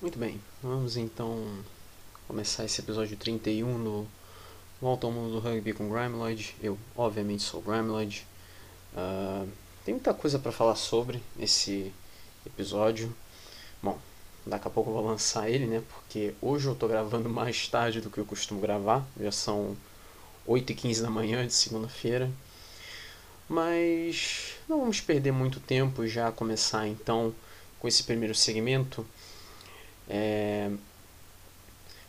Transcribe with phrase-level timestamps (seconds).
[0.00, 1.44] Muito bem, vamos então
[2.28, 4.06] começar esse episódio 31 no
[4.80, 6.54] Volta ao Mundo do Rugby com Grimeloid.
[6.62, 8.24] Eu, obviamente, sou Grimeloid.
[8.94, 9.48] Uh,
[9.84, 11.92] tem muita coisa para falar sobre esse
[12.46, 13.12] episódio.
[13.82, 13.98] Bom,
[14.46, 15.82] daqui a pouco eu vou lançar ele, né?
[15.88, 19.04] Porque hoje eu tô gravando mais tarde do que eu costumo gravar.
[19.20, 19.76] Já são
[20.46, 22.30] 8h15 da manhã de segunda-feira.
[23.48, 27.34] Mas não vamos perder muito tempo e já começar então
[27.80, 29.04] com esse primeiro segmento.
[30.08, 30.70] É...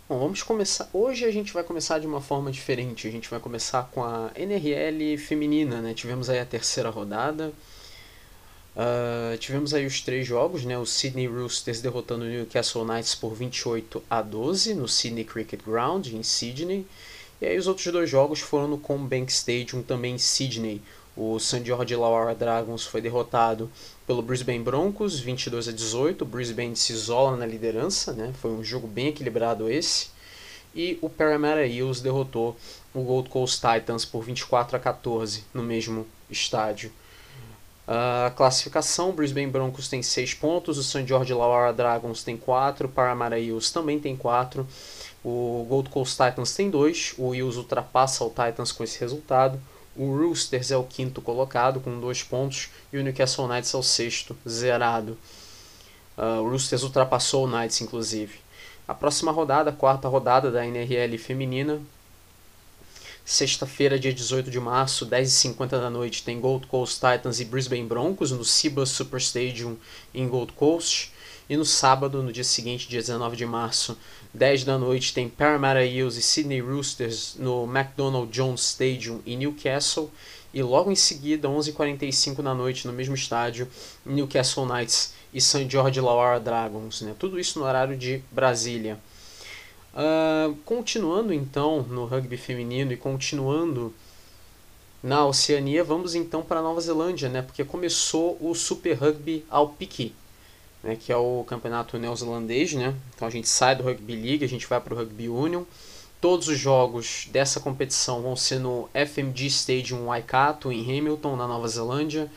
[0.08, 0.90] Bom, vamos começar.
[0.92, 3.08] Hoje a gente vai começar de uma forma diferente.
[3.08, 5.94] A gente vai começar com a NRL feminina, né?
[5.94, 7.54] Tivemos aí a terceira rodada.
[8.76, 10.78] Uh, tivemos aí os três jogos, né?
[10.78, 16.08] O Sydney Roosters derrotando o Newcastle Knights por 28 a 12 no Sydney Cricket Ground
[16.08, 16.88] em Sydney.
[17.42, 20.82] E aí os outros dois jogos foram no Combank Stadium também em Sydney.
[21.22, 21.66] O St.
[21.66, 23.70] George Illawarra Dragons foi derrotado
[24.08, 26.22] pelo Brisbane Broncos, 22 a 18.
[26.22, 28.32] O Brisbane se isola na liderança, né?
[28.42, 30.12] foi um jogo bem equilibrado esse.
[30.74, 32.56] E o Parramatta Eels derrotou
[32.94, 36.90] o Gold Coast Titans por 24 a 14 no mesmo estádio.
[37.86, 41.06] A classificação, o Brisbane Broncos tem 6 pontos, o St.
[41.06, 44.66] George Illawarra Dragons tem 4, o Parramatta Eels também tem 4,
[45.22, 49.60] o Gold Coast Titans tem 2, o Eels ultrapassa o Titans com esse resultado,
[50.00, 53.84] o Roosters é o quinto colocado com dois pontos e o Newcastle Knights é o
[53.84, 55.18] sexto, zerado.
[56.18, 58.40] Uh, o Roosters ultrapassou o Knights, inclusive.
[58.88, 61.82] A próxima rodada, a quarta rodada da NRL feminina,
[63.26, 68.32] Sexta-feira, dia 18 de março, 10h50 da noite, tem Gold Coast Titans e Brisbane Broncos
[68.32, 69.78] no Cibus Super Stadium
[70.16, 71.12] em Gold Coast.
[71.48, 73.96] E no sábado, no dia seguinte, dia 19 de março,
[74.34, 80.10] 10 da noite, tem Parramatta Eels e Sydney Roosters no McDonald Jones Stadium em Newcastle.
[80.54, 83.68] E logo em seguida, 11h45 da noite, no mesmo estádio,
[84.06, 85.68] Newcastle Knights e St.
[85.70, 87.02] George Illawarra Dragons.
[87.02, 87.16] Né?
[87.18, 89.00] Tudo isso no horário de Brasília.
[89.94, 93.94] Uh, continuando então no rugby feminino e continuando
[95.02, 97.42] na Oceania, vamos então para Nova Zelândia, né?
[97.42, 100.14] porque começou o Super Rugby Alpiki
[100.84, 102.96] né, que é o campeonato neozelandês, né?
[103.16, 105.64] Então a gente sai do Rugby League, a gente vai para o Rugby Union.
[106.22, 111.68] Todos os jogos dessa competição vão ser no FMG Stadium Waikato, em Hamilton, na Nova
[111.68, 112.30] Zelândia.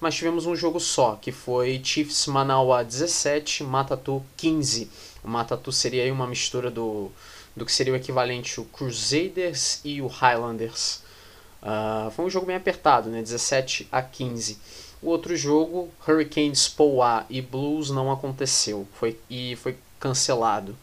[0.00, 4.90] Mas tivemos um jogo só, que foi Chiefs Manawa 17, Matatu 15.
[5.22, 7.12] O Matatu seria uma mistura do,
[7.54, 11.02] do que seria o equivalente o Crusaders e o Highlanders.
[11.62, 13.20] Uh, foi um jogo bem apertado, né?
[13.20, 14.58] 17 a 15.
[15.02, 20.76] O outro jogo, Hurricanes Poa e Blues, não aconteceu foi, e foi cancelado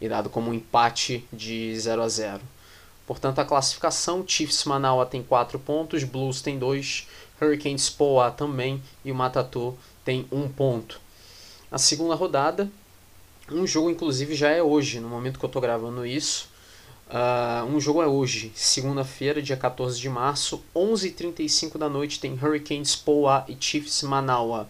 [0.00, 2.40] e dado como um empate de 0 a 0.
[3.06, 7.06] Portanto, a classificação: Chiefs Manaus tem 4 pontos, Blues tem 2,
[7.40, 11.00] Hurricanes Poa também e o Matatu tem 1 um ponto.
[11.70, 12.68] A segunda rodada,
[13.50, 16.48] um jogo inclusive já é hoje, no momento que eu estou gravando isso.
[17.08, 22.96] Uh, um jogo é hoje, segunda-feira, dia 14 de março, 11h35 da noite, tem Hurricanes
[22.96, 24.68] Poa e Chiefs Manaua.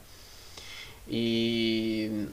[1.09, 2.27] E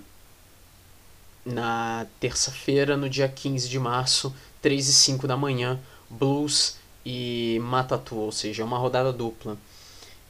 [1.45, 8.17] na terça-feira, no dia 15 de março, 3 e 5 da manhã, Blues e Matatu,
[8.17, 9.57] ou seja, uma rodada dupla.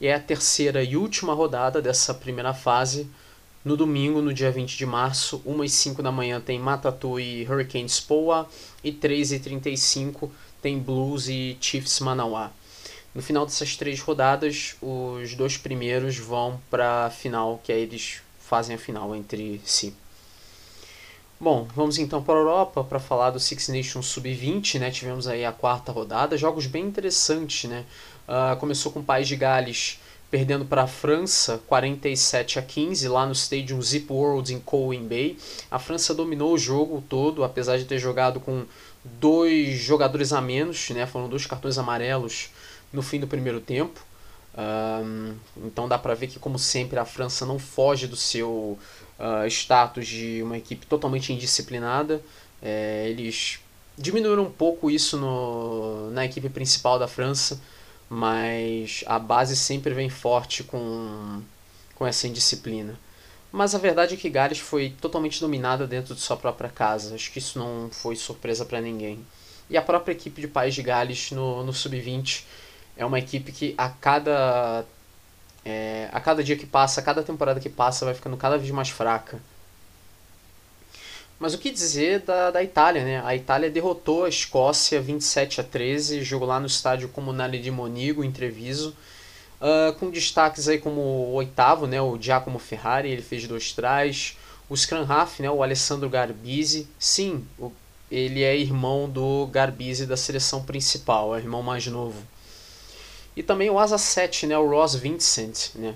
[0.00, 3.08] E é a terceira e última rodada dessa primeira fase,
[3.64, 7.46] no domingo, no dia 20 de março, 1 e 5 da manhã tem Matatu e
[7.48, 8.46] Hurricanes Poa
[8.82, 10.30] e 3 e 35
[10.60, 12.50] tem Blues e Chiefs Manauá.
[13.14, 18.20] No final dessas três rodadas, os dois primeiros vão para a final, que aí eles
[18.40, 19.94] fazem a final entre si.
[21.40, 24.90] Bom, vamos então para a Europa para falar do Six Nations Sub-20, né?
[24.90, 27.84] Tivemos aí a quarta rodada, jogos bem interessantes, né?
[28.26, 29.98] Uh, começou com o País de Gales
[30.34, 35.38] perdendo para a França 47 a 15 lá no Stadium Zip World em Colwyn Bay.
[35.70, 38.64] A França dominou o jogo todo, apesar de ter jogado com
[39.04, 41.06] dois jogadores a menos, né?
[41.06, 42.50] Foram dois cartões amarelos
[42.92, 44.04] no fim do primeiro tempo.
[44.58, 48.76] Um, então dá para ver que, como sempre, a França não foge do seu
[49.16, 52.20] uh, status de uma equipe totalmente indisciplinada.
[52.60, 53.60] É, eles
[53.96, 57.60] diminuíram um pouco isso no, na equipe principal da França
[58.14, 61.42] mas a base sempre vem forte com,
[61.96, 62.96] com essa indisciplina.
[63.50, 67.16] Mas a verdade é que Gales foi totalmente dominada dentro de sua própria casa.
[67.16, 69.18] Acho que isso não foi surpresa para ninguém.
[69.68, 72.44] E a própria equipe de País de Gales no, no Sub-20
[72.96, 74.84] é uma equipe que a cada,
[75.64, 78.70] é, a cada dia que passa, a cada temporada que passa, vai ficando cada vez
[78.70, 79.40] mais fraca.
[81.44, 83.22] Mas o que dizer da, da Itália, né?
[83.22, 88.24] A Itália derrotou a Escócia 27 a 13, jogo lá no estádio Comunale de Monigo,
[88.24, 88.96] em Treviso,
[89.60, 92.00] uh, com destaques aí como o oitavo, né?
[92.00, 94.38] O Giacomo Ferrari, ele fez dois trás,
[94.70, 97.70] O scrum half, né, o Alessandro Garbisi, sim, o,
[98.10, 102.22] ele é irmão do Garbisi da seleção principal, é irmão mais novo.
[103.36, 105.94] E também o asa 7, né, o Ross Vincent, né,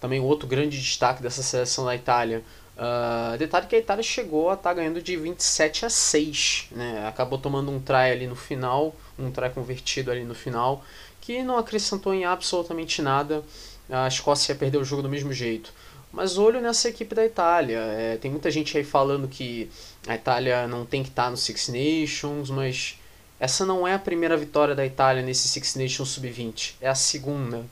[0.00, 2.44] também outro grande destaque dessa seleção da Itália.
[2.76, 7.06] Uh, detalhe que a Itália chegou a estar tá ganhando de 27 a 6, né?
[7.06, 10.84] acabou tomando um try ali no final, um try convertido ali no final,
[11.20, 13.44] que não acrescentou em absolutamente nada.
[13.88, 15.72] A Escócia perdeu o jogo do mesmo jeito.
[16.10, 17.78] Mas olho nessa equipe da Itália.
[17.78, 19.70] É, tem muita gente aí falando que
[20.06, 22.98] a Itália não tem que estar tá no Six Nations, mas
[23.38, 27.64] essa não é a primeira vitória da Itália nesse Six Nations Sub-20, é a segunda.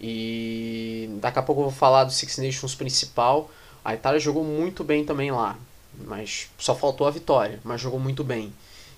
[0.00, 3.50] E daqui a pouco eu vou falar do Six Nations principal.
[3.84, 5.58] A Itália jogou muito bem também lá,
[6.06, 8.52] mas só faltou a vitória, mas jogou muito bem.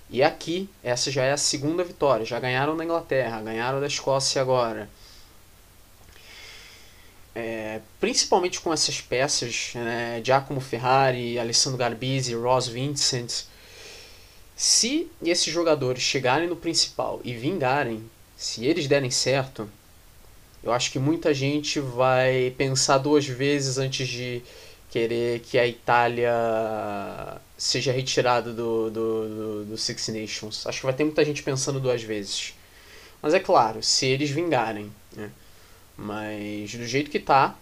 [0.09, 2.25] E aqui, essa já é a segunda vitória.
[2.25, 4.89] Já ganharam da Inglaterra, ganharam da Escócia agora.
[7.33, 13.45] É, principalmente com essas peças, né, Giacomo Ferrari, Alessandro Garbisi, Ross Vincent.
[14.55, 18.07] Se esses jogadores chegarem no principal e vingarem,
[18.37, 19.67] se eles derem certo,
[20.61, 24.43] eu acho que muita gente vai pensar duas vezes antes de
[24.93, 26.31] querer que a Itália
[27.57, 30.67] seja retirada do, do, do, do, Six Nations.
[30.67, 32.53] Acho que vai ter muita gente pensando duas vezes.
[33.19, 34.91] Mas é claro, se eles vingarem.
[35.15, 35.31] Né?
[35.97, 37.55] Mas do jeito que tá,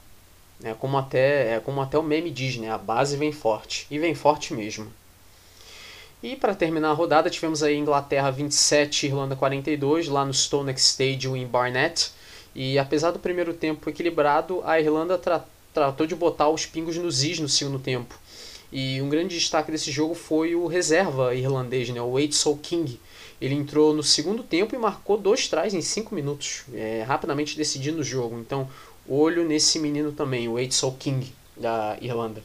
[0.62, 2.70] é como até, é como até o meme diz, né?
[2.70, 3.88] a base vem forte.
[3.90, 4.92] E vem forte mesmo.
[6.22, 11.38] E para terminar a rodada, tivemos aí Inglaterra 27, Irlanda 42, lá no Stonex Stadium
[11.38, 12.12] em Barnet.
[12.54, 17.24] E apesar do primeiro tempo equilibrado, a Irlanda tra tratou de botar os pingos nos
[17.24, 18.20] is no segundo tempo.
[18.72, 23.00] E um grande destaque desse jogo foi o reserva irlandês, né, o Wade King.
[23.42, 28.00] Ele entrou no segundo tempo e marcou dois trás em cinco minutos, é, rapidamente decidindo
[28.00, 28.40] o jogo.
[28.40, 28.70] Então,
[29.08, 32.44] olho nesse menino também, o Wade King da Irlanda.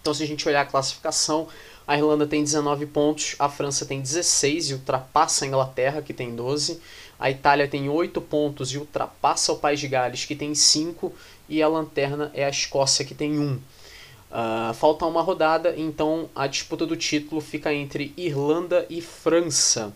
[0.00, 1.48] Então, se a gente olhar a classificação,
[1.86, 6.34] a Irlanda tem 19 pontos, a França tem 16 e ultrapassa a Inglaterra, que tem
[6.34, 6.80] 12.
[7.18, 11.12] A Itália tem 8 pontos e ultrapassa o País de Gales, que tem 5.
[11.48, 13.52] E a lanterna é a Escócia, que tem 1.
[13.52, 19.94] Uh, falta uma rodada, então a disputa do título fica entre Irlanda e França.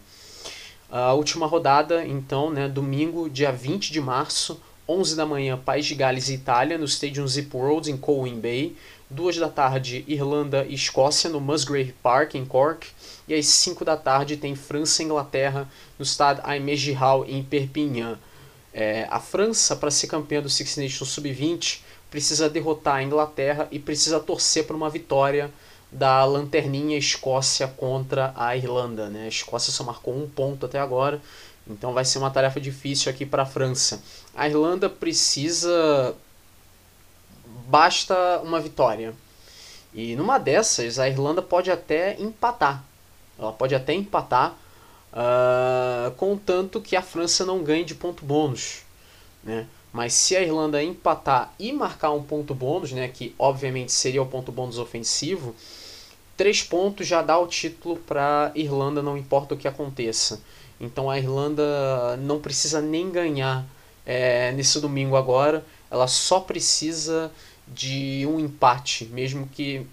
[0.90, 5.94] A última rodada, então, né, domingo, dia 20 de março, 11 da manhã, País de
[5.94, 8.76] Gales e Itália, no Stadium Zip World, em Colwyn Bay.
[9.08, 12.86] 2 da tarde, Irlanda e Escócia, no Musgrave Park, em Cork.
[13.26, 15.68] E às 5 da tarde tem França e Inglaterra,
[15.98, 18.18] no Stade Aimé Hall, em Perpignan.
[18.72, 21.80] É, a França, para ser campeã do Six Nations Sub-20,
[22.10, 25.50] precisa derrotar a Inglaterra e precisa torcer por uma vitória
[25.90, 29.08] da lanterninha Escócia contra a Irlanda.
[29.08, 29.24] Né?
[29.24, 31.20] A Escócia só marcou um ponto até agora,
[31.66, 34.02] então vai ser uma tarefa difícil aqui para a França.
[34.34, 36.14] A Irlanda precisa
[37.70, 39.14] basta uma vitória.
[39.94, 42.84] E numa dessas, a Irlanda pode até empatar.
[43.38, 44.54] Ela pode até empatar,
[45.12, 48.82] uh, contanto que a França não ganhe de ponto bônus.
[49.42, 49.66] Né?
[49.92, 54.26] Mas se a Irlanda empatar e marcar um ponto bônus, né, que obviamente seria o
[54.26, 55.54] ponto bônus ofensivo,
[56.36, 60.40] três pontos já dá o título para Irlanda, não importa o que aconteça.
[60.80, 63.66] Então a Irlanda não precisa nem ganhar
[64.06, 67.30] é, nesse domingo agora, ela só precisa
[67.66, 69.86] de um empate, mesmo que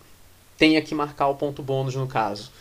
[0.58, 2.52] tenha que marcar o ponto bônus no caso.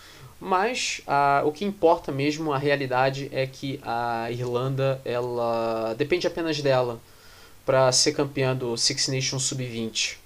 [0.40, 6.60] Mas a, o que importa mesmo, a realidade é que a Irlanda ela depende apenas
[6.60, 7.00] dela
[7.64, 10.16] para ser campeã do Six Nations Sub-20.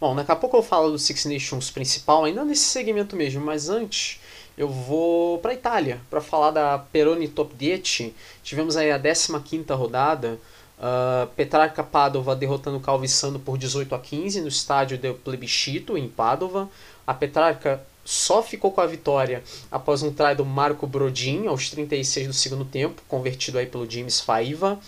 [0.00, 3.68] Bom, daqui a pouco eu falo do Six Nations principal, ainda nesse segmento mesmo, mas
[3.68, 4.20] antes
[4.56, 8.12] eu vou para a Itália para falar da Peroni Top 10.
[8.42, 10.38] Tivemos aí a 15ª rodada,
[10.76, 16.68] Uh, Petrarca Padova derrotando Calvissano por 18 a 15 no estádio del Plebiscito, em Padova.
[17.06, 22.26] A Petrarca só ficou com a vitória após um try do Marco Brodin aos 36
[22.26, 24.78] do segundo tempo, convertido aí pelo James Faiva.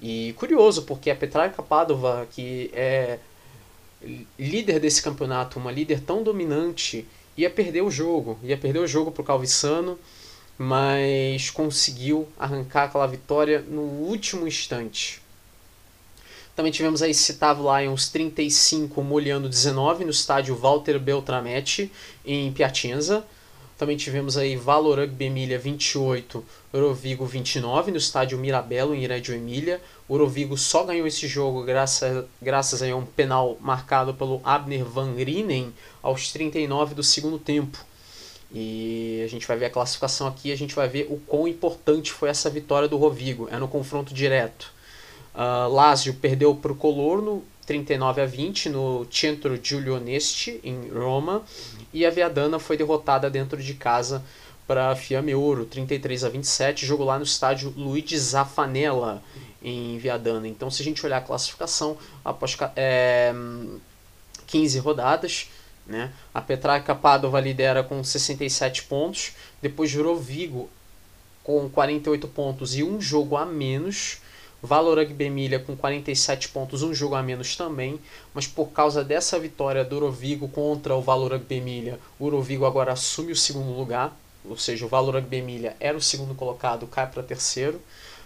[0.00, 3.18] E curioso, porque a Petrarca Padova, que é
[4.38, 9.10] líder desse campeonato, uma líder tão dominante, ia perder o jogo, ia perder o jogo
[9.10, 9.98] para o Calvissano
[10.62, 15.22] mas conseguiu arrancar aquela vitória no último instante.
[16.60, 21.90] Também tivemos aí Citavo Lions 35, molhando 19 no estádio Walter Beltrametti,
[22.22, 23.24] em Piacenza.
[23.78, 29.80] Também tivemos aí Valor Emília 28, Orovigo 29 no estádio Mirabello, em Reggio Emília.
[30.06, 35.14] O Orovigo só ganhou esse jogo graças, graças a um penal marcado pelo Abner Van
[35.14, 37.82] Rinen aos 39 do segundo tempo.
[38.52, 42.12] E a gente vai ver a classificação aqui, a gente vai ver o quão importante
[42.12, 43.48] foi essa vitória do Rovigo.
[43.50, 44.78] É no confronto direto.
[45.34, 51.42] Uh, Lazio perdeu para o Colorno 39 a 20 no Centro Giulio Onesti, em Roma,
[51.92, 54.24] e a Viadana foi derrotada dentro de casa
[54.66, 59.22] para Fiamme Ouro, 33 a 27, jogo lá no estádio Luigi Zaffanella,
[59.62, 60.48] em Viadana.
[60.48, 63.32] Então, se a gente olhar a classificação, após é,
[64.48, 65.48] 15 rodadas,
[65.86, 69.32] né, a Petrarca Padova lidera com 67 pontos,
[69.62, 70.68] depois Vigo
[71.42, 74.18] com 48 pontos e um jogo a menos,
[74.62, 77.98] Valorant Emília com 47 pontos, um jogo a menos também,
[78.34, 83.32] mas por causa dessa vitória do Orovigo contra o Valorant Emília, o Orovigo agora assume
[83.32, 84.14] o segundo lugar,
[84.44, 87.80] ou seja, o Valorant Emília era o segundo colocado, cai para terceiro.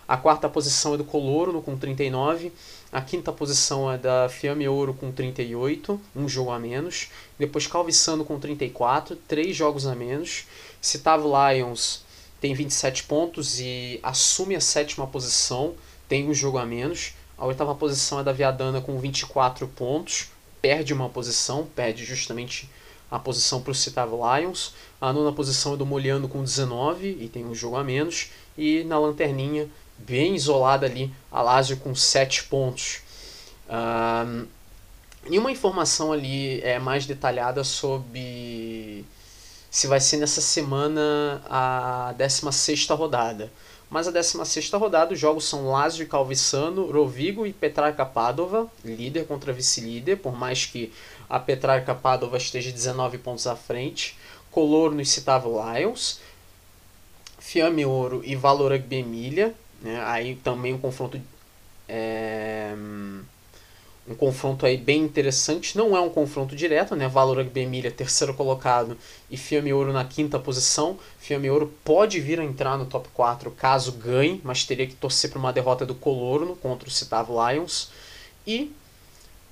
[0.06, 2.52] A quarta posição é do Colorno com 39.
[2.92, 7.08] A quinta posição é da Fiamme Ouro com 38, um jogo a menos.
[7.38, 10.44] Depois Calvissano com 34, três jogos a menos.
[10.80, 12.04] Citavo Lions
[12.40, 15.74] tem 27 pontos e assume a sétima posição,
[16.08, 17.14] tem um jogo a menos.
[17.36, 20.30] A oitava posição é da Viadana com 24 pontos,
[20.62, 22.70] perde uma posição, perde justamente
[23.10, 24.74] a posição para o Citavo Lions.
[25.00, 28.30] A nona posição é do Moliano com 19 e tem um jogo a menos.
[28.56, 29.68] E na lanterninha
[29.98, 33.00] bem isolada ali, a Lazio com 7 pontos.
[33.68, 34.46] Uh,
[35.30, 39.04] e uma informação ali é mais detalhada sobre
[39.70, 43.50] se vai ser nessa semana a 16 rodada.
[43.90, 49.26] Mas a 16 rodada, os jogos são Lazio e Calvissano, Rovigo e Petrarca Padova, líder
[49.26, 50.92] contra vice-líder, por mais que
[51.28, 54.16] a Petrarca Padova esteja 19 pontos à frente.
[54.50, 56.20] Colorno e Citavo Lions,
[57.40, 60.00] Fiamme Ouro e Valor Rugby Emília, né?
[60.06, 61.20] Aí também um confronto
[61.88, 62.72] é,
[64.06, 65.76] um confronto aí bem interessante.
[65.76, 67.08] Não é um confronto direto, né?
[67.08, 68.96] Valor Rugby Emília, terceiro colocado,
[69.30, 70.98] e Fiamme Ouro na quinta posição.
[71.18, 75.30] Fiamme Ouro pode vir a entrar no top 4 caso ganhe, mas teria que torcer
[75.30, 77.90] para uma derrota do Colorno contra o Citavo Lions.
[78.46, 78.70] E,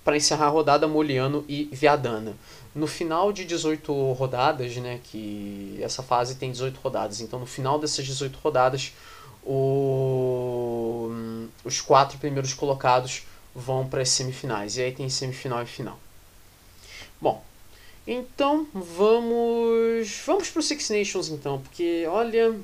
[0.05, 2.37] para encerrar a rodada, Moliano e Viadana.
[2.75, 5.01] No final de 18 rodadas, né?
[5.03, 7.21] Que essa fase tem 18 rodadas.
[7.23, 8.93] Então, no final dessas 18 rodadas,
[9.45, 11.11] o,
[11.65, 13.23] os quatro primeiros colocados
[13.55, 14.77] vão para as semifinais.
[14.77, 15.99] E aí tem semifinal e final.
[17.21, 17.43] Bom,
[18.07, 22.55] então vamos vamos para o Six Nations então, porque olha,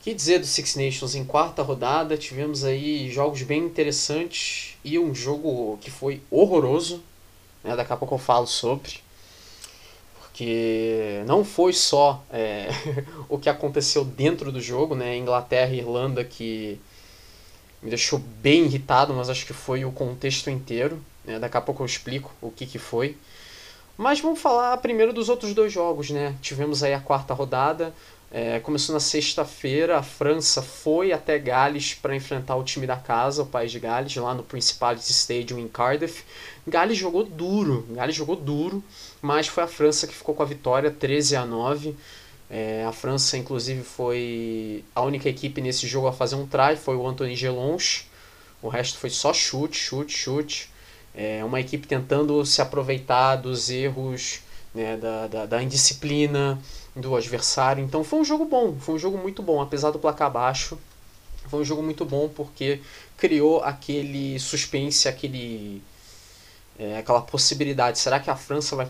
[0.00, 5.12] que dizer do Six Nations em quarta rodada, tivemos aí jogos bem interessantes e um
[5.12, 7.02] jogo que foi horroroso,
[7.64, 7.74] né?
[7.74, 9.04] Daqui a pouco eu falo sobre
[10.32, 12.68] que não foi só é,
[13.26, 15.16] o que aconteceu dentro do jogo, né?
[15.16, 16.78] Inglaterra e Irlanda que
[17.86, 21.00] me deixou bem irritado, mas acho que foi o contexto inteiro.
[21.24, 21.38] Né?
[21.38, 23.16] Daqui a pouco eu explico o que, que foi.
[23.96, 26.34] Mas vamos falar primeiro dos outros dois jogos, né?
[26.42, 27.94] Tivemos aí a quarta rodada.
[28.30, 33.44] É, começou na sexta-feira, a França foi até Gales para enfrentar o time da casa,
[33.44, 36.24] o país de Gales, lá no Principality Stadium em Cardiff.
[36.66, 38.82] Gales jogou duro, Gales jogou duro
[39.26, 41.96] mas foi a França que ficou com a vitória 13 a 9.
[42.48, 46.96] É, a França, inclusive, foi a única equipe nesse jogo a fazer um try, foi
[46.96, 48.04] o Anthony Gelonche.
[48.62, 50.70] O resto foi só chute, chute, chute.
[51.14, 54.40] É uma equipe tentando se aproveitar dos erros,
[54.74, 56.60] né, da, da, da indisciplina
[56.94, 57.82] do adversário.
[57.84, 60.78] Então foi um jogo bom, foi um jogo muito bom, apesar do placar baixo.
[61.48, 62.80] Foi um jogo muito bom porque
[63.16, 65.82] criou aquele suspense, aquele
[66.78, 67.98] é, aquela possibilidade.
[67.98, 68.88] Será que a França vai,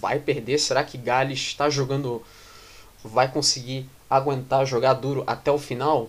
[0.00, 0.58] vai perder?
[0.58, 2.22] Será que Gales está jogando,
[3.04, 6.08] vai conseguir aguentar jogar duro até o final?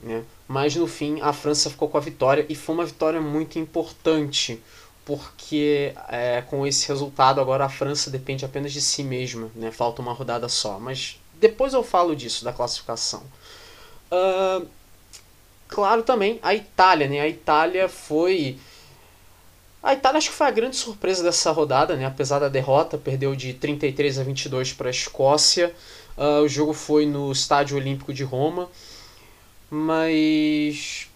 [0.00, 0.22] Né?
[0.46, 4.62] Mas no fim a França ficou com a vitória e foi uma vitória muito importante
[5.04, 9.70] porque é, com esse resultado agora a França depende apenas de si mesma, né?
[9.70, 10.78] falta uma rodada só.
[10.78, 13.22] Mas depois eu falo disso, da classificação.
[14.10, 14.66] Uh,
[15.68, 17.20] claro também a Itália, né?
[17.20, 18.58] A Itália foi
[19.82, 22.06] a Itália acho que foi a grande surpresa dessa rodada, né?
[22.06, 25.74] apesar da derrota, perdeu de 33 a 22 para a Escócia.
[26.16, 28.68] Uh, o jogo foi no Estádio Olímpico de Roma,
[29.70, 31.08] mas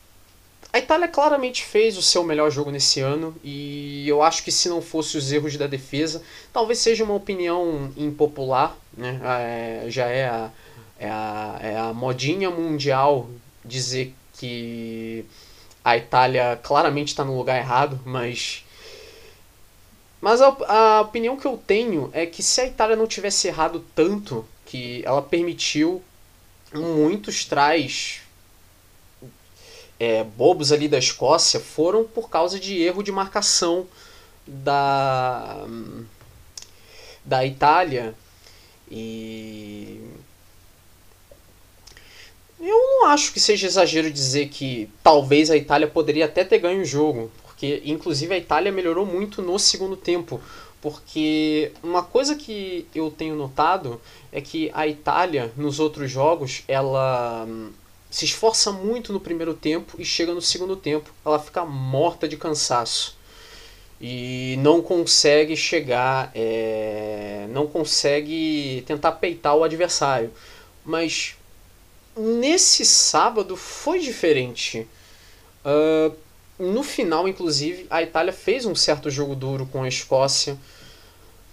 [0.73, 4.69] a Itália claramente fez o seu melhor jogo nesse ano e eu acho que se
[4.69, 9.21] não fosse os erros da defesa, talvez seja uma opinião impopular, né?
[9.25, 10.51] É, já é a,
[10.99, 13.29] é, a, é a modinha mundial
[13.65, 15.25] dizer que
[15.85, 18.65] a Itália claramente está no lugar errado, mas.
[20.21, 23.85] Mas a, a, opinião que eu tenho é que se a Itália não tivesse errado
[23.95, 26.03] tanto, que ela permitiu
[26.75, 28.21] muitos trás
[29.99, 33.87] é, bobos ali da Escócia, foram por causa de erro de marcação
[34.47, 35.67] da,
[37.25, 38.15] da Itália.
[38.91, 40.03] E
[42.61, 46.83] eu não acho que seja exagero dizer que talvez a Itália poderia até ter ganho
[46.83, 50.41] o jogo, porque inclusive a Itália melhorou muito no segundo tempo.
[50.81, 57.45] Porque uma coisa que eu tenho notado é que a Itália, nos outros jogos, ela
[57.49, 57.71] hum,
[58.11, 62.37] se esforça muito no primeiro tempo e chega no segundo tempo, ela fica morta de
[62.37, 63.19] cansaço
[64.01, 70.33] e não consegue chegar, é, não consegue tentar peitar o adversário.
[70.85, 71.37] Mas
[72.17, 74.87] nesse sábado foi diferente.
[75.65, 76.15] Uh,
[76.59, 80.57] no final, inclusive, a Itália fez um certo jogo duro com a Escócia.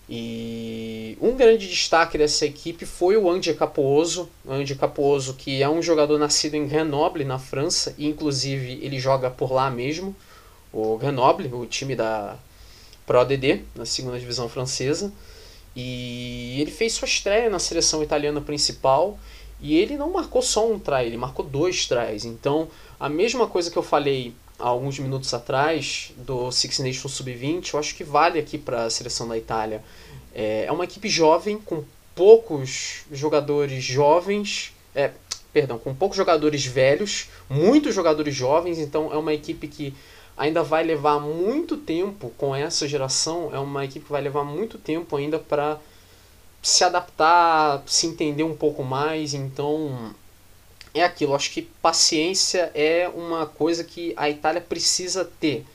[0.10, 4.30] E um grande destaque dessa equipe foi o Andy Capuoso.
[4.48, 9.30] Andy Capuoso, que é um jogador nascido em Grenoble, na França, e inclusive ele joga
[9.30, 10.16] por lá mesmo
[10.72, 12.38] o Grenoble, o time da
[13.06, 15.12] Pro ADD, na segunda divisão francesa.
[15.76, 19.20] E ele fez sua estreia na seleção italiana principal
[19.62, 22.26] e ele não marcou só um try, ele marcou dois tries.
[22.26, 22.68] Então,
[23.00, 27.96] a mesma coisa que eu falei alguns minutos atrás do Six Nations Sub-20, eu acho
[27.96, 29.84] que vale aqui para a seleção da Itália.
[30.34, 31.84] É, é uma equipe jovem, com
[32.14, 35.12] poucos jogadores jovens, é,
[35.52, 39.94] perdão, com poucos jogadores velhos, muitos jogadores jovens, então é uma equipe que
[40.38, 44.78] ainda vai levar muito tempo com essa geração, é uma equipe que vai levar muito
[44.78, 45.80] tempo ainda para
[46.62, 50.14] se adaptar, se entender um pouco mais, então
[50.96, 55.66] é aquilo, acho que paciência é uma coisa que a Itália precisa ter.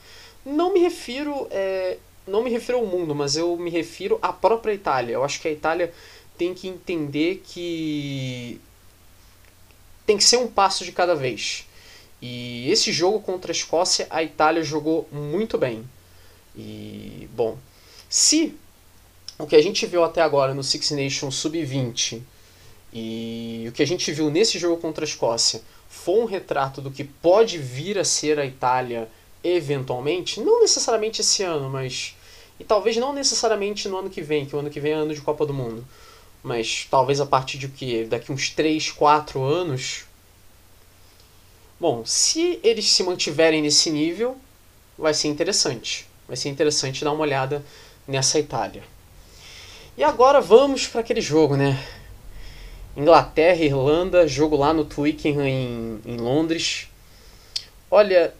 [0.43, 1.97] Não me refiro é,
[2.27, 5.13] não me refiro ao mundo, mas eu me refiro à própria Itália.
[5.13, 5.93] Eu acho que a Itália
[6.37, 8.59] tem que entender que
[10.05, 11.67] tem que ser um passo de cada vez.
[12.21, 15.83] E esse jogo contra a Escócia, a Itália jogou muito bem.
[16.55, 17.57] E, bom,
[18.09, 18.55] se
[19.37, 22.21] o que a gente viu até agora no Six Nations Sub-20
[22.93, 26.91] e o que a gente viu nesse jogo contra a Escócia for um retrato do
[26.91, 29.09] que pode vir a ser a Itália
[29.43, 32.15] eventualmente, não necessariamente esse ano, mas.
[32.59, 35.15] E talvez não necessariamente no ano que vem, que o ano que vem é ano
[35.15, 35.85] de Copa do Mundo.
[36.43, 40.05] Mas talvez a partir de que daqui uns 3, 4 anos,
[41.81, 44.37] Bom, se eles se mantiverem nesse nível,
[44.95, 46.07] vai ser interessante.
[46.27, 47.65] Vai ser interessante dar uma olhada
[48.07, 48.83] nessa Itália.
[49.97, 51.83] E agora vamos para aquele jogo, né?
[52.95, 56.87] Inglaterra, Irlanda, jogo lá no Twickenham em, em Londres.
[57.89, 58.33] Olha,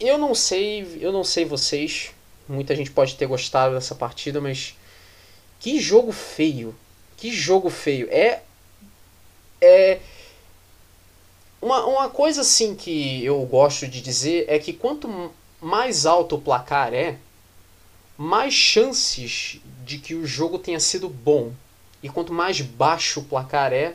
[0.00, 2.10] eu não sei, eu não sei vocês.
[2.48, 4.74] Muita gente pode ter gostado dessa partida, mas
[5.60, 6.74] que jogo feio.
[7.16, 8.08] Que jogo feio.
[8.10, 8.42] É
[9.60, 10.00] é
[11.60, 16.40] uma, uma coisa assim que eu gosto de dizer é que quanto mais alto o
[16.40, 17.18] placar é,
[18.16, 21.52] mais chances de que o jogo tenha sido bom.
[22.02, 23.94] E quanto mais baixo o placar é,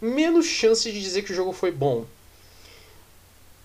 [0.00, 2.04] menos chances de dizer que o jogo foi bom.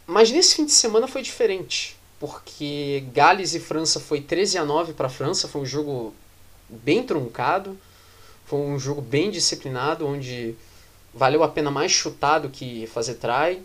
[0.06, 4.94] Mas nesse fim de semana foi diferente, porque Gales e França foi 13 a 9
[4.94, 6.14] para a França, foi um jogo
[6.68, 7.78] bem truncado,
[8.46, 10.56] foi um jogo bem disciplinado, onde
[11.14, 13.62] valeu a pena mais chutar do que fazer try,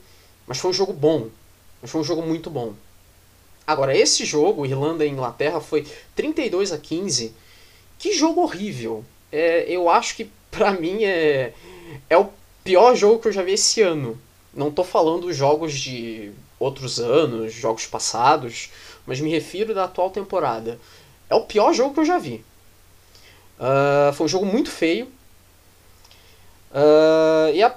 [0.47, 1.29] mas foi um jogo bom.
[1.83, 2.75] Mas foi um jogo muito bom.
[3.66, 7.35] Agora, esse jogo, Irlanda e Inglaterra, foi 32 a 15.
[7.99, 9.05] Que jogo horrível.
[9.37, 11.53] É, eu acho que, pra mim, é,
[12.09, 12.31] é o
[12.64, 14.18] pior jogo que eu já vi esse ano.
[14.55, 18.70] Não tô falando jogos de outros anos, jogos passados,
[19.07, 20.81] mas me refiro da atual temporada.
[21.29, 22.42] É o pior jogo que eu já vi.
[23.59, 25.07] Uh, foi um jogo muito feio.
[26.72, 27.75] Uh, e a,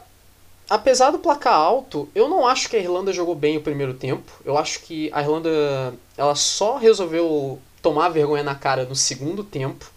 [0.69, 4.31] apesar do placar alto, eu não acho que a Irlanda jogou bem o primeiro tempo.
[4.45, 9.91] Eu acho que a Irlanda ela só resolveu tomar vergonha na cara no segundo tempo.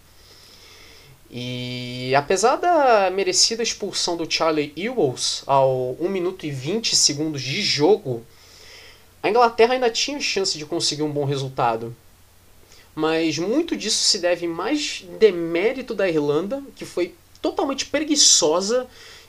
[1.35, 7.59] E apesar da merecida expulsão do Charlie Ewells ao 1 minuto e 20 segundos de
[7.59, 8.23] jogo,
[9.23, 11.95] a Inglaterra ainda tinha chance de conseguir um bom resultado.
[12.93, 18.85] Mas muito disso se deve mais demérito da Irlanda, que foi totalmente preguiçosa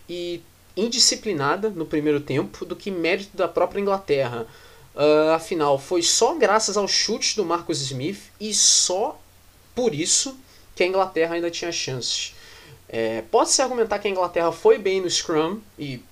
[0.06, 0.42] e
[0.76, 4.46] indisciplinada no primeiro tempo do que mérito da própria Inglaterra.
[4.94, 9.18] Uh, afinal, foi só graças aos chutes do Marcus Smith e só
[9.74, 10.36] por isso
[10.74, 12.34] que a Inglaterra ainda tinha chances.
[12.88, 16.02] É, Pode-se argumentar que a Inglaterra foi bem no Scrum, e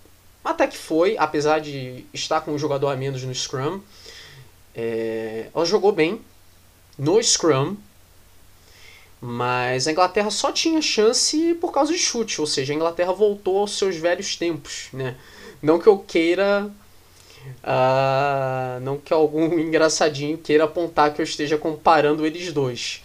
[0.44, 3.80] até que foi, apesar de estar com um jogador a menos no Scrum.
[4.74, 6.20] É, ela jogou bem
[6.98, 7.76] no Scrum,
[9.20, 13.58] mas a Inglaterra só tinha chance por causa de chute, ou seja, a Inglaterra voltou
[13.58, 15.16] aos seus velhos tempos, né?
[15.62, 16.68] Não que eu queira.
[17.62, 23.02] Uh, não que algum engraçadinho queira apontar que eu esteja comparando eles dois.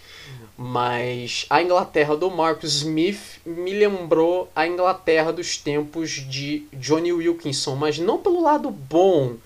[0.60, 7.76] Mas a Inglaterra do Marcus Smith me lembrou a Inglaterra dos tempos de Johnny Wilkinson,
[7.76, 9.36] mas não pelo lado bom,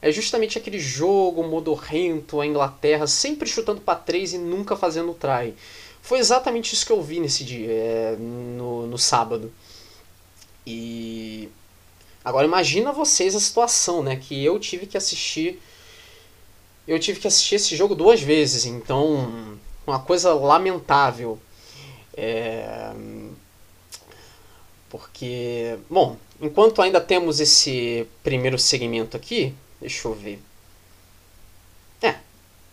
[0.00, 5.54] é justamente aquele jogo modorrento, a Inglaterra sempre chutando para três e nunca fazendo try.
[6.00, 9.52] Foi exatamente isso que eu vi nesse dia, é, no, no sábado.
[10.64, 11.48] E
[12.24, 14.14] agora imagina vocês a situação, né?
[14.14, 15.60] Que eu tive que assistir.
[16.86, 19.58] Eu tive que assistir esse jogo duas vezes, então
[19.90, 21.38] uma coisa lamentável.
[22.16, 22.92] É,
[24.88, 30.42] porque, bom, enquanto ainda temos esse primeiro segmento aqui, deixa eu ver.
[32.02, 32.16] É,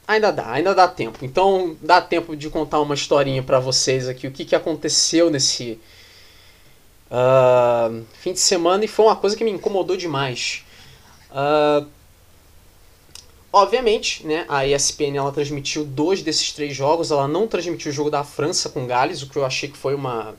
[0.07, 1.23] ainda dá, ainda dá tempo.
[1.23, 5.79] Então dá tempo de contar uma historinha para vocês aqui, o que, que aconteceu nesse
[7.11, 10.65] uh, fim de semana e foi uma coisa que me incomodou demais.
[11.29, 11.87] Uh,
[13.57, 18.09] obviamente, né, a ESPN ela transmitiu dois desses três jogos, ela não transmitiu o jogo
[18.09, 20.35] da França com Gales, o que eu achei que foi uma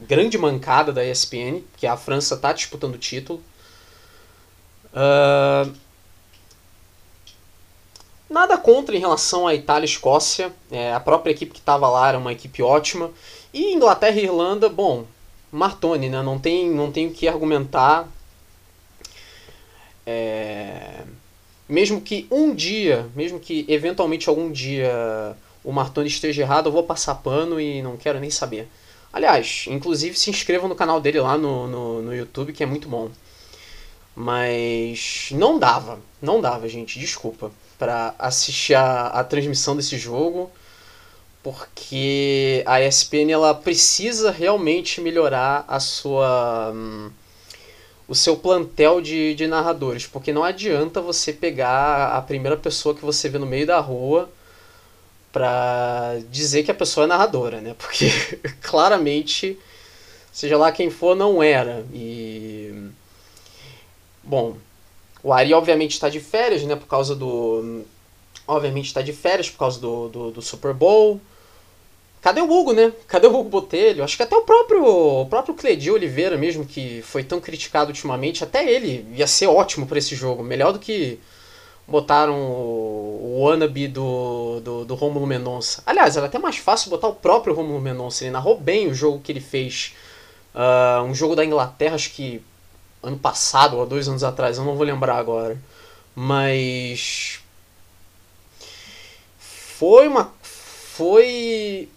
[0.00, 3.42] grande mancada da ESPN, que a França está disputando o título.
[4.92, 5.72] Uh,
[8.28, 10.52] nada contra em relação à Itália e Escócia.
[10.70, 13.10] É, a própria equipe que estava lá era uma equipe ótima.
[13.52, 15.04] E Inglaterra e Irlanda, bom,
[15.50, 16.22] Martoni, né?
[16.22, 18.08] Não tem, não tem o que argumentar.
[20.06, 21.02] É,
[21.68, 26.82] mesmo que um dia, mesmo que eventualmente algum dia o Martoni esteja errado, eu vou
[26.82, 28.68] passar pano e não quero nem saber.
[29.12, 32.88] Aliás, inclusive se inscrevam no canal dele lá no, no, no YouTube, que é muito
[32.88, 33.10] bom.
[34.14, 40.50] Mas não dava, não dava, gente, desculpa, para assistir a, a transmissão desse jogo,
[41.42, 46.72] porque a ESPN ela precisa realmente melhorar a sua.
[46.74, 47.10] Hum,
[48.08, 53.04] o seu plantel de, de narradores, porque não adianta você pegar a primeira pessoa que
[53.04, 54.30] você vê no meio da rua
[55.32, 57.74] para dizer que a pessoa é narradora, né?
[57.78, 58.10] Porque
[58.60, 59.58] claramente,
[60.30, 61.86] seja lá quem for, não era.
[61.92, 62.90] E
[64.22, 64.56] bom,
[65.22, 66.76] o Ari obviamente está de férias, né?
[66.76, 67.82] Por causa do,
[68.46, 71.20] obviamente está de férias por causa do, do, do, Super Bowl.
[72.22, 72.92] Cadê o Hugo, né?
[73.08, 74.04] Cadê o Hugo Botelho?
[74.04, 78.44] Acho que até o próprio o próprio Cledi Oliveira mesmo que foi tão criticado ultimamente,
[78.44, 81.18] até ele ia ser ótimo para esse jogo, melhor do que
[81.86, 85.82] botaram o, wannabe do, do, do Romulo Mendonça.
[85.84, 88.22] Aliás, era até mais fácil botar o próprio Romulo Mendonça.
[88.22, 89.92] Ele narrou bem o jogo que ele fez.
[90.54, 92.40] Uh, um jogo da Inglaterra, acho que
[93.02, 95.58] ano passado ou dois anos atrás, eu não vou lembrar agora.
[96.14, 97.40] Mas.
[99.38, 100.32] Foi uma.
[100.40, 101.88] Foi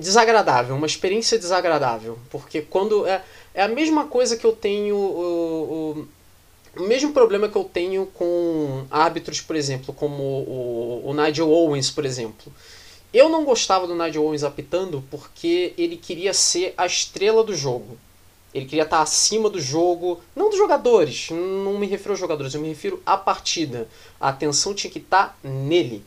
[0.00, 2.18] desagradável, uma experiência desagradável.
[2.30, 3.06] Porque quando.
[3.06, 3.22] É,
[3.54, 4.96] é a mesma coisa que eu tenho.
[4.96, 6.06] O,
[6.76, 11.50] o, o mesmo problema que eu tenho com árbitros, por exemplo, como o, o Nigel
[11.50, 12.52] Owens, por exemplo.
[13.12, 17.98] Eu não gostava do Nigel Owens apitando porque ele queria ser a estrela do jogo.
[18.54, 22.60] Ele queria estar acima do jogo, não dos jogadores, não me refiro aos jogadores, eu
[22.60, 23.88] me refiro à partida.
[24.20, 26.04] A atenção tinha que estar nele.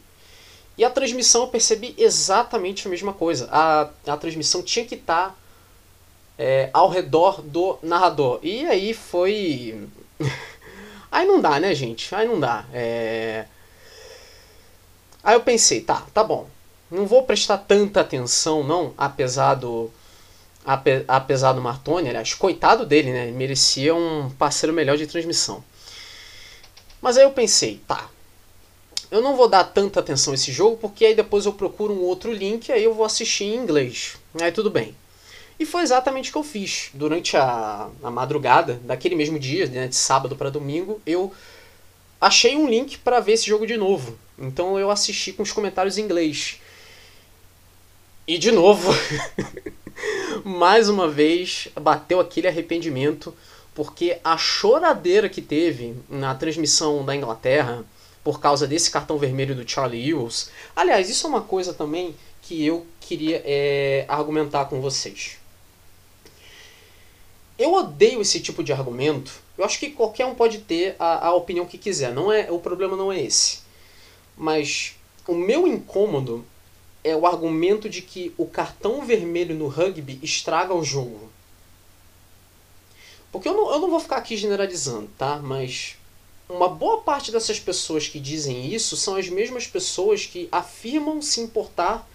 [0.77, 3.47] E a transmissão eu percebi exatamente a mesma coisa.
[3.51, 5.37] A, a transmissão tinha que estar
[6.37, 8.39] é, ao redor do narrador.
[8.41, 9.87] E aí foi.
[11.11, 12.13] Aí não dá, né, gente?
[12.15, 12.65] Aí não dá.
[12.73, 13.45] É...
[15.23, 16.49] Aí eu pensei, tá, tá bom.
[16.89, 19.91] Não vou prestar tanta atenção, não, apesar do.
[20.65, 23.27] Ape, apesar do Martoni, aliás, coitado dele, né?
[23.27, 25.63] Ele merecia um parceiro melhor de transmissão.
[26.99, 28.09] Mas aí eu pensei, tá.
[29.13, 32.01] Eu não vou dar tanta atenção a esse jogo, porque aí depois eu procuro um
[32.01, 34.17] outro link, aí eu vou assistir em inglês.
[34.41, 34.95] Aí tudo bem.
[35.59, 36.89] E foi exatamente o que eu fiz.
[36.95, 41.31] Durante a, a madrugada daquele mesmo dia, né, de sábado para domingo, eu
[42.19, 44.17] achei um link para ver esse jogo de novo.
[44.35, 46.59] Então eu assisti com os comentários em inglês.
[48.27, 48.91] E de novo,
[50.43, 53.31] mais uma vez, bateu aquele arrependimento,
[53.75, 57.85] porque a choradeira que teve na transmissão da Inglaterra
[58.23, 60.49] por causa desse cartão vermelho do Charlie Ewells.
[60.75, 65.37] Aliás, isso é uma coisa também que eu queria é, argumentar com vocês.
[67.57, 69.31] Eu odeio esse tipo de argumento.
[69.57, 72.13] Eu acho que qualquer um pode ter a, a opinião que quiser.
[72.13, 73.59] Não é o problema não é esse.
[74.35, 74.95] Mas
[75.27, 76.45] o meu incômodo
[77.03, 81.29] é o argumento de que o cartão vermelho no rugby estraga o jogo.
[83.31, 85.37] Porque eu não, eu não vou ficar aqui generalizando, tá?
[85.37, 85.97] Mas
[86.49, 91.39] uma boa parte dessas pessoas que dizem isso são as mesmas pessoas que afirmam se
[91.39, 92.07] importar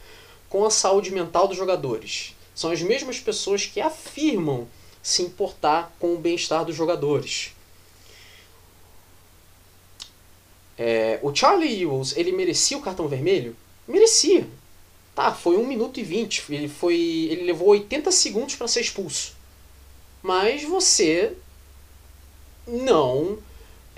[0.49, 2.35] com a saúde mental dos jogadores.
[2.55, 4.69] São as mesmas pessoas que afirmam
[5.03, 7.53] se importar com o bem-estar dos jogadores.
[10.77, 13.57] É, o Charlie Ewells, ele merecia o cartão vermelho?
[13.87, 14.47] Merecia.
[15.15, 16.45] Tá, foi 1 minuto e 20.
[16.51, 16.95] Ele, foi,
[17.31, 19.35] ele levou 80 segundos para ser expulso.
[20.23, 21.37] Mas você
[22.67, 23.39] não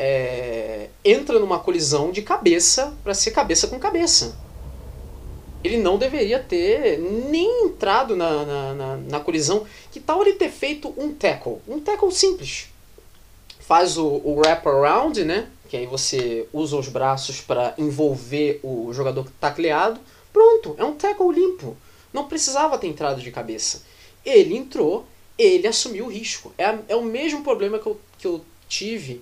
[0.03, 4.35] é, entra numa colisão de cabeça para ser cabeça com cabeça.
[5.63, 9.67] Ele não deveria ter nem entrado na, na, na, na colisão.
[9.93, 11.59] Que tal ele ter feito um tackle?
[11.69, 12.69] Um tackle simples.
[13.59, 15.51] Faz o, o wrap around, né?
[15.69, 20.01] Que aí você usa os braços para envolver o jogador tacleado.
[20.33, 21.77] Pronto, é um tackle limpo.
[22.11, 23.83] Não precisava ter entrado de cabeça.
[24.25, 25.05] Ele entrou,
[25.37, 26.55] ele assumiu o risco.
[26.57, 29.21] É, é o mesmo problema que eu, que eu tive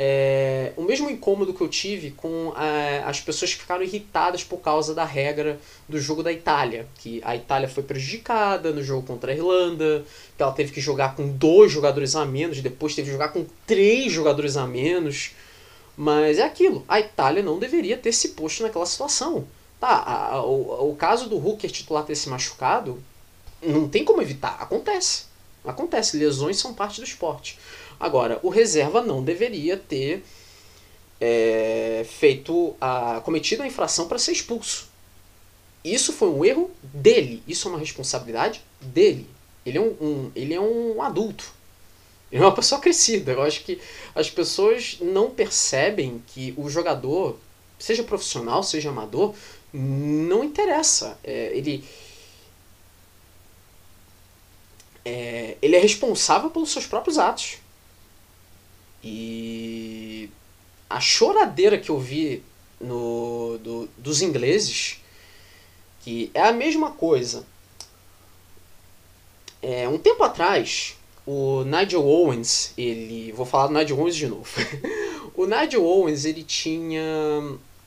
[0.00, 4.58] é, o mesmo incômodo que eu tive com é, as pessoas que ficaram irritadas por
[4.58, 5.58] causa da regra
[5.88, 6.86] do jogo da Itália.
[7.00, 10.04] Que a Itália foi prejudicada no jogo contra a Irlanda,
[10.36, 13.44] que ela teve que jogar com dois jogadores a menos, depois teve que jogar com
[13.66, 15.32] três jogadores a menos.
[15.96, 19.48] Mas é aquilo, a Itália não deveria ter se posto naquela situação.
[19.80, 23.02] Tá, a, a, o, o caso do Hooker titular ter se machucado,
[23.60, 25.26] não tem como evitar, acontece.
[25.64, 27.58] Acontece, lesões são parte do esporte.
[27.98, 30.24] Agora, o reserva não deveria ter
[31.20, 34.88] é, feito a cometido a infração para ser expulso.
[35.84, 37.42] Isso foi um erro dele.
[37.46, 39.28] Isso é uma responsabilidade dele.
[39.64, 41.52] Ele é um, um, ele é um adulto.
[42.30, 43.32] Ele é uma pessoa crescida.
[43.32, 43.80] Eu acho que
[44.14, 47.38] as pessoas não percebem que o jogador,
[47.78, 49.34] seja profissional, seja amador,
[49.72, 51.18] não interessa.
[51.24, 51.84] É, ele,
[55.04, 57.58] é, ele é responsável pelos seus próprios atos.
[59.02, 60.30] E
[60.88, 62.42] a choradeira que eu vi
[62.80, 65.00] no, do, dos ingleses,
[66.00, 67.44] que é a mesma coisa.
[69.60, 73.32] É, um tempo atrás, o Nigel Owens, ele.
[73.32, 74.48] Vou falar do Nigel Owens de novo.
[75.34, 77.02] o Nigel Owens ele tinha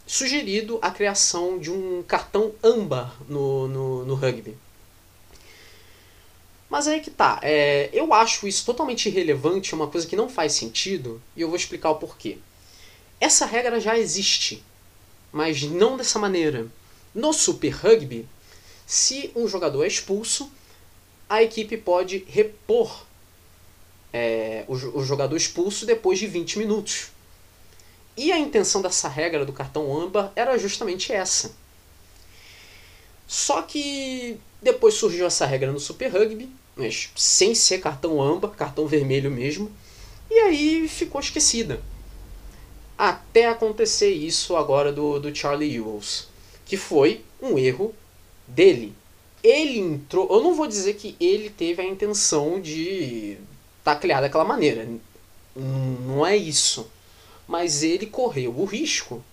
[0.06, 4.58] sugerido a criação de um cartão âmbar no, no, no rugby.
[6.72, 7.38] Mas aí que tá.
[7.44, 11.58] É, eu acho isso totalmente irrelevante, uma coisa que não faz sentido, e eu vou
[11.58, 12.38] explicar o porquê.
[13.20, 14.64] Essa regra já existe,
[15.34, 16.68] mas não dessa maneira.
[17.14, 18.26] No Super Rugby,
[18.88, 20.50] se um jogador é expulso,
[21.28, 23.06] a equipe pode repor
[24.14, 27.10] é, o, o jogador expulso depois de 20 minutos.
[28.16, 31.54] E a intenção dessa regra do cartão âmbar era justamente essa.
[33.28, 38.88] Só que depois surgiu essa regra no Super Rugby mas sem ser cartão âmbar, cartão
[38.88, 39.72] vermelho mesmo.
[40.30, 41.82] E aí ficou esquecida.
[42.98, 46.26] Até acontecer isso agora do, do Charlie Ewells,
[46.66, 47.94] que foi um erro
[48.48, 48.94] dele.
[49.44, 50.28] Ele entrou.
[50.32, 53.38] Eu não vou dizer que ele teve a intenção de
[53.84, 54.88] taclear daquela maneira.
[55.56, 56.90] Não é isso.
[57.48, 59.24] Mas ele correu o risco.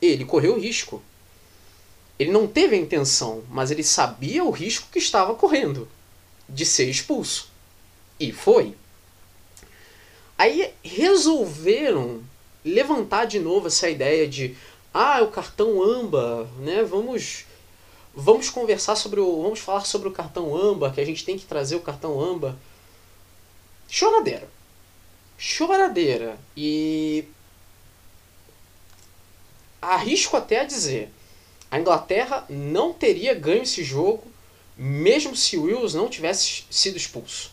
[0.00, 1.02] Ele correu o risco.
[2.18, 5.88] Ele não teve a intenção, mas ele sabia o risco que estava correndo
[6.48, 7.50] de ser expulso.
[8.18, 8.74] E foi.
[10.36, 12.22] Aí resolveram
[12.64, 14.56] levantar de novo essa ideia de
[14.92, 16.82] ah, o cartão AMBA, né?
[16.82, 17.44] Vamos
[18.14, 21.44] vamos conversar sobre o vamos falar sobre o cartão AMBA, que a gente tem que
[21.44, 22.58] trazer o cartão AMBA.
[23.88, 24.48] Choradeira.
[25.36, 26.38] Choradeira.
[26.56, 27.24] E
[29.80, 31.10] arrisco até a dizer,
[31.70, 34.24] a Inglaterra não teria ganho esse jogo
[34.78, 37.50] mesmo se o Wills não tivesse sido expulso.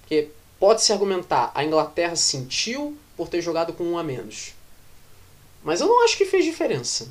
[0.00, 0.28] Porque
[0.60, 4.54] pode-se argumentar, a Inglaterra sentiu por ter jogado com um a menos.
[5.64, 7.08] Mas eu não acho que fez diferença.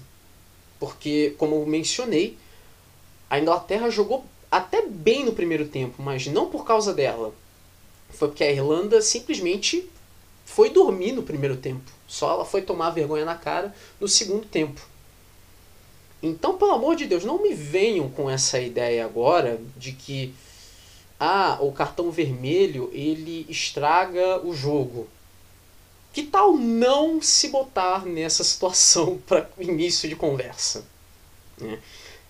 [0.79, 2.37] Porque, como eu mencionei,
[3.29, 7.33] a Inglaterra jogou até bem no primeiro tempo, mas não por causa dela.
[8.09, 9.89] Foi porque a Irlanda simplesmente
[10.45, 11.91] foi dormir no primeiro tempo.
[12.07, 14.81] Só ela foi tomar vergonha na cara no segundo tempo.
[16.21, 20.33] Então, pelo amor de Deus, não me venham com essa ideia agora de que
[21.19, 25.07] ah, o cartão vermelho ele estraga o jogo.
[26.13, 30.85] Que tal não se botar nessa situação para início de conversa?
[31.57, 31.79] Né?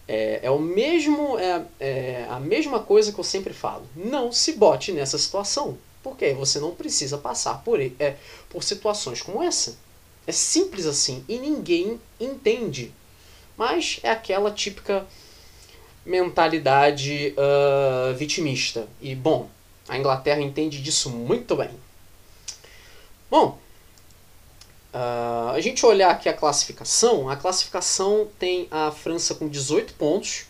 [0.07, 3.85] É, é, o mesmo, é, é a mesma coisa que eu sempre falo.
[3.95, 8.17] Não se bote nessa situação, porque você não precisa passar por, é,
[8.49, 9.77] por situações como essa.
[10.27, 12.93] É simples assim e ninguém entende
[13.61, 15.05] mas é aquela típica
[16.03, 18.87] mentalidade uh, vitimista.
[18.99, 19.51] E, bom,
[19.87, 21.69] a Inglaterra entende disso muito bem.
[23.29, 23.59] Bom,
[24.91, 30.45] uh, a gente olhar aqui a classificação, a classificação tem a França com 18 pontos,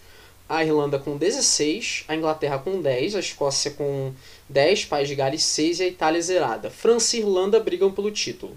[0.47, 4.13] a Irlanda com 16, a Inglaterra com 10, a Escócia com
[4.47, 6.71] 10, País de Gales 6 e a Itália zerada.
[6.71, 8.55] França e Irlanda brigam pelo título.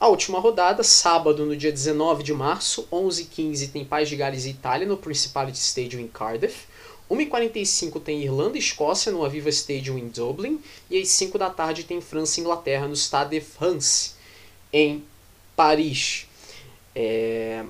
[0.00, 4.50] A última rodada, sábado, no dia 19 de março, 11h15 tem País de Gales e
[4.50, 6.68] Itália no Principality Stadium em Cardiff.
[7.10, 10.62] 1h45 tem Irlanda e Escócia no Aviva Stadium em Dublin.
[10.88, 14.12] E às 5 da tarde tem França e Inglaterra no Stade de France,
[14.72, 15.02] em
[15.56, 16.28] Paris.
[16.94, 17.64] É...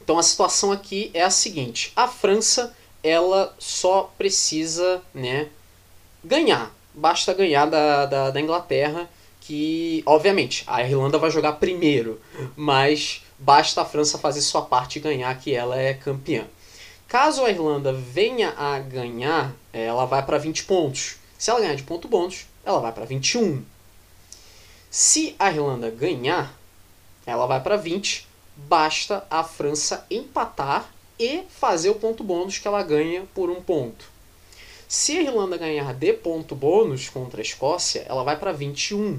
[0.00, 5.48] Então a situação aqui é a seguinte: a França ela só precisa né,
[6.22, 6.72] ganhar.
[6.94, 9.08] Basta ganhar da, da, da Inglaterra,
[9.48, 12.20] que obviamente a Irlanda vai jogar primeiro,
[12.54, 16.44] mas basta a França fazer sua parte e ganhar que ela é campeã.
[17.08, 21.16] Caso a Irlanda venha a ganhar, ela vai para 20 pontos.
[21.38, 23.64] Se ela ganhar de ponto bônus, ela vai para 21.
[24.90, 26.54] Se a Irlanda ganhar,
[27.24, 28.28] ela vai para 20.
[28.54, 34.10] Basta a França empatar e fazer o ponto bônus que ela ganha por um ponto.
[34.86, 39.18] Se a Irlanda ganhar de ponto bônus contra a Escócia, ela vai para 21.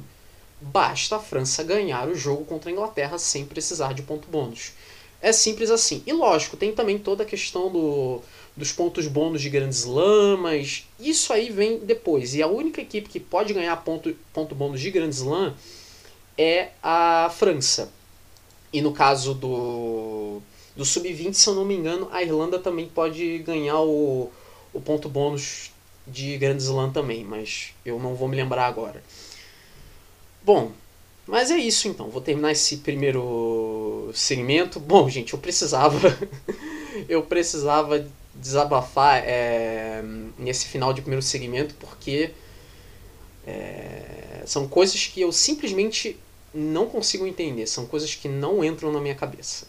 [0.62, 4.74] Basta a França ganhar o jogo contra a Inglaterra sem precisar de ponto bônus.
[5.22, 6.04] É simples assim.
[6.06, 8.22] E lógico, tem também toda a questão do,
[8.56, 10.88] dos pontos bônus de grandes lamas.
[11.00, 12.36] Isso aí vem depois.
[12.36, 15.54] E a única equipe que pode ganhar ponto, ponto bônus de grandes slam
[16.38, 17.92] é a França.
[18.72, 20.42] E no caso do,
[20.76, 24.32] do Sub-20, se eu não me engano, a Irlanda também pode ganhar o,
[24.74, 25.72] o ponto bônus
[26.08, 29.04] de Grand Slam também, mas eu não vou me lembrar agora.
[30.50, 30.72] Bom,
[31.28, 32.10] mas é isso então.
[32.10, 34.80] Vou terminar esse primeiro segmento.
[34.80, 36.00] Bom, gente, eu precisava.
[37.08, 40.02] eu precisava desabafar é,
[40.40, 42.32] nesse final de primeiro segmento porque
[43.46, 46.18] é, são coisas que eu simplesmente
[46.52, 47.68] não consigo entender.
[47.68, 49.68] São coisas que não entram na minha cabeça.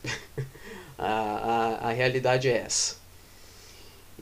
[0.96, 2.96] a, a, a realidade é essa.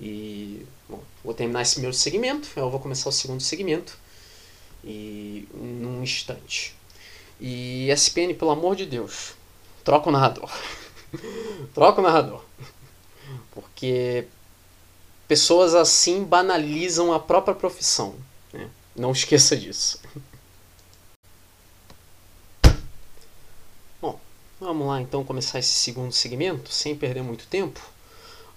[0.01, 3.97] E bom, vou terminar esse primeiro segmento, eu vou começar o segundo segmento
[4.89, 6.75] e num instante.
[7.39, 9.35] E SPN, pelo amor de Deus,
[9.85, 10.51] troca o narrador.
[11.75, 12.43] troca o narrador.
[13.53, 14.27] Porque
[15.29, 18.17] pessoas assim banalizam a própria profissão.
[18.53, 18.71] Né?
[18.97, 20.01] Não esqueça disso.
[24.01, 24.19] Bom,
[24.59, 27.81] vamos lá então começar esse segundo segmento, sem perder muito tempo.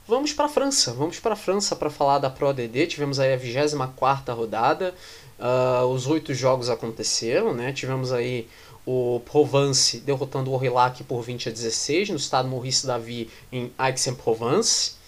[0.08, 2.88] Vamos para a França, vamos para a França para falar da Pro ADD.
[2.88, 4.96] Tivemos aí a 24 rodada,
[5.42, 7.74] uh, os oito jogos aconteceram, né?
[7.74, 8.48] Tivemos aí
[8.86, 15.02] o Provence derrotando o Aurillac por 20 a 16 no estado Maurice Davi em Aix-en-Provence.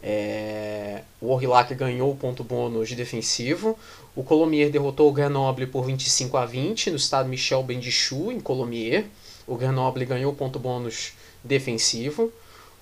[0.00, 3.78] É, o Aurillac ganhou o ponto bônus de defensivo.
[4.14, 9.06] O Colomiers derrotou o Grenoble por 25 a 20 no estado Michel Bendichou em Colomiers.
[9.46, 11.12] O Grenoble ganhou o ponto bônus
[11.42, 12.32] defensivo.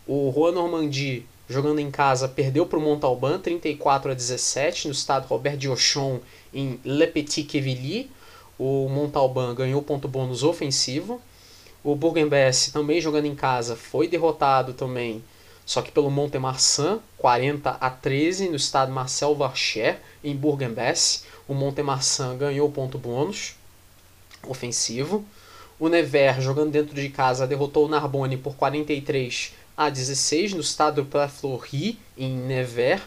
[0.07, 5.27] O Juan Normandie jogando em casa, perdeu para o Montalban 34 a 17 no estado
[5.27, 6.21] Robert Diochon
[6.53, 8.11] em Le Petit Quevilly.
[8.59, 11.21] O Montalban ganhou ponto bônus ofensivo.
[11.85, 15.23] O Bourg-en-Bresse também jogando em casa foi derrotado também,
[15.65, 21.23] só que pelo Montemarçan 40 a 13 no estado Marcel Varcher em Bourg-en-Bresse.
[21.47, 23.55] O Montemarçan ganhou ponto bônus
[24.43, 25.25] ofensivo.
[25.79, 31.05] O Nevers jogando dentro de casa derrotou o Narbonne por 43 a 16 no estado
[31.05, 33.03] Plaflory, em Nevers.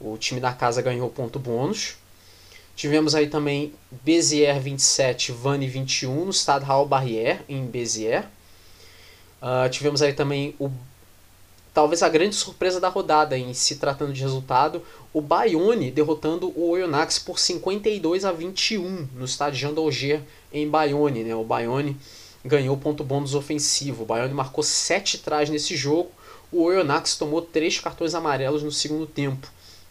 [0.00, 1.96] O time da casa ganhou ponto bônus.
[2.76, 8.24] Tivemos aí também Béziers 27, Vannes 21 no estado Raul Barrière, em Béziers.
[9.42, 10.70] Uh, tivemos aí também o
[11.74, 14.82] talvez a grande surpresa da rodada em se tratando de resultado,
[15.12, 20.20] o Bayonne derrotando o Oyonnax por 52 a 21 no estádio Jean d'Auger
[20.52, 21.36] em Bayonne, né?
[21.36, 21.96] O Bayonne
[22.44, 24.02] ganhou ponto bônus ofensivo.
[24.02, 26.10] O Bayonne marcou 7 trás nesse jogo.
[26.50, 29.50] O Oyonnax tomou 3 cartões amarelos no segundo tempo.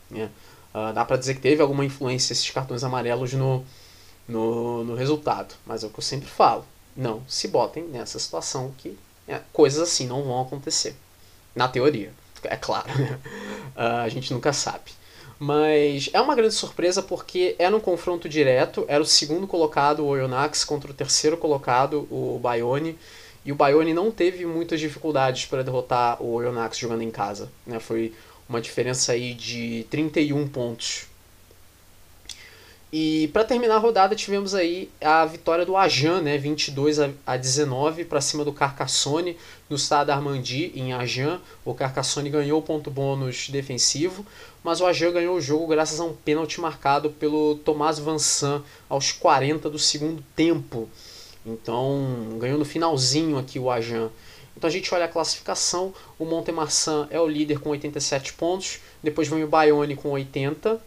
[0.09, 0.29] Né?
[0.73, 3.65] Uh, dá para dizer que teve alguma influência esses cartões amarelos no,
[4.27, 5.55] no, no, resultado.
[5.65, 6.65] Mas é o que eu sempre falo.
[6.95, 10.95] Não se botem nessa situação que é, coisas assim não vão acontecer.
[11.55, 12.87] Na teoria, é claro.
[12.97, 13.19] Né?
[13.75, 14.91] Uh, a gente nunca sabe.
[15.39, 20.07] Mas é uma grande surpresa porque era um confronto direto, era o segundo colocado, o
[20.07, 22.97] Oyonnax, contra o terceiro colocado, o Bayonne.
[23.45, 27.49] E o Bayonne não teve muitas dificuldades para derrotar o Oyonnax jogando em casa.
[27.65, 27.79] Né?
[27.79, 28.13] Foi
[28.49, 31.05] uma diferença aí de 31 pontos.
[32.91, 38.05] E para terminar a rodada tivemos aí a vitória do Ajan, né, 22 a 19
[38.05, 39.37] para cima do Carcassonne
[39.69, 41.41] no estado Armandi em Ajan.
[41.65, 44.25] O Carcassonne ganhou o ponto bônus defensivo,
[44.63, 49.11] mas o Ajan ganhou o jogo graças a um pênalti marcado pelo Tomás Vansan aos
[49.11, 50.87] 40 do segundo tempo.
[51.45, 54.09] Então, ganhou no finalzinho aqui o Ajan.
[54.55, 59.27] Então a gente olha a classificação, o Montemarçan é o líder com 87 pontos, depois
[59.27, 60.81] vem o Bayonne com 80,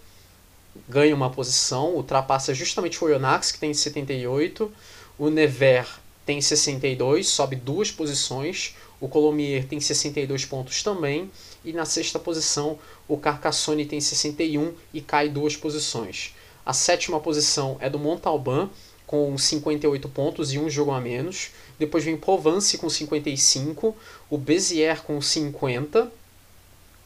[0.89, 4.71] ganha uma posição, ultrapassa justamente o Oyonnax, que tem 78,
[5.19, 5.89] o Nevers
[6.25, 11.31] tem 62, sobe duas posições, o Colomier tem 62 pontos também,
[11.65, 12.79] e na sexta posição
[13.09, 16.35] o Carcassonne tem 61 e cai duas posições.
[16.65, 18.71] A sétima posição é do Montalban
[19.07, 21.51] com 58 pontos e um jogo a menos.
[21.79, 23.97] Depois vem Provence com 55,
[24.31, 26.13] o Bezier com 50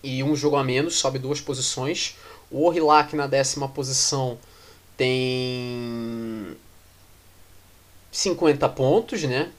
[0.02, 2.16] e um jogo a menos, sobe duas posições.
[2.54, 4.38] O Orillac na décima posição
[4.96, 6.56] tem
[8.12, 9.50] 50 pontos, né?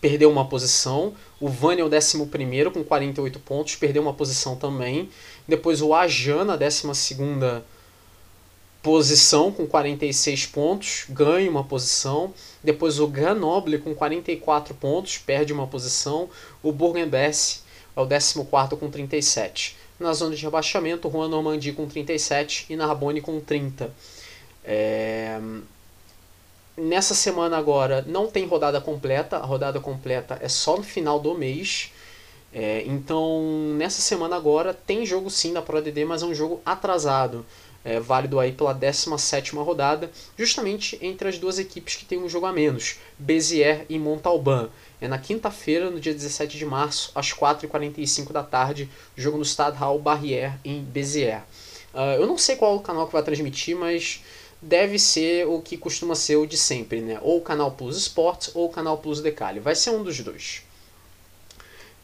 [0.00, 1.16] Perdeu uma posição.
[1.40, 5.10] O Vânia é o décimo primeiro com 48 pontos, perdeu uma posição também.
[5.48, 7.64] Depois o Ajan na décima segunda
[8.80, 12.32] posição com 46 pontos, ganha uma posição.
[12.62, 16.30] Depois o Grenoble com 44 pontos, perde uma posição.
[16.62, 17.62] O Bourg-en-Bresse
[17.96, 19.87] é o 14 com 37.
[19.98, 23.92] Na zona de rebaixamento, Juan Normandie com 37 e Narbonne com 30.
[24.64, 25.40] É...
[26.76, 31.34] Nessa semana agora não tem rodada completa, a rodada completa é só no final do
[31.34, 31.92] mês.
[32.52, 37.44] É, então, nessa semana agora tem jogo sim da ProDD, mas é um jogo atrasado
[37.84, 42.46] é, válido aí pela 17 rodada, justamente entre as duas equipes que têm um jogo
[42.46, 44.68] a menos, Béziers e Montalban.
[45.00, 49.78] É na quinta-feira, no dia 17 de março, às 4h45 da tarde, jogo no Stade
[50.02, 51.42] Barrière, em Béziers.
[51.94, 54.22] Uh, eu não sei qual o canal que vai transmitir, mas
[54.60, 57.18] deve ser o que costuma ser o de sempre, né?
[57.22, 59.60] Ou o canal Plus Sports ou o canal Plus Decali.
[59.60, 60.62] Vai ser um dos dois.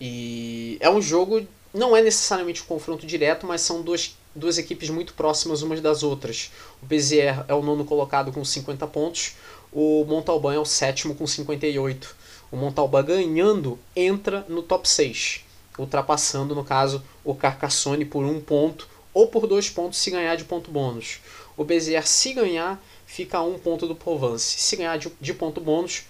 [0.01, 4.91] E é um jogo, não é necessariamente um confronto direto, mas são duas duas equipes
[4.91, 6.51] muito próximas umas das outras.
[6.83, 9.35] O Bezier é o nono colocado com 50 pontos,
[9.73, 12.17] o Montalban é o sétimo com 58.
[12.55, 15.45] O Montalban ganhando entra no top 6,
[15.77, 20.45] ultrapassando, no caso, o Carcassonne por um ponto ou por dois pontos se ganhar de
[20.45, 21.19] ponto bônus.
[21.57, 24.57] O Bezier, se ganhar, fica a um ponto do Provence.
[24.57, 26.05] Se ganhar de, de ponto bônus,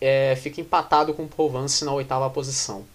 [0.00, 2.86] é, fica empatado com o Provence na oitava posição.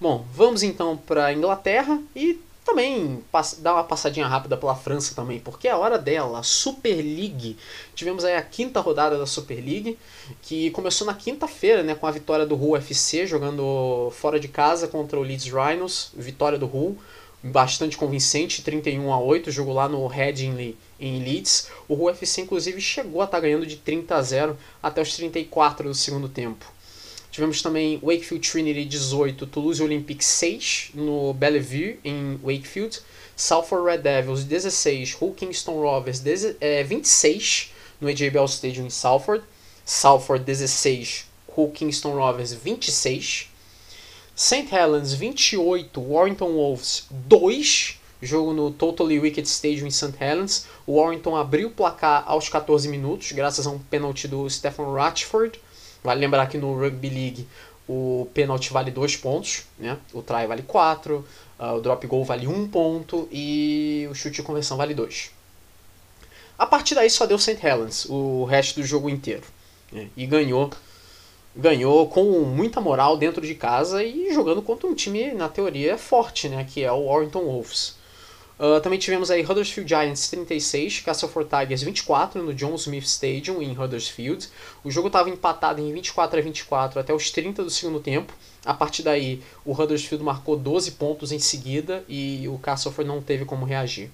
[0.00, 3.22] Bom, vamos então para a Inglaterra e também
[3.58, 7.56] dar uma passadinha rápida pela França também, porque é a hora dela, a Super League.
[7.94, 9.98] Tivemos aí a quinta rodada da Super League,
[10.42, 14.88] que começou na quinta-feira, né, com a vitória do Hull FC jogando fora de casa
[14.88, 16.98] contra o Leeds Rhinos, vitória do Hull,
[17.42, 21.68] bastante convincente, 31 a 8, jogo lá no Headingley em Leeds.
[21.86, 25.14] O Hull FC inclusive chegou a estar tá ganhando de 30 a 0 até os
[25.14, 26.73] 34 do segundo tempo.
[27.34, 33.00] Tivemos também Wakefield Trinity 18, Toulouse Olympic 6 no Bellevue, em Wakefield.
[33.34, 39.42] Salford Red Devils 16, Hull Kingston Rovers 26 no AJ Bell Stadium em Salford.
[39.84, 43.50] Salford 16, Hull Kingston Rovers 26.
[44.36, 44.72] St.
[44.72, 50.14] Helens 28, Warrington Wolves 2, jogo no Totally Wicked Stadium em St.
[50.20, 50.66] Helens.
[50.86, 55.58] O Warrington abriu o placar aos 14 minutos, graças a um pênalti do Stephen Ratchford.
[56.04, 57.48] Vale lembrar que no Rugby League
[57.88, 59.98] o pênalti vale 2 pontos, né?
[60.12, 61.24] o try vale 4, uh,
[61.58, 65.30] ah, o drop goal vale 1 um ponto e o chute de conversão vale 2.
[66.58, 67.58] A partir daí só deu St.
[67.62, 69.44] Helens o resto do jogo inteiro.
[69.90, 70.08] Né?
[70.16, 70.70] E ganhou
[71.56, 76.48] ganhou com muita moral dentro de casa e jogando contra um time, na teoria, forte,
[76.48, 76.64] né?
[76.68, 77.96] que é o Warrington Wolves.
[78.58, 83.76] Uh, também tivemos aí Huddersfield Giants 36, Castleford Tigers 24 no John Smith Stadium em
[83.76, 84.48] Huddersfield.
[84.84, 88.32] O jogo estava empatado em 24 a 24 até os 30 do segundo tempo.
[88.64, 93.44] A partir daí, o Huddersfield marcou 12 pontos em seguida e o Castleford não teve
[93.44, 94.10] como reagir.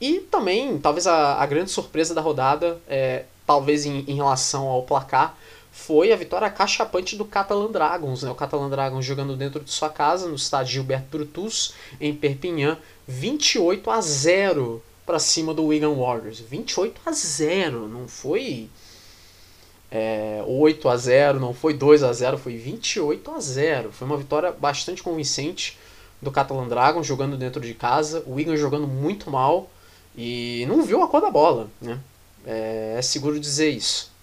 [0.00, 4.82] E também, talvez a, a grande surpresa da rodada, é, talvez em, em relação ao
[4.82, 5.36] placar,
[5.76, 8.22] foi a vitória cachapante do Catalan Dragons.
[8.22, 8.30] Né?
[8.30, 13.90] O Catalan Dragons jogando dentro de sua casa, no estádio Gilberto Brutus, em Perpignan, 28
[13.90, 16.40] a 0 para cima do Wigan Warriors.
[16.40, 18.70] 28 a 0, não foi
[19.92, 23.92] é, 8 a 0, não foi 2 a 0, foi 28 a 0.
[23.92, 25.78] Foi uma vitória bastante convincente
[26.20, 29.70] do Catalan Dragons jogando dentro de casa, o Wigan jogando muito mal
[30.16, 32.00] e não viu a cor da bola, né?
[32.46, 34.15] É, é seguro dizer isso.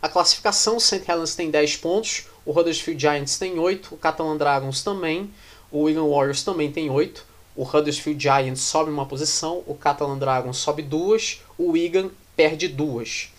[0.00, 1.02] A classificação, o St.
[1.08, 5.28] Helens tem 10 pontos, o Huddersfield Giants tem 8, o Catalan Dragons também,
[5.72, 7.26] o Wigan Warriors também tem 8,
[7.56, 13.30] o Huddersfield Giants sobe uma posição, o Catalan Dragons sobe duas, o Wigan perde duas.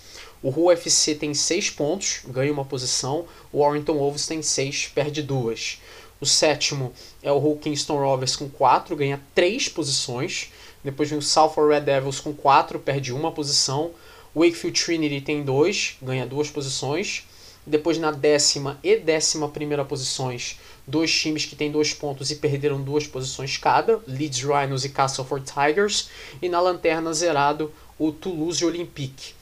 [0.44, 5.22] O Hull FC tem 6 pontos, ganha uma posição, o Warrington Wolves tem 6, perde
[5.22, 5.80] duas.
[6.20, 6.92] O sétimo
[7.24, 10.52] é o Hull Kingston Rovers com 4, ganha 3 posições.
[10.84, 13.92] Depois vem o Salford Red Devils com 4, perde uma posição.
[14.36, 17.26] Wakefield Trinity tem 2, ganha duas posições.
[17.66, 20.58] Depois na décima e décima primeira posições,
[20.88, 25.46] dois times que têm dois pontos e perderam duas posições cada, Leeds Rhinos e Castleford
[25.46, 26.10] Tigers.
[26.42, 29.34] E na lanterna zerado, o Toulouse Olympique.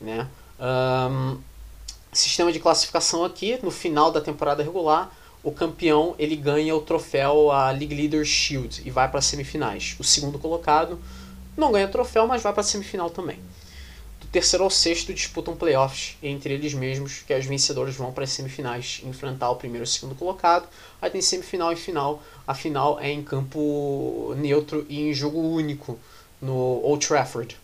[0.00, 0.28] Né?
[0.60, 1.38] Um,
[2.12, 5.12] sistema de classificação aqui, no final da temporada regular,
[5.42, 9.96] o campeão ele ganha o troféu a League Leader Shield e vai para as semifinais.
[9.98, 11.00] O segundo colocado
[11.56, 13.38] não ganha o troféu, mas vai para a semifinal também.
[14.26, 18.30] Do terceiro ao sexto disputam playoffs entre eles mesmos, que os vencedores vão para as
[18.30, 20.68] semifinais enfrentar o primeiro e o segundo colocado.
[21.00, 22.20] Aí tem semifinal e final.
[22.44, 25.96] A final é em campo neutro e em jogo único
[26.42, 27.56] no Old Trafford.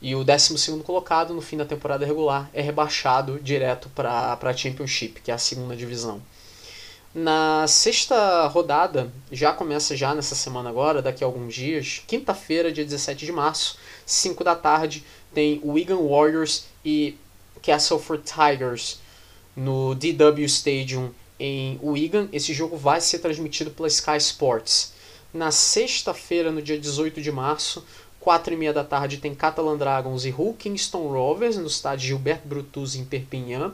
[0.00, 5.20] E o 12 colocado no fim da temporada regular é rebaixado direto para a Championship,
[5.20, 6.22] que é a segunda divisão.
[7.14, 12.84] Na sexta rodada, já começa já nessa semana agora, daqui a alguns dias, quinta-feira, dia
[12.84, 15.02] 17 de março, 5 da tarde,
[15.38, 17.16] tem Wigan Warriors e
[17.62, 18.98] Castleford Tigers
[19.54, 22.28] no DW Stadium em Wigan.
[22.32, 24.94] Esse jogo vai ser transmitido pela Sky Sports.
[25.32, 27.86] Na sexta-feira, no dia 18 de março,
[28.18, 32.48] 4 e meia da tarde, tem Catalan Dragons e Hull Kingston Rovers no estádio Gilberto
[32.48, 33.72] Brutus em Perpignan.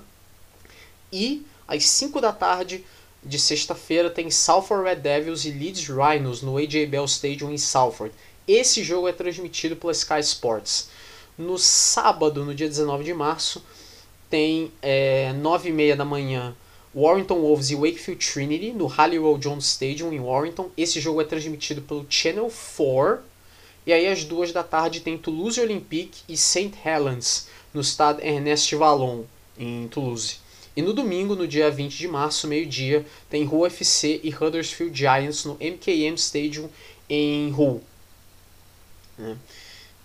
[1.10, 2.84] E às 5 da tarde
[3.24, 8.14] de sexta-feira tem Salford Red Devils e Leeds Rhinos no AJ Bell Stadium em Salford.
[8.46, 10.92] Esse jogo é transmitido pela Sky Sports.
[11.36, 13.64] No sábado, no dia 19 de março,
[14.30, 16.56] tem é, 9 e meia da manhã
[16.94, 20.70] Warrington Wolves e Wakefield Trinity no Halliwell Jones Stadium em Warrington.
[20.76, 23.18] Esse jogo é transmitido pelo Channel 4.
[23.86, 26.72] E aí às duas da tarde tem Toulouse Olympique e St.
[26.84, 29.24] Helens no estado Ernest Vallon
[29.58, 30.38] em Toulouse.
[30.76, 35.44] E no domingo, no dia 20 de março, meio-dia, tem Hull FC e Huddersfield Giants
[35.44, 36.68] no MKM Stadium
[37.08, 37.82] em Hull.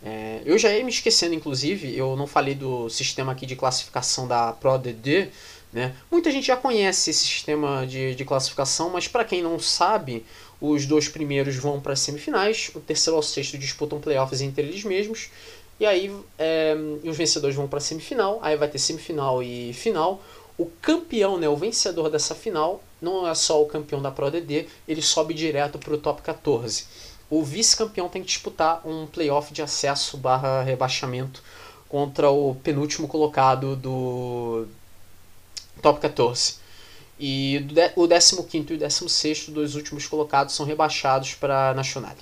[0.02, 4.28] É, eu já ia me esquecendo, inclusive, eu não falei do sistema aqui de classificação
[4.28, 5.30] da ProDD.
[5.72, 5.94] Né?
[6.10, 10.26] Muita gente já conhece esse sistema de, de classificação, mas para quem não sabe,
[10.60, 14.84] os dois primeiros vão para as semifinais, o terceiro ao sexto disputam playoffs entre eles
[14.84, 15.30] mesmos,
[15.80, 20.22] e aí é, os vencedores vão para a semifinal, aí vai ter semifinal e final.
[20.58, 25.02] O campeão, né, o vencedor dessa final, não é só o campeão da ProDD, ele
[25.02, 30.18] sobe direto para o top 14 o vice-campeão tem que disputar um playoff de acesso
[30.18, 31.44] barra rebaixamento
[31.88, 34.68] contra o penúltimo colocado do
[35.82, 36.56] top 14.
[37.20, 37.66] E
[37.96, 42.16] o 15 e o 16, dois últimos colocados, são rebaixados para a Nacional.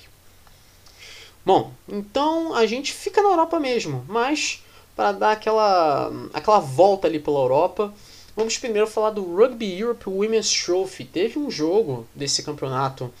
[1.46, 4.62] Bom, então a gente fica na Europa mesmo, mas
[4.96, 7.94] para dar aquela, aquela volta ali pela Europa,
[8.36, 11.04] vamos primeiro falar do Rugby Europe Women's Trophy.
[11.04, 13.14] Teve um jogo desse campeonato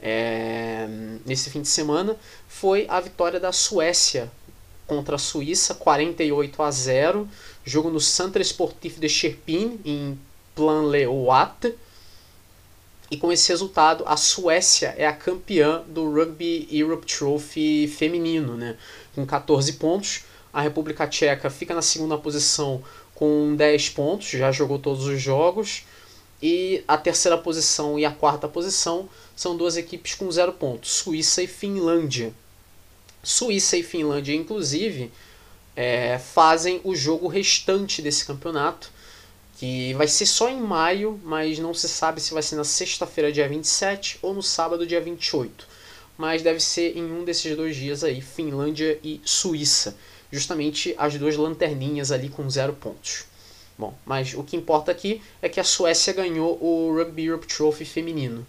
[0.00, 0.86] é,
[1.26, 2.16] nesse fim de semana
[2.48, 4.30] foi a vitória da Suécia
[4.86, 7.28] contra a Suíça, 48 a 0.
[7.64, 10.18] Jogo no Centre Sportif de Cherpin, em
[10.54, 11.74] Plan-le-Ouat.
[13.10, 18.76] E com esse resultado, a Suécia é a campeã do Rugby Europe Trophy feminino, né?
[19.14, 20.24] com 14 pontos.
[20.52, 22.82] A República Tcheca fica na segunda posição
[23.14, 25.84] com 10 pontos, já jogou todos os jogos.
[26.40, 29.08] E a terceira posição e a quarta posição
[29.38, 32.34] são duas equipes com zero pontos, Suíça e Finlândia.
[33.22, 35.12] Suíça e Finlândia, inclusive,
[35.76, 38.90] é, fazem o jogo restante desse campeonato,
[39.56, 43.30] que vai ser só em maio, mas não se sabe se vai ser na sexta-feira,
[43.30, 45.68] dia 27, ou no sábado, dia 28.
[46.16, 49.96] Mas deve ser em um desses dois dias aí, Finlândia e Suíça.
[50.32, 53.26] Justamente as duas lanterninhas ali com zero pontos.
[53.78, 57.84] Bom, mas o que importa aqui é que a Suécia ganhou o Rugby Europe Trophy
[57.84, 58.44] feminino.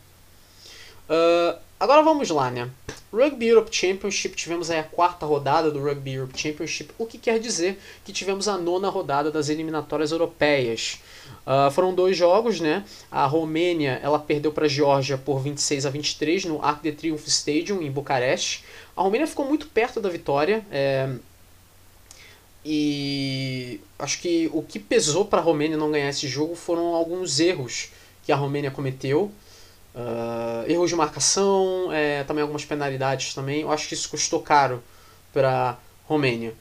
[1.10, 2.70] Uh, agora vamos lá, né?
[3.12, 7.40] Rugby Europe Championship, tivemos aí a quarta rodada do Rugby Europe Championship, o que quer
[7.40, 11.00] dizer que tivemos a nona rodada das eliminatórias europeias.
[11.46, 12.86] Uh, foram dois jogos, né?
[13.10, 17.28] A Romênia ela perdeu para a Geórgia por 26 a 23 no Arc de Triomphe
[17.28, 18.64] Stadium em Bucareste.
[18.96, 20.64] A Romênia ficou muito perto da vitória.
[20.72, 21.10] É...
[22.64, 27.40] E acho que o que pesou para a Romênia não ganhar esse jogo foram alguns
[27.40, 27.90] erros
[28.24, 29.32] que a Romênia cometeu.
[30.00, 33.62] Uh, erros de marcação, é, também algumas penalidades também.
[33.62, 34.82] Eu acho que isso custou caro
[35.34, 36.54] para Romênia.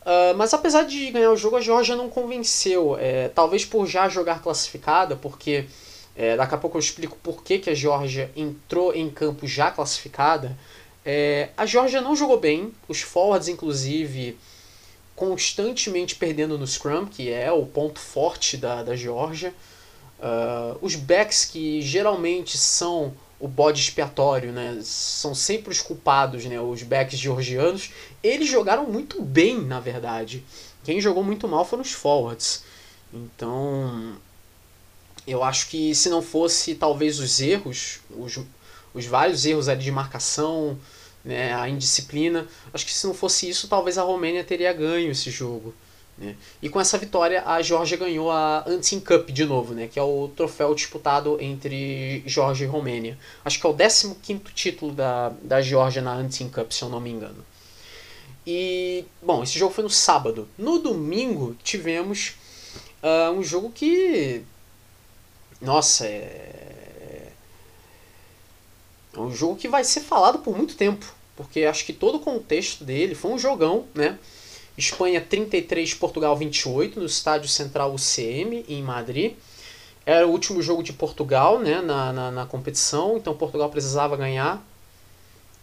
[0.00, 2.96] Uh, mas apesar de ganhar o jogo, a Georgia não convenceu.
[2.98, 5.66] É, talvez por já jogar classificada, porque
[6.16, 9.70] é, daqui a pouco eu explico por que, que a Georgia entrou em campo já
[9.70, 10.58] classificada.
[11.04, 14.36] É, a Georgia não jogou bem, os forwards, inclusive,
[15.14, 19.54] constantemente perdendo no Scrum, que é o ponto forte da, da Georgia.
[20.22, 24.78] Uh, os backs que geralmente são o bode expiatório, né?
[24.82, 26.60] São sempre os culpados, né?
[26.60, 27.90] Os backs georgianos.
[28.22, 30.44] Eles jogaram muito bem, na verdade.
[30.84, 32.62] Quem jogou muito mal foram os forwards.
[33.12, 34.16] Então,
[35.26, 38.38] eu acho que se não fosse talvez os erros, os,
[38.94, 40.78] os vários erros ali de marcação,
[41.24, 45.30] né, a indisciplina, acho que se não fosse isso, talvez a Romênia teria ganho esse
[45.30, 45.74] jogo.
[46.22, 46.36] Né?
[46.62, 49.88] E com essa vitória, a Georgia ganhou a Antin Cup de novo, né?
[49.88, 53.18] que é o troféu disputado entre Georgia e Romênia.
[53.44, 54.14] Acho que é o 15
[54.54, 57.44] título da, da Georgia na Antin Cup, se eu não me engano.
[58.46, 60.48] E, bom, esse jogo foi no sábado.
[60.56, 62.34] No domingo tivemos
[63.02, 64.42] uh, um jogo que.
[65.60, 67.32] Nossa, é.
[69.14, 71.14] É um jogo que vai ser falado por muito tempo.
[71.36, 74.18] Porque acho que todo o contexto dele foi um jogão, né?
[74.76, 79.34] Espanha 33, Portugal 28, no estádio central UCM, em Madrid.
[80.04, 84.64] Era o último jogo de Portugal né, na, na, na competição, então Portugal precisava ganhar.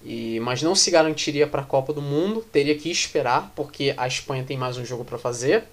[0.04, 4.08] E, mas não se garantiria para a Copa do Mundo, teria que esperar, porque a
[4.08, 5.66] Espanha tem mais um jogo para fazer.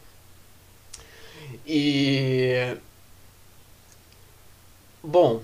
[1.64, 2.76] E.
[5.02, 5.40] Bom,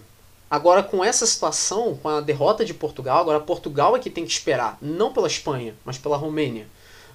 [0.51, 4.33] agora com essa situação, com a derrota de Portugal, agora Portugal é que tem que
[4.33, 6.67] esperar, não pela Espanha, mas pela Romênia.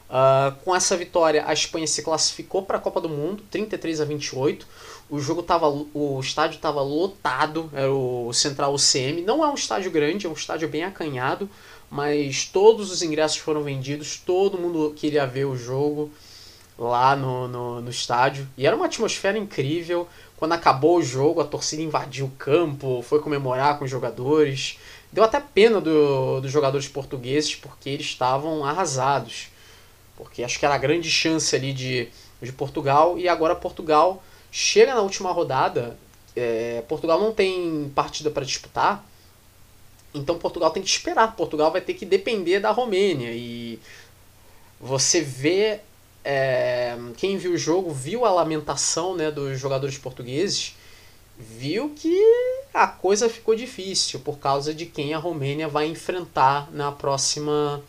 [0.09, 4.05] Uh, com essa vitória, a Espanha se classificou para a Copa do Mundo, 33 a
[4.05, 4.65] 28.
[5.09, 9.21] O jogo tava, o estádio estava lotado, era o Central UCM.
[9.21, 11.49] Não é um estádio grande, é um estádio bem acanhado,
[11.89, 16.09] mas todos os ingressos foram vendidos, todo mundo queria ver o jogo
[16.77, 18.47] lá no, no, no estádio.
[18.57, 20.07] E era uma atmosfera incrível.
[20.37, 24.77] Quando acabou o jogo, a torcida invadiu o campo, foi comemorar com os jogadores.
[25.11, 29.49] Deu até pena do, dos jogadores portugueses, porque eles estavam arrasados
[30.17, 32.09] porque acho que era a grande chance ali de,
[32.41, 35.97] de Portugal, e agora Portugal chega na última rodada,
[36.35, 39.05] é, Portugal não tem partida para disputar,
[40.13, 43.79] então Portugal tem que esperar, Portugal vai ter que depender da Romênia, e
[44.81, 45.79] você vê,
[46.25, 50.75] é, quem viu o jogo, viu a lamentação né, dos jogadores portugueses,
[51.37, 52.19] viu que
[52.73, 57.83] a coisa ficou difícil por causa de quem a Romênia vai enfrentar na próxima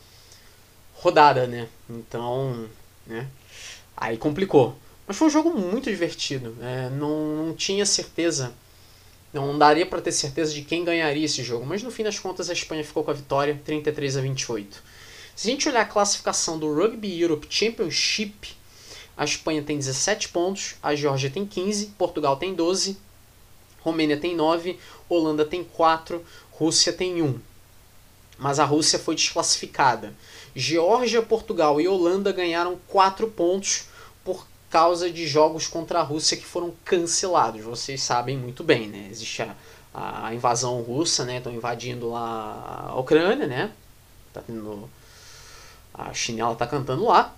[1.01, 1.69] rodada, né?
[1.89, 2.69] Então,
[3.07, 3.27] né?
[3.97, 4.77] Aí complicou.
[5.07, 6.51] Mas foi um jogo muito divertido.
[6.59, 6.91] Né?
[6.91, 8.53] Não, não tinha certeza.
[9.33, 11.65] Não daria para ter certeza de quem ganharia esse jogo.
[11.67, 14.83] Mas no fim das contas a Espanha ficou com a vitória, 33 a 28.
[15.35, 18.57] Se a gente olhar a classificação do Rugby Europe Championship,
[19.17, 22.97] a Espanha tem 17 pontos, a Geórgia tem 15, Portugal tem 12,
[23.81, 24.79] Romênia tem 9,
[25.09, 27.39] Holanda tem 4, Rússia tem 1.
[28.39, 30.15] Mas a Rússia foi desclassificada.
[30.59, 33.85] Geórgia, Portugal e Holanda ganharam 4 pontos
[34.25, 37.63] por causa de jogos contra a Rússia que foram cancelados.
[37.63, 39.07] Vocês sabem muito bem, né?
[39.09, 41.39] Existe a, a invasão russa, né?
[41.39, 43.71] Estão invadindo lá a Ucrânia, né?
[44.33, 44.91] Tá tendo...
[45.95, 47.37] A chinela tá cantando lá.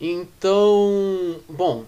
[0.00, 1.84] Então, bom,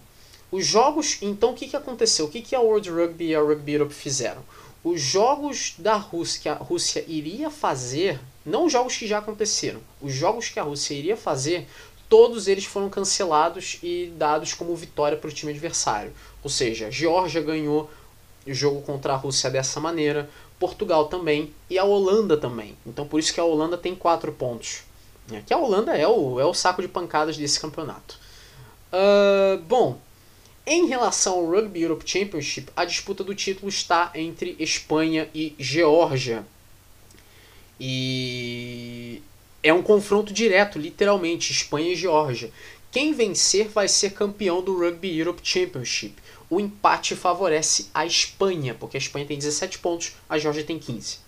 [0.52, 1.16] os jogos.
[1.22, 2.26] Então, o que, que aconteceu?
[2.26, 4.42] O que, que a World Rugby e a Rugby Europe fizeram?
[4.84, 9.80] Os jogos da Rússia que a Rússia iria fazer não os jogos que já aconteceram.
[10.00, 11.68] Os jogos que a Rússia iria fazer,
[12.08, 16.12] todos eles foram cancelados e dados como vitória para o time adversário.
[16.42, 17.90] Ou seja, a Geórgia ganhou
[18.46, 20.28] o jogo contra a Rússia dessa maneira,
[20.58, 22.76] Portugal também e a Holanda também.
[22.86, 24.82] Então por isso que a Holanda tem quatro pontos.
[25.30, 28.18] É, que a Holanda é o, é o saco de pancadas desse campeonato.
[28.90, 29.98] Uh, bom,
[30.66, 36.44] em relação ao Rugby Europe Championship, a disputa do título está entre Espanha e Geórgia.
[37.80, 39.22] E
[39.62, 42.50] é um confronto direto, literalmente, Espanha e Geórgia.
[42.90, 46.14] Quem vencer vai ser campeão do Rugby Europe Championship.
[46.50, 51.18] O empate favorece a Espanha, porque a Espanha tem 17 pontos, a Geórgia tem 15.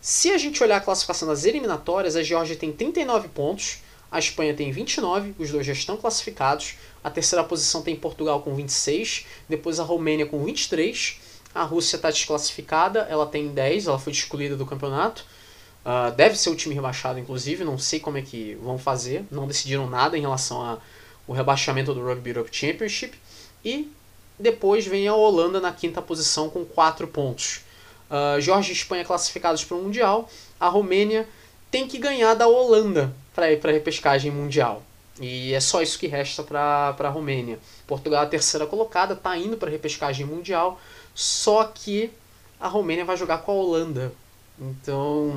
[0.00, 4.52] Se a gente olhar a classificação das eliminatórias, a Geórgia tem 39 pontos, a Espanha
[4.52, 6.74] tem 29, os dois já estão classificados.
[7.04, 11.20] A terceira posição tem Portugal com 26, depois a Romênia com 23.
[11.54, 15.24] A Rússia está desclassificada, ela tem 10, ela foi excluída do campeonato.
[15.84, 19.46] Uh, deve ser o time rebaixado, inclusive, não sei como é que vão fazer, não
[19.46, 20.80] decidiram nada em relação
[21.26, 23.18] ao rebaixamento do Rugby Europe Championship.
[23.64, 23.90] E
[24.38, 27.62] depois vem a Holanda na quinta posição com 4 pontos.
[28.10, 30.28] Uh, Jorge e Espanha classificados para o Mundial.
[30.60, 31.28] A Romênia
[31.70, 34.82] tem que ganhar da Holanda para ir para a repescagem mundial.
[35.20, 37.58] E é só isso que resta para a Romênia.
[37.86, 40.80] Portugal, a terceira colocada, está indo para a repescagem mundial,
[41.14, 42.10] só que
[42.60, 44.12] a Romênia vai jogar com a Holanda.
[44.70, 45.34] Então,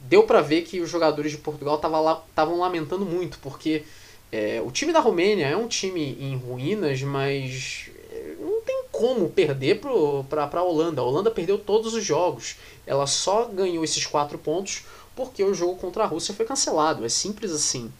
[0.00, 3.84] deu para ver que os jogadores de Portugal estavam lamentando muito, porque
[4.32, 9.28] é, o time da Romênia é um time em ruínas, mas é, não tem como
[9.28, 11.00] perder para a Holanda.
[11.00, 12.56] A Holanda perdeu todos os jogos.
[12.86, 17.04] Ela só ganhou esses quatro pontos porque o jogo contra a Rússia foi cancelado.
[17.04, 17.92] É simples assim.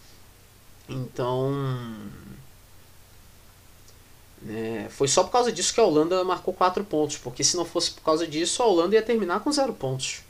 [0.88, 1.52] Então.
[4.48, 7.64] É, foi só por causa disso que a Holanda marcou 4 pontos, porque se não
[7.64, 10.20] fosse por causa disso, a Holanda ia terminar com 0 pontos.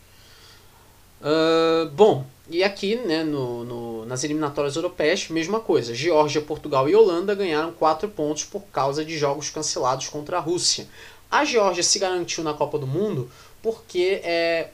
[1.20, 5.94] Uh, bom, e aqui né, no, no, nas eliminatórias europeias, mesma coisa.
[5.94, 10.86] Geórgia, Portugal e Holanda ganharam 4 pontos por causa de jogos cancelados contra a Rússia.
[11.30, 13.30] A Geórgia se garantiu na Copa do Mundo
[13.60, 14.70] porque é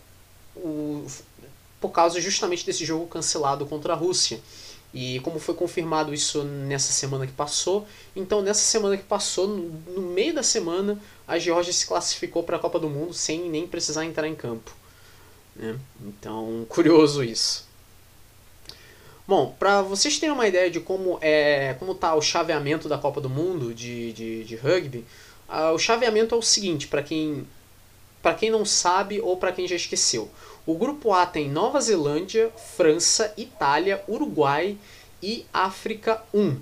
[0.55, 1.07] o,
[1.81, 4.41] por causa justamente desse jogo cancelado contra a Rússia.
[4.95, 10.03] E como foi confirmado isso nessa semana que passou, então nessa semana que passou, no,
[10.03, 14.05] meio da semana, a Geórgia se classificou para a Copa do Mundo sem nem precisar
[14.05, 14.71] entrar em campo.
[15.57, 15.79] Né?
[16.03, 17.67] Então, curioso isso.
[19.27, 23.21] Bom, para vocês terem uma ideia de como é como tá o chaveamento da Copa
[23.21, 25.07] do Mundo de, de, de rugby,
[25.49, 27.47] uh, o chaveamento é o seguinte, para quem
[28.21, 30.31] para quem não sabe ou para quem já esqueceu.
[30.65, 34.79] O grupo A tem Nova Zelândia, França, Itália, Uruguai
[35.21, 36.57] e África 1.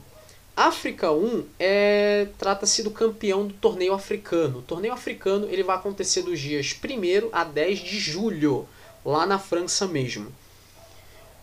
[0.57, 4.61] África 1 é trata-se do campeão do torneio africano.
[4.61, 8.66] O torneio africano ele vai acontecer dos dias 1 a 10 de julho,
[9.05, 10.32] lá na França mesmo.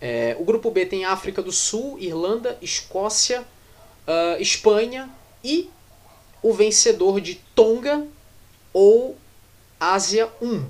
[0.02, 3.42] É, o grupo B tem África do Sul, Irlanda, Escócia,
[4.08, 5.10] uh, Espanha
[5.44, 5.70] e
[6.42, 8.06] o vencedor de Tonga
[8.74, 9.16] ou
[9.80, 10.66] Ásia 1.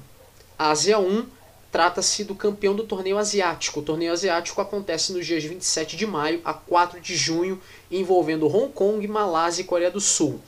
[0.57, 1.36] Ásia 1
[1.77, 3.81] trata-se do campeão do torneio asiático.
[3.81, 7.61] O torneio asiático acontece nos dias 27 de maio a 4 de junho,
[7.91, 10.41] envolvendo Hong Kong, Malásia e Coreia do Sul.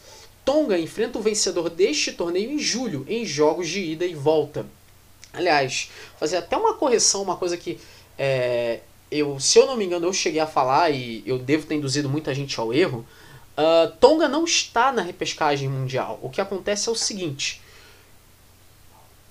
[0.44, 4.66] Tonga enfrenta o vencedor deste torneio em julho, em jogos de ida e volta.
[5.32, 7.80] Aliás, fazer até uma correção, uma coisa que
[8.18, 8.80] é,
[9.12, 12.10] eu, se eu não me engano, eu cheguei a falar e eu devo ter induzido
[12.10, 13.06] muita gente ao erro.
[13.56, 16.18] Uh, Tonga não está na repescagem mundial.
[16.24, 17.62] O que acontece é o seguinte: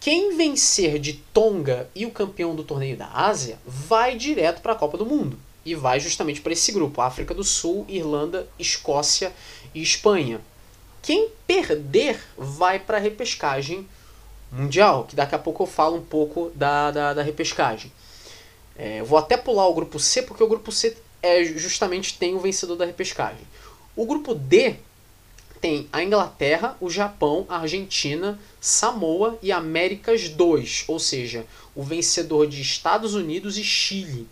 [0.00, 4.76] quem vencer de Tonga e o campeão do torneio da Ásia vai direto para a
[4.76, 5.38] Copa do Mundo.
[5.64, 9.32] E vai justamente para esse grupo: África do Sul, Irlanda, Escócia
[9.74, 10.40] e Espanha.
[11.02, 13.86] Quem perder vai para a repescagem
[14.50, 17.92] mundial, que daqui a pouco eu falo um pouco da, da, da repescagem.
[18.76, 22.40] É, vou até pular o grupo C, porque o grupo C é justamente tem o
[22.40, 23.46] vencedor da repescagem.
[23.96, 24.76] O grupo D
[25.60, 32.46] tem a Inglaterra, o Japão, a Argentina, Samoa e Américas 2, ou seja, o vencedor
[32.46, 34.26] de Estados Unidos e Chile.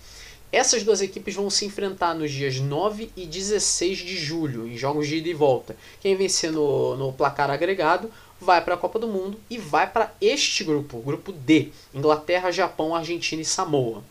[0.53, 5.09] Essas duas equipes vão se enfrentar nos dias 9 e 16 de julho, em jogos
[5.09, 5.77] de ida e volta.
[6.01, 8.11] Quem vencer no, no placar agregado
[8.41, 12.95] vai para a Copa do Mundo e vai para este grupo, grupo D: Inglaterra, Japão,
[12.95, 14.05] Argentina e Samoa.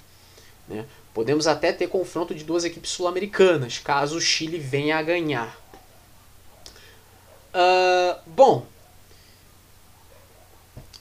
[0.67, 0.85] Né?
[1.13, 5.57] Podemos até ter confronto de duas equipes sul-americanas, caso o Chile venha a ganhar.
[7.55, 8.65] Uh, bom,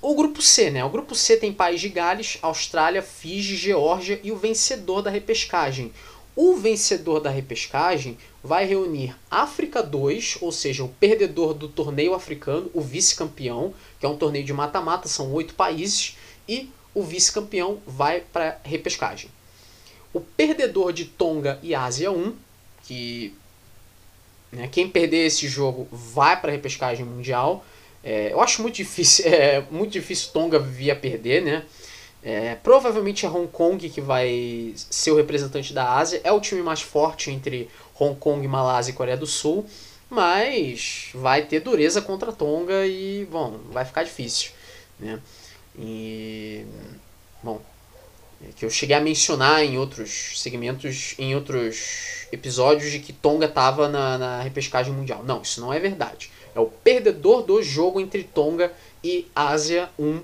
[0.00, 0.84] o grupo C, né?
[0.84, 5.92] O grupo C tem País de Gales, Austrália, Fiji, Geórgia e o vencedor da repescagem.
[6.36, 12.70] O vencedor da repescagem vai reunir África 2, ou seja, o perdedor do torneio africano,
[12.72, 16.16] o vice-campeão, que é um torneio de mata-mata, são oito países,
[16.48, 19.30] e o vice-campeão vai para repescagem.
[20.12, 22.36] O perdedor de Tonga e Ásia 1,
[22.84, 23.34] que
[24.54, 24.68] né?
[24.70, 27.64] Quem perder esse jogo vai para a repescagem mundial.
[28.02, 31.64] É, eu acho muito difícil, é, muito difícil Tonga vir a perder, né?
[32.22, 36.20] É, provavelmente é Hong Kong que vai ser o representante da Ásia.
[36.24, 39.66] É o time mais forte entre Hong Kong, Malásia e Coreia do Sul.
[40.08, 44.52] Mas vai ter dureza contra Tonga e, bom, vai ficar difícil.
[44.98, 45.18] Né?
[45.78, 46.64] E,
[47.42, 47.60] bom,
[48.56, 53.88] que eu cheguei a mencionar em outros segmentos, em outros episódios, de que Tonga estava
[53.88, 55.22] na, na repescagem mundial.
[55.24, 56.30] Não, isso não é verdade.
[56.54, 58.72] É o perdedor do jogo entre Tonga
[59.02, 60.20] e Ásia 1.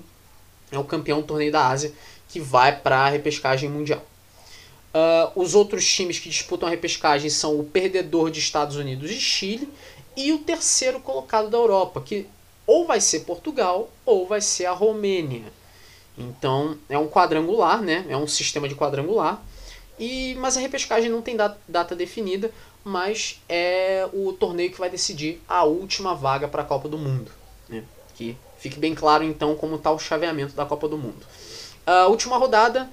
[0.71, 1.91] É o campeão do torneio da Ásia
[2.29, 4.01] que vai para a repescagem mundial.
[4.93, 9.19] Uh, os outros times que disputam a repescagem são o perdedor de Estados Unidos e
[9.19, 9.69] Chile
[10.15, 12.27] e o terceiro colocado da Europa, que
[12.67, 15.43] ou vai ser Portugal ou vai ser a Romênia.
[16.17, 18.05] Então é um quadrangular, né?
[18.09, 19.41] É um sistema de quadrangular.
[19.99, 22.51] E, mas a repescagem não tem data definida,
[22.83, 27.31] mas é o torneio que vai decidir a última vaga para a Copa do Mundo.
[27.69, 27.83] Né?
[28.15, 31.25] Que fique bem claro então como está o chaveamento da Copa do Mundo.
[31.85, 32.89] A última rodada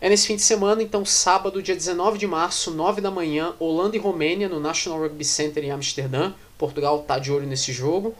[0.00, 3.96] é nesse fim de semana, então sábado, dia 19 de março, 9 da manhã, Holanda
[3.96, 6.32] e Romênia no National Rugby Center em Amsterdã.
[6.58, 8.14] Portugal está de olho nesse jogo.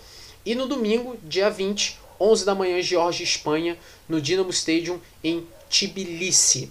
[0.44, 6.70] E no domingo, dia 20, 11 da manhã, Geórgia Espanha, no Dinamo Stadium em Tbilisi.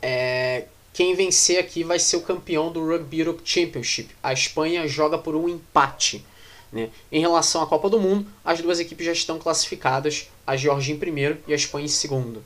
[0.00, 4.14] É, quem vencer aqui vai ser o campeão do Rugby Europe Championship.
[4.22, 6.24] A Espanha joga por um empate.
[6.72, 6.90] Né?
[7.10, 10.98] Em relação à Copa do Mundo, as duas equipes já estão classificadas, a Geórgia em
[10.98, 12.44] primeiro e a Espanha em segundo.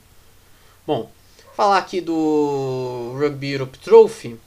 [0.85, 1.11] Bom,
[1.55, 4.39] falar aqui do Rugby Europe Trophy.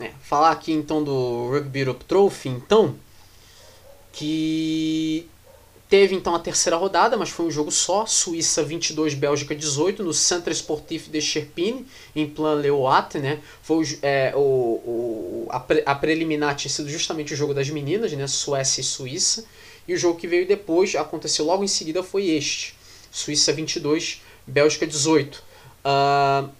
[0.00, 2.96] É, falar aqui então do Rugby Europe Trophy, então,
[4.12, 5.28] que
[5.90, 10.14] teve então a terceira rodada, mas foi um jogo só, Suíça 22, Bélgica 18, no
[10.14, 11.86] Centre Sportif de Cherpine,
[12.16, 13.40] em Plan Leuat, né?
[13.60, 18.10] Foi é, o, o, a, pre, a preliminar tinha sido justamente o jogo das meninas,
[18.12, 18.26] né?
[18.26, 19.44] Suécia e Suíça,
[19.86, 22.74] e o jogo que veio depois, aconteceu logo em seguida, foi este,
[23.10, 25.42] Suíça 22, Bélgica 18.
[25.84, 26.59] Uh,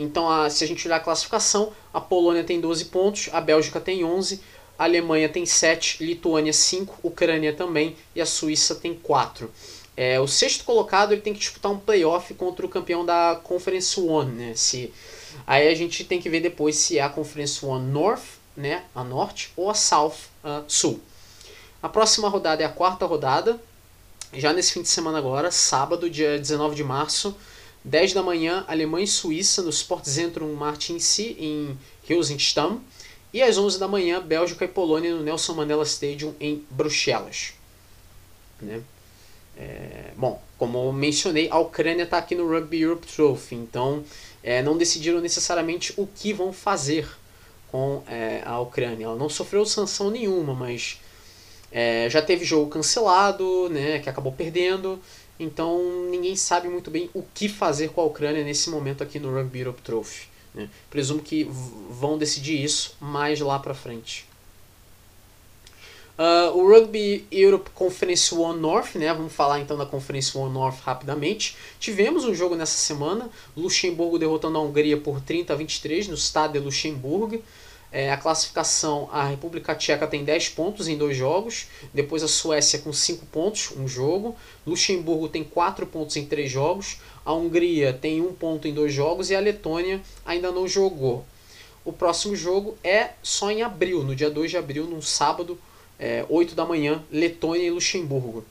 [0.00, 3.78] então, a, se a gente olhar a classificação, a Polônia tem 12 pontos, a Bélgica
[3.78, 4.40] tem 11,
[4.78, 9.50] a Alemanha tem 7, Lituânia 5, Ucrânia também e a Suíça tem 4.
[9.94, 14.00] É, o sexto colocado ele tem que disputar um playoff contra o campeão da Conference
[14.00, 14.32] One.
[14.32, 14.54] Né?
[14.54, 14.90] Se,
[15.46, 19.04] aí a gente tem que ver depois se é a Conference One North, né, a
[19.04, 20.98] Norte, ou a South, a Sul.
[21.82, 23.60] A próxima rodada é a quarta rodada,
[24.32, 27.36] já nesse fim de semana agora, sábado, dia 19 de março,
[27.84, 31.78] 10 da manhã, Alemanha e Suíça no Sportzentrum Martinsee em
[32.08, 32.80] Hilsenstamm.
[33.32, 37.54] E às 11 da manhã, Bélgica e Polônia no Nelson Mandela Stadium em Bruxelas.
[38.60, 38.82] Né?
[39.56, 44.02] É, bom, como mencionei, a Ucrânia está aqui no Rugby Europe Trophy, então
[44.42, 47.08] é, não decidiram necessariamente o que vão fazer
[47.70, 49.04] com é, a Ucrânia.
[49.04, 51.00] Ela não sofreu sanção nenhuma, mas
[51.70, 55.00] é, já teve jogo cancelado, né, que acabou perdendo.
[55.40, 55.80] Então
[56.10, 59.60] ninguém sabe muito bem o que fazer com a Ucrânia nesse momento aqui no Rugby
[59.60, 60.28] Europe Trophy.
[60.54, 60.68] Né?
[60.90, 61.48] Presumo que
[61.88, 64.28] vão decidir isso mais lá para frente.
[66.18, 69.10] Uh, o Rugby Europe Conference One North, né?
[69.14, 71.56] Vamos falar então da Conference One North rapidamente.
[71.78, 76.52] Tivemos um jogo nessa semana, Luxemburgo derrotando a Hungria por 30 a 23 no Stade
[76.52, 77.42] de Luxemburgo.
[77.92, 82.78] É, a classificação, a República Tcheca tem 10 pontos em dois jogos, depois a Suécia
[82.78, 88.20] com 5 pontos, um jogo, Luxemburgo tem 4 pontos em 3 jogos, a Hungria tem
[88.20, 91.24] 1 ponto em dois jogos e a Letônia ainda não jogou.
[91.84, 95.58] O próximo jogo é só em abril, no dia 2 de abril, num sábado,
[95.98, 98.44] é, 8 da manhã, Letônia e Luxemburgo.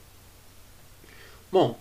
[1.50, 1.78] Bom,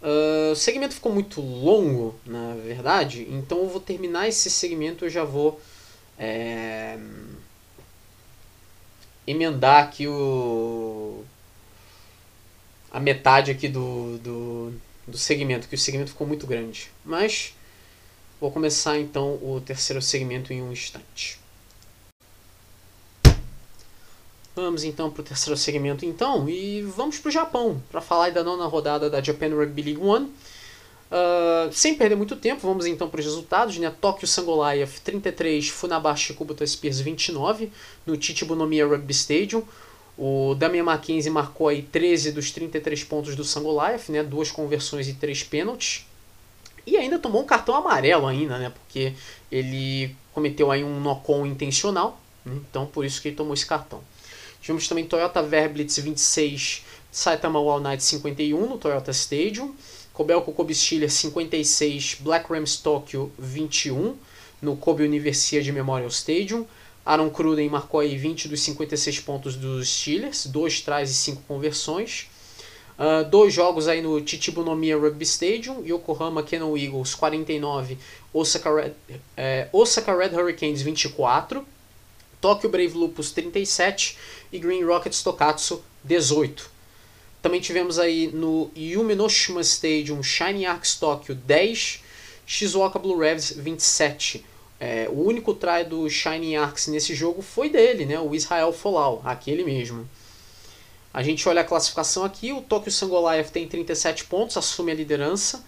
[0.00, 5.10] uh, o segmento ficou muito longo, na verdade, então eu vou terminar esse segmento eu
[5.10, 5.60] já vou
[6.20, 6.98] é,
[9.26, 11.24] emendar aqui o
[12.90, 14.72] a metade aqui do, do,
[15.06, 16.90] do segmento, que o segmento ficou muito grande.
[17.04, 17.54] Mas
[18.40, 21.38] vou começar então o terceiro segmento em um instante.
[24.54, 28.42] Vamos então para o terceiro segmento então e vamos para o Japão para falar da
[28.42, 30.30] nona rodada da Japan Rugby League One
[31.10, 33.76] Uh, sem perder muito tempo, vamos então para os resultados.
[33.78, 33.92] Né?
[34.00, 37.72] Tóquio Sangolaev 33, Funabashi Kubota Spears 29,
[38.06, 39.62] no Chichibunomiya Rugby Stadium.
[40.16, 44.22] O Damian Mackenzie marcou aí 13 dos 33 pontos do Sangolaev, né?
[44.22, 46.06] duas conversões e três pênaltis.
[46.86, 48.70] E ainda tomou um cartão amarelo ainda, né?
[48.70, 49.12] Porque
[49.50, 52.54] ele cometeu aí um knock-on intencional, né?
[52.56, 54.00] então por isso que ele tomou esse cartão.
[54.60, 59.74] Tivemos também Toyota Verblitz 26, Saitama All Night 51 no Toyota Stadium.
[60.20, 64.14] Kobelco Kobe Steelers 56, Black Rams Tokyo 21,
[64.60, 66.66] no Kobe Universidade Memorial Stadium.
[67.06, 72.28] Aaron Cruden marcou aí 20 dos 56 pontos dos Steelers, 2 trás e 5 conversões.
[72.98, 77.96] Uh, dois jogos aí no Chichibunomiya Rugby Stadium, Yokohama Cannon Eagles 49,
[78.30, 78.92] Osaka Red,
[79.34, 81.66] é, Osaka Red Hurricanes 24,
[82.42, 84.18] Tokyo Brave Lupus 37
[84.52, 86.79] e Green Rockets Tokatsu 18.
[87.42, 92.02] Também tivemos aí no Yumenoshima Stadium Shining Arcs Tokyo 10,
[92.46, 94.44] Shizuoka Blue Revs 27.
[94.78, 99.22] É, o único try do Shining Arcs nesse jogo foi dele, né, o Israel Folau,
[99.24, 100.08] aquele mesmo.
[101.12, 105.64] A gente olha a classificação aqui, o Tokyo Sangolaev tem 37 pontos, assume a liderança,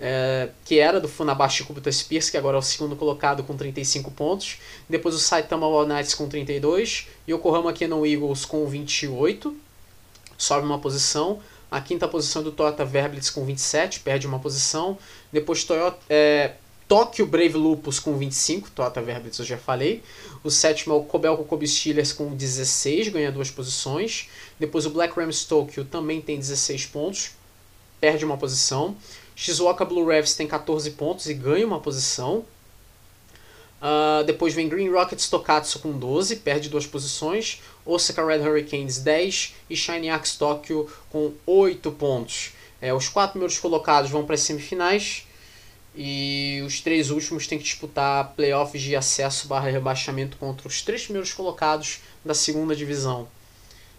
[0.00, 4.10] é, que era do Funabashi Kubota Spears, que agora é o segundo colocado com 35
[4.12, 4.58] pontos.
[4.88, 9.67] Depois o Saitama All Knights com 32, Yokohama Cannon Eagles com 28
[10.38, 11.40] sobe uma posição.
[11.70, 14.96] A quinta posição do Toyota Verblitz com 27, perde uma posição.
[15.30, 16.52] Depois Toyota, é,
[16.88, 20.02] Tokyo Brave Lupus com 25, Toyota Verblitz eu já falei.
[20.42, 24.30] O sétimo é o Kobelco Kobe Steelers com 16, ganha duas posições.
[24.58, 27.32] Depois o Black Rams Tokyo também tem 16 pontos,
[28.00, 28.96] perde uma posição.
[29.36, 32.44] Shizuoka Blue Revs tem 14 pontos e ganha uma posição.
[33.80, 37.62] Uh, depois vem Green Rockets Tokatsu com 12, perde duas posições.
[37.88, 42.52] Osaka Red Hurricanes 10 e Shiny Axe Tokyo com 8 pontos.
[42.82, 45.26] É, os quatro primeiros colocados vão para as semifinais
[45.96, 51.04] e os três últimos têm que disputar playoffs de acesso barra rebaixamento contra os três
[51.04, 53.26] primeiros colocados da segunda divisão,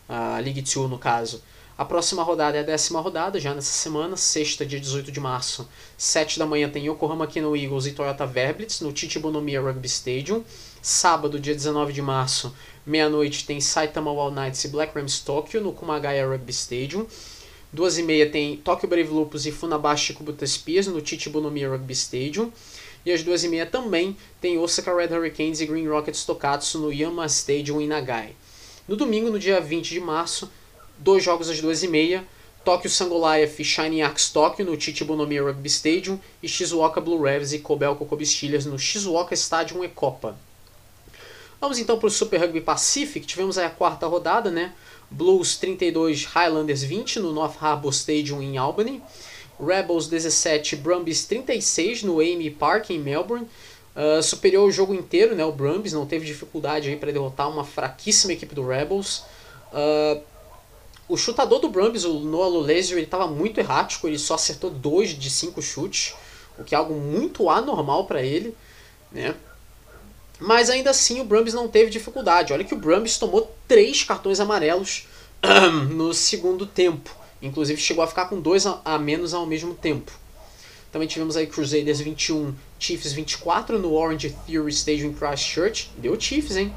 [0.07, 1.43] a League 2 no caso.
[1.79, 5.65] A próxima rodada é a décima rodada, já nessa semana, sexta, dia 18 de março,
[5.97, 10.43] 7 da manhã tem Yokohama Kino Eagles e Toyota Verblitz no Chichibunomiya Rugby Stadium.
[10.81, 12.53] Sábado, dia 19 de março,
[12.89, 17.05] meia-noite tem Saitama Wild Knights e Black Rams Tokyo no Kumagaya Rugby Stadium.
[17.71, 22.51] Duas e meia tem Tokyo Brave Lupus e Funabashi Kubota Spears no Chichibunomiya Rugby Stadium.
[23.05, 26.91] E às duas e meia também tem Osaka Red Hurricanes e Green Rockets Tokatsu no
[26.91, 28.35] Yama Stadium em Nagai.
[28.87, 30.49] No domingo, no dia 20 de março,
[30.97, 32.25] dois jogos às duas e meia.
[32.65, 37.59] Tokyo Sangoliath e Shining Arcs Tokyo no Chichibunomiya Rugby Stadium e Shizuoka Blue Revs e
[37.59, 40.35] Kobelco Kobe Steelers no Shizuoka Stadium Copa.
[41.61, 44.73] Vamos então para o Super Rugby Pacific, tivemos aí a quarta rodada, né?
[45.11, 49.03] Blues 32, Highlanders 20 no North Harbour Stadium em Albany.
[49.59, 53.45] Rebels 17, Brumbies 36 no Amy Park em Melbourne.
[53.93, 55.43] Uh, superior o jogo inteiro, né?
[55.43, 59.23] O Brumbies não teve dificuldade aí para derrotar uma fraquíssima equipe do Rebels.
[59.73, 60.21] Uh,
[61.09, 65.19] o chutador do Brumbies, o Noah Lulesio, ele estava muito errático, ele só acertou 2
[65.19, 66.13] de 5 chutes,
[66.57, 68.55] o que é algo muito anormal para ele,
[69.11, 69.35] né?
[70.39, 72.53] Mas ainda assim o Brumbies não teve dificuldade.
[72.53, 75.07] Olha que o Brumbies tomou 3 cartões amarelos
[75.91, 77.15] no segundo tempo.
[77.41, 80.11] Inclusive chegou a ficar com dois a menos ao mesmo tempo.
[80.91, 85.91] Também tivemos aí Crusaders 21, Chiefs 24 no Orange Theory Stadium em Christchurch.
[85.97, 86.73] Deu Chiefs, hein?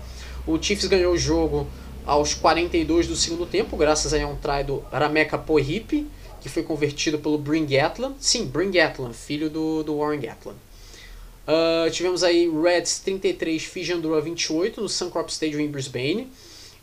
[0.47, 1.67] O Chiefs ganhou o jogo
[2.05, 6.07] aos 42 do segundo tempo, graças a um try do Rameka Pohip,
[6.41, 8.17] que foi convertido pelo Bring Gatland.
[8.19, 10.59] Sim, Bring Gatland, filho do, do Warren Gatland.
[11.47, 16.31] Uh, tivemos aí Reds 33, Fiji Andorra 28 no Suncorp Stadium em Brisbane.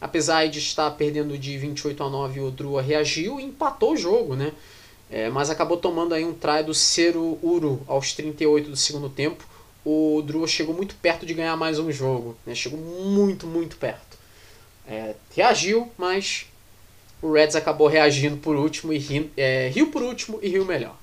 [0.02, 4.36] Apesar de estar perdendo de 28 a 9, o Drua reagiu e empatou o jogo,
[4.36, 4.54] né?
[5.10, 9.44] É, mas acabou tomando aí um try do Cero Uru aos 38 do segundo tempo.
[9.84, 12.54] O Drua chegou muito perto de ganhar mais um jogo, né?
[12.54, 14.18] Chegou muito, muito perto.
[14.88, 16.46] É, reagiu, mas
[17.22, 20.96] o Reds acabou reagindo por último e ri, é, riu por último e riu melhor.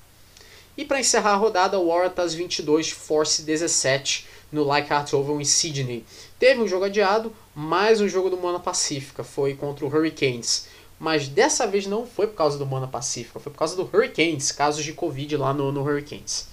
[0.76, 6.04] E para encerrar a rodada, o Waratahs 22, Force 17 no Leichhardt Oval em Sydney.
[6.38, 10.68] Teve um jogo adiado, mais um jogo do Mana Pacífica, foi contra o Hurricanes.
[10.98, 14.52] Mas dessa vez não foi por causa do Mana Pacífica, foi por causa do Hurricanes,
[14.52, 16.48] casos de Covid lá no, no Hurricanes.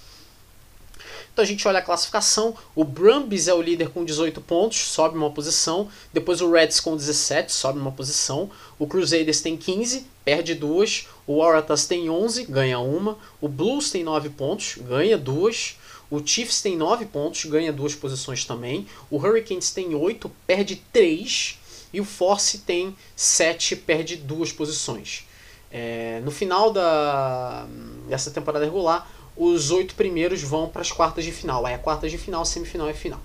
[1.34, 5.18] Então a gente olha a classificação, o Brumbies é o líder com 18 pontos, sobe
[5.18, 10.54] uma posição, depois o Reds com 17, sobe uma posição, o Crusaders tem 15, perde
[10.54, 15.76] duas, o Waratahs tem 11, ganha uma, o Blues tem 9 pontos, ganha duas,
[16.08, 18.86] o Chiefs tem 9 pontos, ganha duas posições também.
[19.10, 21.58] O Hurricanes tem 8, perde 3.
[21.92, 25.24] E o Force tem 7, perde duas posições.
[25.72, 27.66] É, no final da,
[28.08, 31.66] dessa temporada regular, os oito primeiros vão para as quartas de final.
[31.66, 33.20] Aí a quartas de final, semifinal e final.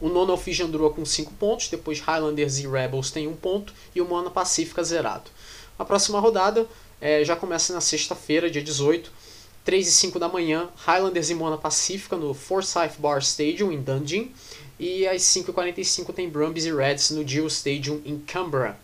[0.00, 3.30] O nono é o Fiji Andrua com 5 pontos, depois Highlanders e Rebels tem 1
[3.30, 5.30] um ponto e o Mana Pacífica zerado.
[5.78, 6.66] A próxima rodada
[7.00, 9.12] é, já começa na sexta-feira, dia 18,
[9.64, 14.32] 3 e 5 da manhã, Highlanders e Mona Pacífica no Forsyth Bar Stadium em Dundee.
[14.78, 18.76] E às 5h45 tem Brumbies e Reds no Jill Stadium em Canberra.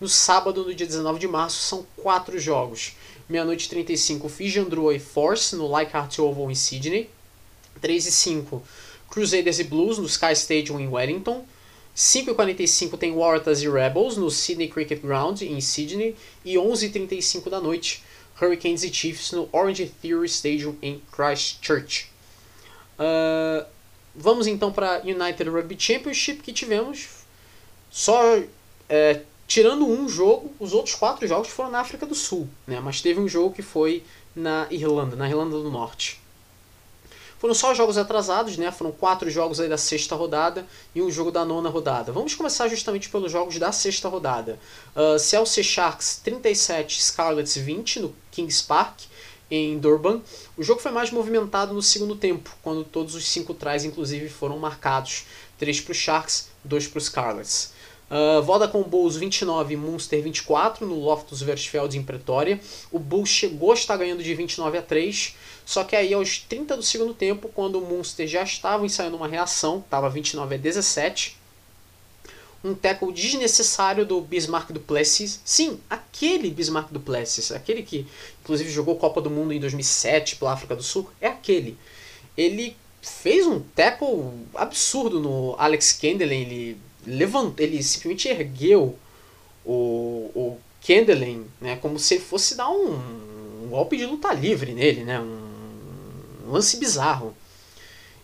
[0.00, 2.96] No sábado, no dia 19 de março, são quatro jogos.
[3.32, 7.08] Meia-noite 35, Fiji Android Force no Leichhardt Oval em Sydney.
[7.80, 8.62] 3 e 5,
[9.08, 11.42] Crusaders e Blues no Sky Stadium em Wellington.
[11.96, 16.14] 5h45 tem Waratahs e Rebels no Sydney Cricket Ground em Sydney.
[16.44, 18.04] E 11h35 da noite,
[18.38, 22.10] Hurricanes e Chiefs no Orange Theory Stadium em Christchurch.
[22.98, 23.64] Uh,
[24.14, 27.08] vamos então para United Rugby Championship que tivemos
[27.90, 28.38] só
[28.90, 29.22] é,
[29.52, 32.80] tirando um jogo, os outros quatro jogos foram na África do Sul, né?
[32.80, 34.02] Mas teve um jogo que foi
[34.34, 36.18] na Irlanda, na Irlanda do Norte.
[37.38, 38.72] Foram só jogos atrasados, né?
[38.72, 42.10] Foram quatro jogos aí da sexta rodada e um jogo da nona rodada.
[42.12, 44.58] Vamos começar justamente pelos jogos da sexta rodada.
[44.96, 49.00] Uh, Chelsea Sharks 37, Scarlets 20 no Kings Park
[49.50, 50.22] em Durban.
[50.56, 54.58] O jogo foi mais movimentado no segundo tempo, quando todos os cinco trás, inclusive, foram
[54.58, 55.26] marcados.
[55.58, 57.71] Três para os Sharks, dois para os Scarlets.
[58.12, 62.60] Uh, Vodacom Bulls 29 Munster 24 no Loftus Versfeld em Pretória.
[62.90, 65.34] O Bulls chegou a estar ganhando de 29 a 3.
[65.64, 69.26] Só que aí aos 30 do segundo tempo, quando o Munster já estava ensaiando uma
[69.26, 71.38] reação, estava 29 a 17,
[72.62, 75.40] um tackle desnecessário do Bismarck do Plessis.
[75.42, 78.06] Sim, aquele Bismarck do Plessis, aquele que
[78.42, 81.78] inclusive jogou Copa do Mundo em 2007 pela África do Sul, é aquele.
[82.36, 88.98] Ele fez um tackle absurdo no Alex Kendelen, ele levantou, ele simplesmente ergueu
[89.64, 92.94] o, o Kendelen, né, como se fosse dar um,
[93.64, 97.34] um golpe de luta livre nele, né, um, lance bizarro.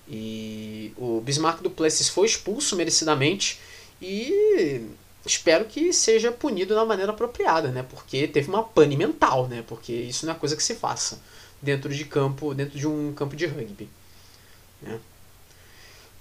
[0.08, 3.60] E o Bismarck do Plessis foi expulso merecidamente
[4.00, 4.86] e
[5.26, 7.82] espero que seja punido da maneira apropriada, né?
[7.82, 9.62] Porque teve uma pane mental, né?
[9.66, 11.20] Porque isso não é coisa que se faça
[11.60, 13.88] dentro de campo, dentro de um campo de rugby.
[14.80, 14.98] Né?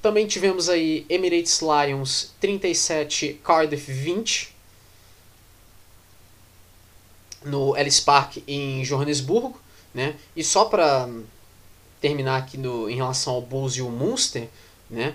[0.07, 4.55] Também tivemos aí Emirates Lions 37, Cardiff 20
[7.43, 9.59] no Ellis Park em Johannesburgo,
[9.93, 10.15] né?
[10.33, 11.09] E só para
[11.99, 14.47] terminar aqui no, em relação ao Bulls e o Munster,
[14.89, 15.13] né?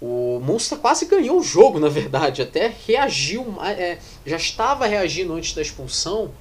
[0.00, 5.52] O Munster quase ganhou o jogo, na verdade, até reagiu, é, já estava reagindo antes
[5.52, 6.32] da expulsão,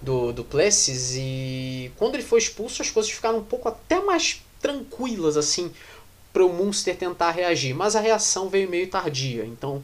[0.00, 4.42] do, do Plessis e quando ele foi expulso as coisas ficaram um pouco até mais
[4.58, 5.70] tranquilas assim
[6.32, 9.44] para o Munster tentar reagir, mas a reação veio meio tardia.
[9.44, 9.82] Então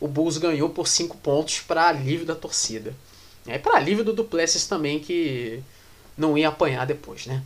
[0.00, 2.94] o Bulls ganhou por 5 pontos para alívio da torcida.
[3.46, 5.62] É para alívio do Duplessis também que
[6.16, 7.42] não ia apanhar depois, né?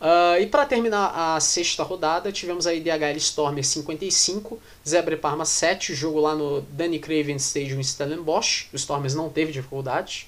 [0.00, 5.94] Uh, e para terminar a sexta rodada, tivemos aí DHL Stormer 55, Zebra Parma 7,
[5.94, 8.68] jogo lá no Danny Craven Stadium em Stellenbosch.
[8.72, 10.26] O Stormers não teve dificuldades.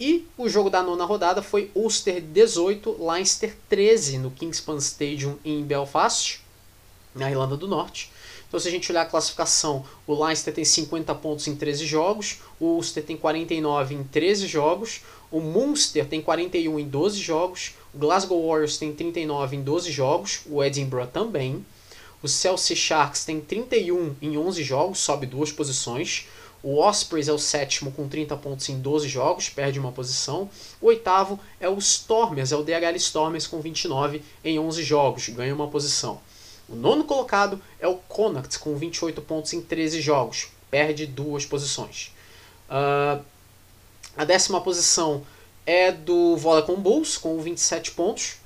[0.00, 5.62] E o jogo da nona rodada foi Ulster 18, Leinster 13 no Kingspan Stadium em
[5.62, 6.40] Belfast,
[7.14, 8.10] na Irlanda do Norte.
[8.48, 12.38] Então, se a gente olhar a classificação, o Leinster tem 50 pontos em 13 jogos,
[12.58, 17.98] o Ulster tem 49 em 13 jogos, o Munster tem 41 em 12 jogos, o
[17.98, 21.64] Glasgow Warriors tem 39 em 12 jogos, o Edinburgh também.
[22.22, 26.26] O Chelsea Sharks tem 31 em 11 jogos, sobe duas posições.
[26.62, 30.50] O Ospreys é o sétimo com 30 pontos em 12 jogos, perde uma posição.
[30.80, 35.54] O oitavo é o Stormers, é o DHL Stormers com 29 em 11 jogos, ganha
[35.54, 36.20] uma posição.
[36.68, 42.12] O nono colocado é o Connacht com 28 pontos em 13 jogos, perde duas posições.
[42.68, 43.22] Uh,
[44.16, 45.22] a décima posição
[45.64, 48.36] é do Vodacom Bulls com 27 pontos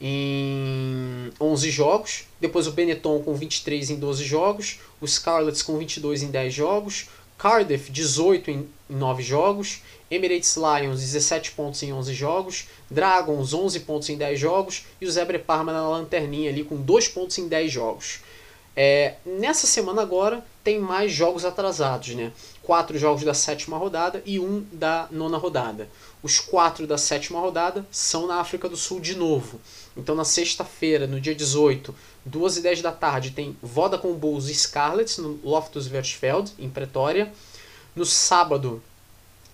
[0.00, 2.24] em 11 jogos.
[2.40, 4.80] Depois o Benetton com 23 em 12 jogos.
[5.00, 7.06] O Scarlets com 22 em 10 jogos.
[7.38, 9.82] Cardiff 18 em 9 jogos.
[10.14, 12.68] Emirates Lions 17 pontos em 11 jogos.
[12.90, 14.84] Dragons 11 pontos em 10 jogos.
[15.00, 18.20] E o Zebre Parma na lanterninha ali com 2 pontos em 10 jogos.
[18.74, 22.32] É, nessa semana agora tem mais jogos atrasados, né?
[22.62, 25.88] Quatro jogos da sétima rodada e um da nona rodada.
[26.22, 29.60] Os quatro da sétima rodada são na África do Sul de novo.
[29.96, 31.94] Então na sexta-feira, no dia 18,
[32.24, 37.32] 2 e 10 da tarde, tem Vodacom Bulls e Scarlets no Loftus Versfeld, em Pretória.
[37.94, 38.82] No sábado,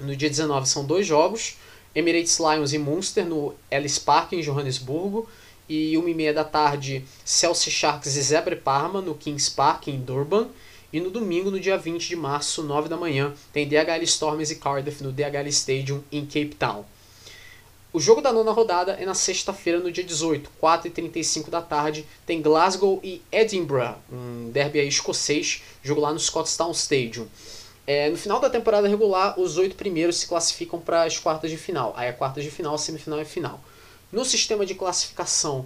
[0.01, 1.57] no dia 19, são dois jogos.
[1.94, 5.28] Emirates Lions e Munster no Ellis Park, em Johannesburgo
[5.68, 10.49] e 1h30 da tarde Chelsea Sharks e Zebre Parma no Kings Park em Durban.
[10.90, 14.57] E no domingo, no dia 20 de março, 9 da manhã, tem DHL Stormers e
[14.57, 16.84] Cardiff no DHL Stadium em Cape Town.
[17.92, 22.07] O jogo da nona rodada é na sexta-feira, no dia 18, 4h35 da tarde.
[22.24, 27.26] Tem Glasgow e Edinburgh, um derby escocês, jogo lá no Scottstown Stadium.
[27.89, 31.57] É, no final da temporada regular, os oito primeiros se classificam para as quartas de
[31.57, 31.95] final.
[31.97, 33.59] Aí a quartas de final, semifinal e final.
[34.12, 35.64] No sistema de classificação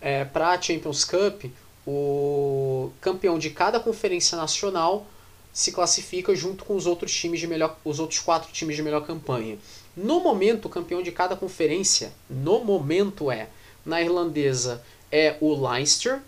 [0.00, 1.46] é, para a Champions Cup,
[1.84, 5.04] o campeão de cada conferência nacional
[5.52, 9.04] se classifica junto com os outros times de melhor, os outros quatro times de melhor
[9.04, 9.58] campanha.
[9.96, 13.48] No momento, o campeão de cada conferência, no momento é
[13.84, 16.20] na irlandesa é o Leinster,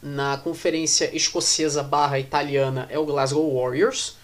[0.00, 4.19] na conferência escocesa barra italiana é o Glasgow Warriors,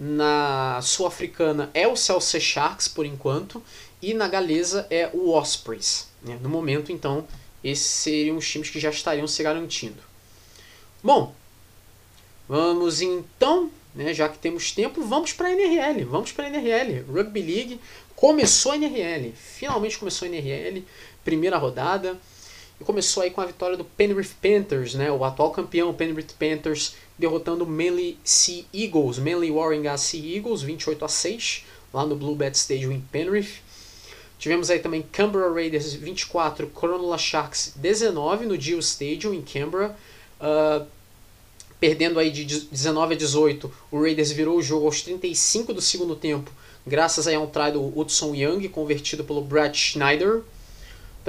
[0.00, 3.62] na sul-africana é o Chelsea Sharks por enquanto
[4.00, 6.08] e na galesa é o Ospreys.
[6.22, 6.38] Né?
[6.40, 7.28] No momento, então,
[7.62, 10.02] esses seriam os times que já estariam se garantindo.
[11.02, 11.34] Bom,
[12.48, 16.04] vamos então, né, já que temos tempo, vamos para a NRL.
[16.04, 17.02] Vamos para a NRL.
[17.02, 17.80] Rugby League
[18.16, 19.32] começou a NRL.
[19.32, 20.82] Finalmente começou a NRL.
[21.22, 22.18] Primeira rodada.
[22.80, 26.94] E começou aí com a vitória do Penrith Panthers, né, o atual campeão Penrith Panthers,
[27.18, 32.34] derrotando o Manly Sea Eagles, Manly Warringah Sea Eagles, 28 a 6, lá no Blue
[32.34, 33.60] Bat Stadium em Penrith.
[34.38, 39.94] Tivemos aí também Canberra Raiders 24, Cronulla Sharks 19 no Geo Stadium em Canberra.
[40.40, 40.86] Uh,
[41.78, 46.14] perdendo aí de 19 a 18, o Raiders virou o jogo aos 35 do segundo
[46.14, 46.50] tempo,
[46.86, 50.42] graças aí a um try do Hudson Young, convertido pelo Brad Schneider.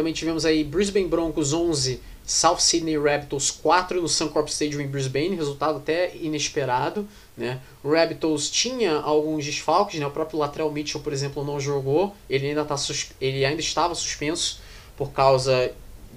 [0.01, 5.35] Também tivemos aí Brisbane Broncos 11, South Sydney Rabbitohs 4 no Suncorp Stadium em Brisbane,
[5.35, 7.07] resultado até inesperado.
[7.37, 7.61] Né?
[7.83, 10.07] O Rabbitohs tinha alguns desfalques, né?
[10.07, 12.75] o próprio Latrell Mitchell, por exemplo, não jogou, ele ainda, tá
[13.21, 14.59] ele ainda estava suspenso
[14.97, 15.71] por causa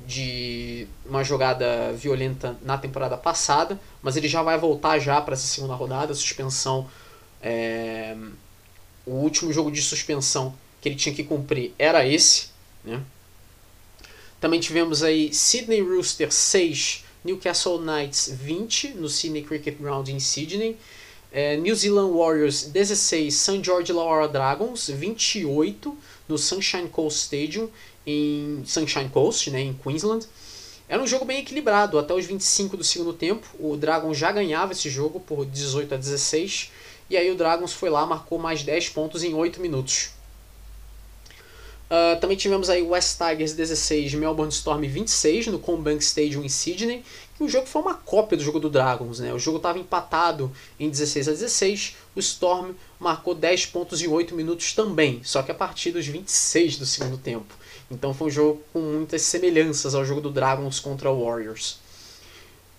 [0.06, 5.46] de uma jogada violenta na temporada passada, mas ele já vai voltar já para essa
[5.46, 6.88] segunda rodada, suspensão,
[7.42, 8.16] é...
[9.04, 12.48] o último jogo de suspensão que ele tinha que cumprir era esse,
[12.82, 13.02] né?
[14.44, 20.76] Também tivemos aí Sydney Rooster 6, Newcastle Knights 20 no Sydney Cricket Ground em Sydney.
[21.32, 23.64] É, New Zealand Warriors 16, St.
[23.64, 25.96] George Illawarra Dragons 28
[26.28, 27.70] no Sunshine Coast Stadium
[28.06, 30.26] em Sunshine Coast, né, em Queensland.
[30.86, 33.46] Era um jogo bem equilibrado, até os 25 do segundo tempo.
[33.58, 36.70] O Dragons já ganhava esse jogo por 18 a 16.
[37.08, 40.10] E aí o Dragons foi lá, marcou mais 10 pontos em 8 minutos.
[41.84, 47.04] Uh, também tivemos aí West Tigers 16, Melbourne Storm 26 no Combank Stadium em Sydney,
[47.36, 49.34] que o jogo foi uma cópia do jogo do Dragons, né?
[49.34, 50.50] O jogo estava empatado
[50.80, 55.50] em 16 a 16, o Storm marcou 10 pontos em 8 minutos também, só que
[55.50, 57.54] a partir dos 26 do segundo tempo.
[57.90, 61.78] Então foi um jogo com muitas semelhanças ao jogo do Dragons contra o Warriors.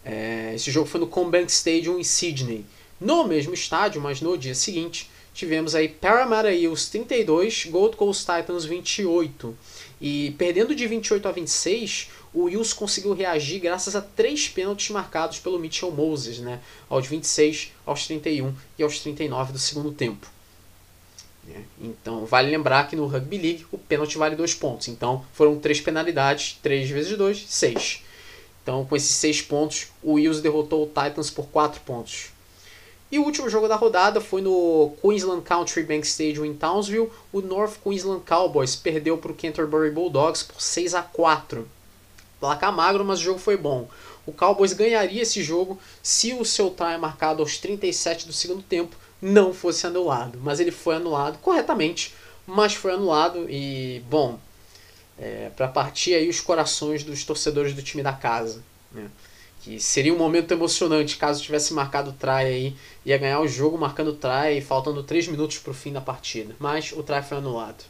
[0.03, 2.65] É, esse jogo foi no Combank Stadium em Sydney.
[2.99, 8.65] No mesmo estádio, mas no dia seguinte, tivemos aí Parramatta Eels 32, Gold Coast Titans
[8.65, 9.55] 28.
[10.01, 15.39] E perdendo de 28 a 26, o Eels conseguiu reagir graças a três pênaltis marcados
[15.39, 16.59] pelo Mitchell Moses, né?
[16.89, 20.27] aos 26, aos 31 e aos 39 do segundo tempo.
[21.47, 24.87] É, então, vale lembrar que no Rugby League o pênalti vale dois pontos.
[24.87, 28.03] Então, foram três penalidades, 3 vezes 2, 6.
[28.63, 32.34] Então, com esses seis pontos, o Eels derrotou o Titans por 4 pontos.
[33.15, 37.09] E o último jogo da rodada foi no Queensland Country Bank Stadium em Townsville.
[37.31, 41.65] O North Queensland Cowboys perdeu para o Canterbury Bulldogs por 6 a 4.
[42.41, 43.87] Placar magro, mas o jogo foi bom.
[44.25, 48.97] O Cowboys ganharia esse jogo se o seu try marcado aos 37 do segundo tempo
[49.21, 50.37] não fosse anulado.
[50.43, 52.13] Mas ele foi anulado corretamente,
[52.45, 54.37] mas foi anulado e, bom,
[55.17, 58.61] é, para partir aí os corações dos torcedores do time da casa.
[58.91, 59.09] Né?
[59.65, 63.79] Que seria um momento emocionante caso tivesse marcado o try aí, ia ganhar o jogo
[63.79, 67.39] marcando o try, faltando 3 minutos para o fim da partida, mas o try foi
[67.39, 67.83] anulado.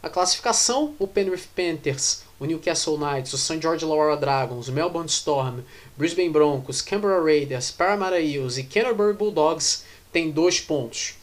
[0.00, 3.60] A classificação, o Penrith Panthers, o Newcastle Knights, o St.
[3.60, 5.62] George Laura Dragons, o Melbourne Storm,
[5.96, 9.82] Brisbane Broncos, Canberra Raiders, Parramatta Eels e Canterbury Bulldogs
[10.12, 11.14] tem dois pontos.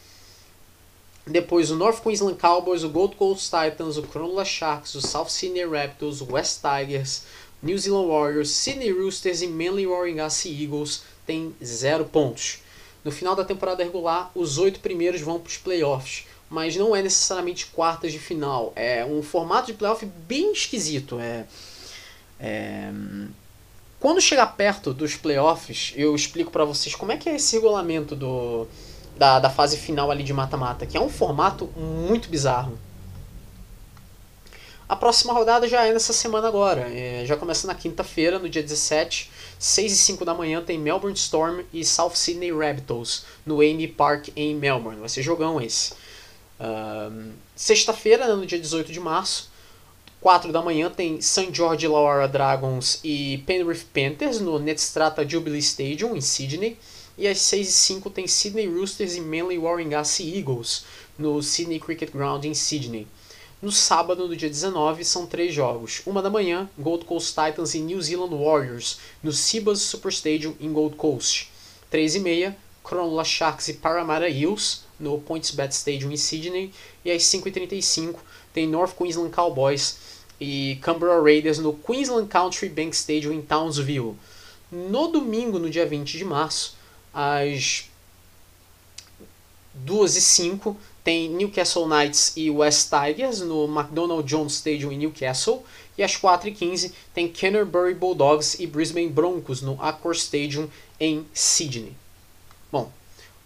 [1.26, 5.65] Depois o North Queensland Cowboys, o Gold Coast Titans, o Cronulla Sharks, o South Sydney
[5.65, 7.23] Raptors, o West Tigers,
[7.61, 12.60] New Zealand Warriors, Sydney Roosters e Manly Warringah Eagles têm zero pontos.
[13.03, 17.02] No final da temporada regular, os oito primeiros vão para os playoffs, mas não é
[17.02, 18.73] necessariamente quartas de final.
[18.76, 21.19] É um formato de playoff bem esquisito.
[21.19, 21.45] É,
[22.40, 22.91] é...
[23.99, 28.15] Quando chegar perto dos playoffs, eu explico para vocês como é que é esse regulamento
[28.15, 28.68] do,
[29.18, 32.77] da, da fase final ali de mata-mata, que é um formato muito bizarro.
[34.87, 36.81] A próxima rodada já é nessa semana agora.
[36.93, 41.17] É, já começa na quinta-feira, no dia 17, 6 e 5 da manhã, tem Melbourne
[41.17, 44.99] Storm e South Sydney Rabbitohs no Amy Park em Melbourne.
[44.99, 45.93] Vai ser jogão esse.
[46.59, 49.49] Um, Sexta-feira, né, no dia 18 de março,
[50.21, 51.49] 4 da manhã, tem St.
[51.51, 56.77] George Illawarra Dragons e Penrith Panthers no Netstrata Jubilee Stadium em Sydney.
[57.17, 60.83] E às 6 e 5 tem Sydney Roosters e Manly Warringah Eagles
[61.17, 63.07] no Sydney Cricket Ground em Sydney.
[63.61, 66.02] No sábado, no dia 19, são três jogos.
[66.06, 70.72] Uma da manhã, Gold Coast Titans e New Zealand Warriors, no Cibas Super Stadium em
[70.72, 71.49] Gold Coast.
[71.90, 76.73] 3 e meia, Cronulla Sharks e Parramatta Eels, no PointsBet Stadium em Sydney.
[77.03, 78.18] E às 5h35,
[78.53, 79.98] tem North Queensland Cowboys
[80.40, 84.15] e Canberra Raiders no Queensland Country Bank Stadium em Townsville.
[84.72, 86.76] No domingo, no dia 20 de março,
[87.14, 87.90] às
[89.73, 95.64] 2 e 05 tem Newcastle Knights e West Tigers no McDonald Jones Stadium em Newcastle.
[95.95, 100.68] E às 4h15 tem Canterbury Bulldogs e Brisbane Broncos no Accor Stadium
[100.99, 101.95] em Sydney.
[102.72, 102.91] Bom,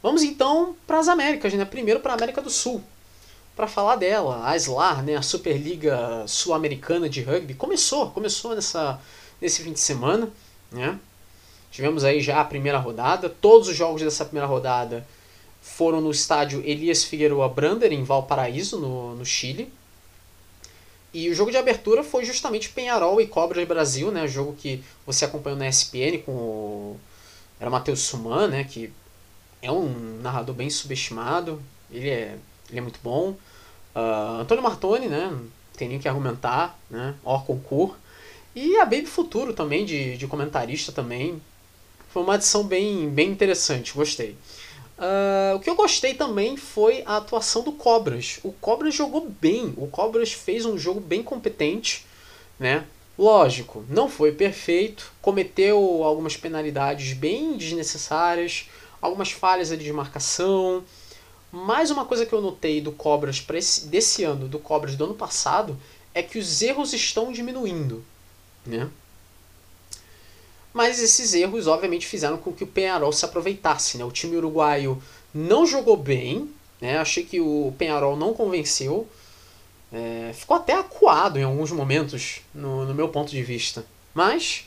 [0.01, 1.65] vamos então para as Américas, né?
[1.65, 2.81] Primeiro para a América do Sul.
[3.57, 5.17] Para falar dela, a SLAR, né?
[5.17, 9.01] a Superliga Sul-Americana de Rugby, começou, começou nessa,
[9.41, 10.31] nesse fim de semana.
[10.71, 10.97] Né?
[11.69, 13.27] Tivemos aí já a primeira rodada.
[13.27, 15.05] Todos os jogos dessa primeira rodada
[15.69, 19.71] foram no estádio Elias Figueroa Brander, em Valparaíso, no, no Chile.
[21.13, 24.27] E o jogo de abertura foi justamente Penharol e Cobras Brasil, né?
[24.27, 26.99] Jogo que você acompanhou na ESPN com o...
[27.59, 28.63] Era Matheus Suman, né?
[28.63, 28.91] Que
[29.61, 31.61] é um narrador bem subestimado.
[31.91, 32.37] Ele é,
[32.69, 33.35] ele é muito bom.
[33.95, 35.29] Uh, Antônio Martoni, né?
[35.31, 35.47] Não
[35.77, 37.15] tem nem que argumentar, né?
[37.23, 37.95] Or concur.
[38.55, 41.41] E a Baby Futuro também, de, de comentarista também.
[42.09, 44.35] Foi uma adição bem, bem interessante, gostei.
[44.99, 48.39] Uh, o que eu gostei também foi a atuação do Cobras.
[48.43, 52.05] O Cobras jogou bem, o Cobras fez um jogo bem competente,
[52.59, 52.85] né?
[53.17, 58.69] Lógico, não foi perfeito, cometeu algumas penalidades bem desnecessárias,
[59.01, 60.83] algumas falhas de marcação.
[61.49, 65.15] Mais uma coisa que eu notei do Cobras esse, desse ano, do Cobras do ano
[65.15, 65.77] passado,
[66.13, 68.03] é que os erros estão diminuindo,
[68.65, 68.89] né?
[70.73, 73.97] Mas esses erros obviamente fizeram com que o Penharol se aproveitasse.
[73.97, 74.03] Né?
[74.03, 75.01] O time uruguaio
[75.33, 76.97] não jogou bem, né?
[76.97, 79.07] achei que o Penharol não convenceu,
[79.91, 83.85] é, ficou até acuado em alguns momentos, no, no meu ponto de vista.
[84.13, 84.65] Mas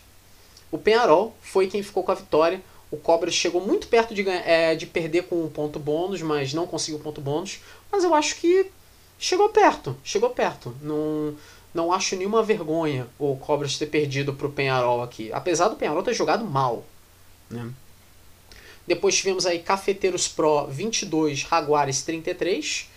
[0.71, 2.61] o Penharol foi quem ficou com a vitória.
[2.91, 6.67] O Cobras chegou muito perto de, é, de perder com um ponto bônus, mas não
[6.67, 7.61] conseguiu ponto bônus.
[7.91, 8.67] Mas eu acho que
[9.19, 10.75] chegou perto, chegou perto.
[10.83, 11.35] Não,
[11.75, 15.33] não acho nenhuma vergonha o Cobras ter perdido para o Penharol aqui.
[15.33, 16.85] Apesar do Penharol ter jogado mal.
[17.51, 17.71] Né?
[18.87, 22.91] Depois tivemos aí Cafeteiros Pro 22, Jaguares 33.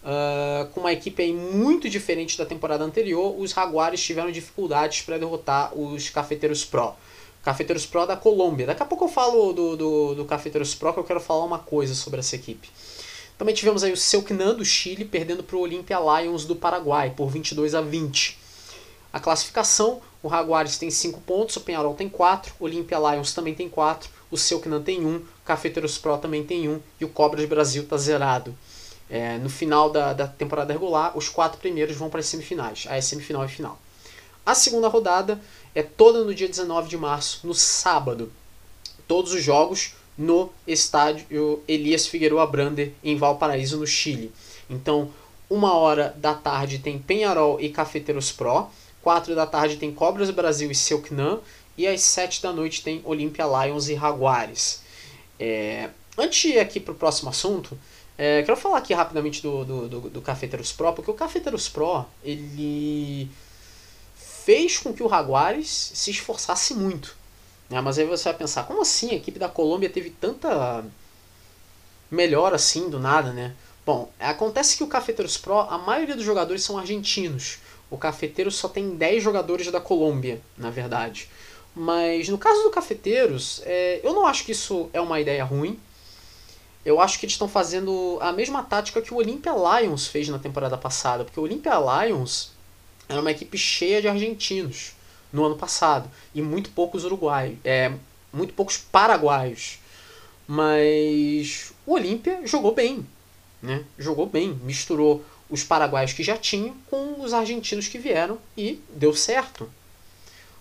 [0.00, 5.18] Uh, com uma equipe aí muito diferente da temporada anterior, os Jaguares tiveram dificuldades para
[5.18, 6.94] derrotar os Cafeteiros Pro.
[7.42, 8.66] Cafeteiros Pro da Colômbia.
[8.66, 11.58] Daqui a pouco eu falo do, do, do Cafeteiros Pro, que eu quero falar uma
[11.58, 12.68] coisa sobre essa equipe.
[13.38, 17.30] Também tivemos aí o Selknam do Chile perdendo para o Olympia Lions do Paraguai por
[17.30, 18.36] 22 a 20.
[19.12, 23.54] A classificação, o Jaguares tem 5 pontos, o Penharol tem 4, o Olympia Lions também
[23.54, 27.48] tem 4, o Selknam tem 1, o Cafeteiros Pro também tem 1 e o Cobras
[27.48, 28.54] Brasil está zerado.
[29.08, 32.86] É, no final da, da temporada regular, os quatro primeiros vão para as semifinais.
[32.88, 33.80] Aí é semifinal e final.
[34.44, 35.40] A segunda rodada
[35.74, 38.32] é toda no dia 19 de março, no sábado.
[39.06, 44.32] Todos os jogos no estádio Elias Figueroa Brander, em Valparaíso, no Chile.
[44.68, 45.10] Então,
[45.48, 48.66] uma hora da tarde tem Penharol e Cafeteiros Pro,
[49.00, 51.40] quatro da tarde tem Cobras Brasil e Selknam,
[51.76, 54.82] e às sete da noite tem Olympia Lions e Jaguares.
[55.38, 55.90] É...
[56.18, 57.78] Antes de ir aqui para o próximo assunto,
[58.18, 62.04] é, quero falar aqui rapidamente do, do, do, do Cafeteiros Pro, porque o Cafeteiros Pro,
[62.24, 63.30] ele
[64.16, 67.16] fez com que o Jaguares se esforçasse muito.
[67.68, 67.80] Né?
[67.80, 70.84] Mas aí você vai pensar, como assim a equipe da Colômbia teve tanta
[72.10, 73.54] melhor assim do nada, né?
[73.84, 77.58] Bom, acontece que o Cafeteiros Pro, a maioria dos jogadores são argentinos.
[77.90, 81.30] O Cafeteiros só tem 10 jogadores da Colômbia, na verdade.
[81.74, 85.78] Mas no caso do Cafeteiros, é, eu não acho que isso é uma ideia ruim.
[86.84, 90.38] Eu acho que eles estão fazendo a mesma tática que o Olympia Lions fez na
[90.38, 91.24] temporada passada.
[91.24, 92.52] Porque o Olympia Lions
[93.08, 94.92] era uma equipe cheia de argentinos
[95.32, 97.92] no ano passado e muito poucos uruguaios, é,
[98.32, 99.78] muito poucos paraguaios.
[100.46, 103.06] Mas o Olímpia jogou bem,
[103.62, 103.84] né?
[103.98, 109.14] Jogou bem, misturou os paraguaios que já tinham com os argentinos que vieram e deu
[109.14, 109.70] certo.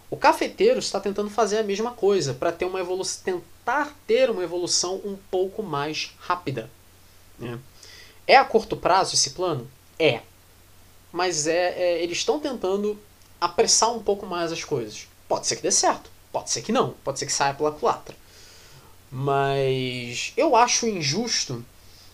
[0.09, 4.43] O cafeteiro está tentando fazer a mesma coisa para ter uma evolução, tentar ter uma
[4.43, 6.69] evolução um pouco mais rápida.
[7.37, 7.59] Né?
[8.25, 9.69] É a curto prazo esse plano?
[9.99, 10.21] É
[11.11, 12.97] mas é, é eles estão tentando
[13.39, 15.07] apressar um pouco mais as coisas.
[15.27, 18.15] Pode ser que dê certo, pode ser que não, pode ser que saia pela culatra.
[19.11, 21.63] Mas eu acho injusto,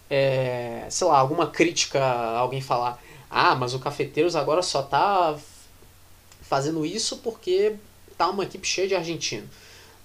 [0.10, 5.38] é, sei lá, alguma crítica, alguém falar, ah, mas o Cafeteiros agora só tá
[6.42, 7.76] fazendo isso porque
[8.18, 9.50] tá uma equipe cheia de argentino.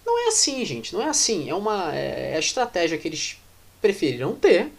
[0.05, 1.51] Não é assim, gente, não é assim.
[1.51, 3.37] É uma é, é a estratégia que eles
[3.83, 4.73] preferiram ter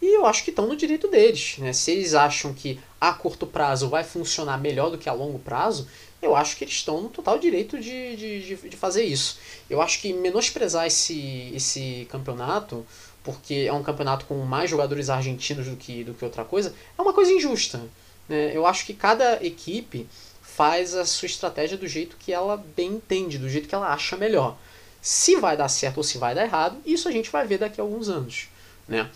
[0.00, 1.56] e eu acho que estão no direito deles.
[1.58, 1.72] Né?
[1.72, 5.88] Se eles acham que a curto prazo vai funcionar melhor do que a longo prazo,
[6.20, 9.38] eu acho que eles estão no total direito de, de, de, fazer isso.
[9.68, 12.86] Eu acho que menosprezar esse, esse campeonato,
[13.22, 17.02] porque é um campeonato com mais jogadores argentinos do que, do que outra coisa, é
[17.02, 17.80] uma coisa injusta.
[18.28, 18.52] Né?
[18.54, 20.08] Eu acho que cada equipe
[20.42, 24.16] faz a sua estratégia do jeito que ela bem entende, do jeito que ela acha
[24.16, 24.56] melhor.
[25.02, 27.80] Se vai dar certo ou se vai dar errado, isso a gente vai ver daqui
[27.80, 28.48] a alguns anos.
[28.88, 29.10] Né?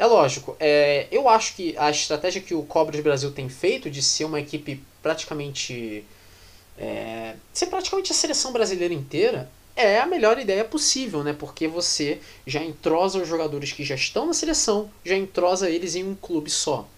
[0.00, 4.00] É lógico, é, eu acho que a estratégia que o Cobras Brasil tem feito de
[4.00, 6.06] ser uma equipe praticamente.
[6.78, 11.34] É, ser praticamente a seleção brasileira inteira é a melhor ideia possível, né?
[11.34, 16.02] Porque você já entrosa os jogadores que já estão na seleção, já entrosa eles em
[16.02, 16.88] um clube só.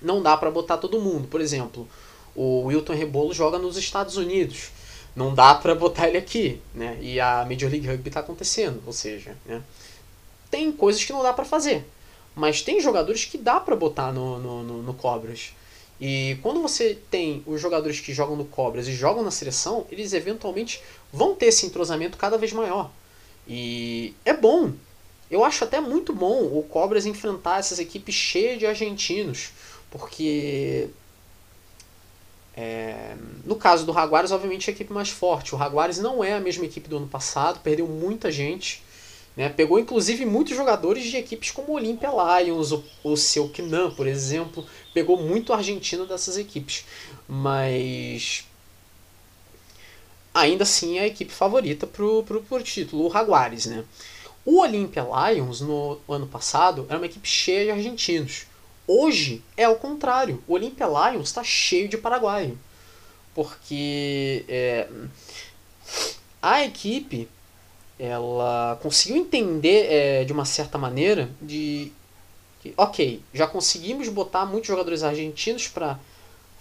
[0.00, 1.26] Não dá para botar todo mundo.
[1.26, 1.88] Por exemplo,
[2.36, 4.70] o Wilton Rebolo joga nos Estados Unidos.
[5.16, 6.98] Não dá para botar ele aqui, né?
[7.00, 9.60] E a Major League Rugby está acontecendo, ou seja, né?
[10.48, 11.84] tem coisas que não dá para fazer.
[12.38, 15.52] Mas tem jogadores que dá para botar no, no, no, no Cobras.
[16.00, 20.12] E quando você tem os jogadores que jogam no Cobras e jogam na seleção, eles
[20.12, 20.80] eventualmente
[21.12, 22.92] vão ter esse entrosamento cada vez maior.
[23.46, 24.72] E é bom.
[25.28, 29.50] Eu acho até muito bom o Cobras enfrentar essas equipes cheias de argentinos.
[29.90, 30.88] Porque.
[32.56, 35.56] É, no caso do Jaguares, obviamente é a equipe mais forte.
[35.56, 38.82] O Jaguares não é a mesma equipe do ano passado, perdeu muita gente.
[39.38, 39.48] Né?
[39.48, 44.66] Pegou inclusive muitos jogadores de equipes como o Olympia Lions, o, o Selknam, por exemplo.
[44.92, 46.84] Pegou muito argentino dessas equipes.
[47.28, 48.44] Mas
[50.34, 53.66] ainda assim é a equipe favorita pro, pro, pro título, o Jaguares.
[53.66, 53.84] Né?
[54.44, 58.44] O Olympia Lions, no ano passado, era uma equipe cheia de argentinos.
[58.88, 60.42] Hoje é o contrário.
[60.48, 62.58] O Olympia Lions está cheio de paraguaio.
[63.36, 64.88] Porque é,
[66.42, 67.28] a equipe
[67.98, 71.92] ela conseguiu entender é, de uma certa maneira de
[72.60, 75.98] que, ok, já conseguimos botar muitos jogadores argentinos para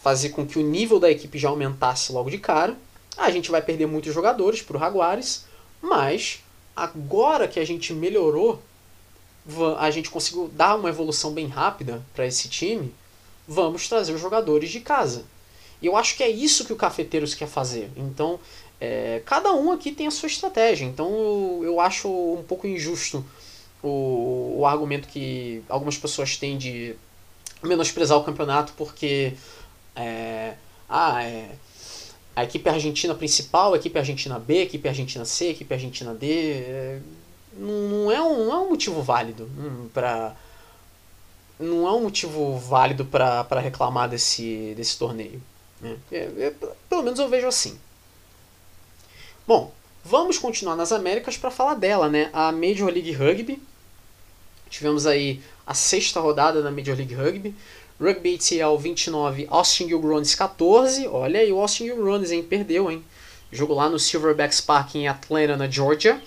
[0.02, 2.76] fazer com que o nível da equipe já aumentasse logo de cara.
[3.18, 5.46] A gente vai perder muitos jogadores para o Jaguares,
[5.82, 6.44] mas
[6.76, 8.62] agora que a gente melhorou,
[9.80, 12.94] a gente conseguiu dar uma evolução bem rápida para esse time.
[13.48, 15.24] vamos trazer os jogadores de casa.
[15.82, 17.90] E eu acho que é isso que o Cafeteiros quer fazer.
[17.96, 18.40] Então,
[18.80, 20.86] é, cada um aqui tem a sua estratégia.
[20.86, 23.26] Então, eu, acho um pouco injusto
[23.82, 26.96] o, o argumento que algumas pessoas têm de
[27.64, 29.34] menosprezar o campeonato porque
[29.96, 30.54] é,
[30.88, 31.50] ah, é,
[32.36, 36.14] a equipe argentina principal, a equipe argentina B, a equipe argentina C, a equipe argentina
[36.14, 36.52] D.
[36.52, 37.00] É,
[37.58, 40.36] não, é um, não é um motivo válido hum, para
[41.60, 45.42] não é um motivo válido para reclamar desse, desse torneio.
[45.82, 45.98] Né?
[46.12, 46.54] É, é,
[46.88, 47.80] pelo menos eu vejo assim.
[49.48, 49.72] Bom,
[50.04, 52.30] vamos continuar nas Américas para falar dela, né?
[52.34, 53.64] A Major League Rugby.
[54.70, 57.56] Tivemos aí a sexta rodada da Major League Rugby.
[57.98, 61.08] Rugby ATL 29, Austin Gilgronis 14.
[61.08, 62.44] Olha aí o Austin Gilgronis, hein?
[62.44, 63.02] Perdeu, hein?
[63.50, 66.22] Jogo lá no Silverbacks Park em Atlanta, na Georgia.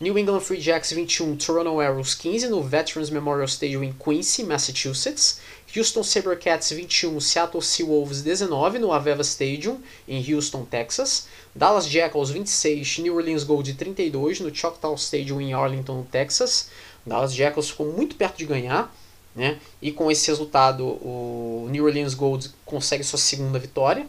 [0.00, 5.40] New England Free Jacks 21, Toronto Arrows 15 no Veterans Memorial Stadium em Quincy, Massachusetts.
[5.74, 11.28] Houston Sabercats 21, Seattle Seawolves 19 no Aveva Stadium em Houston, Texas.
[11.56, 16.68] Dallas Jackals 26, New Orleans Gold 32 no Choctaw Stadium em Arlington, Texas.
[17.04, 18.94] Dallas Jackals ficou muito perto de ganhar.
[19.34, 19.58] Né?
[19.80, 24.06] E com esse resultado, o New Orleans Gold consegue sua segunda vitória,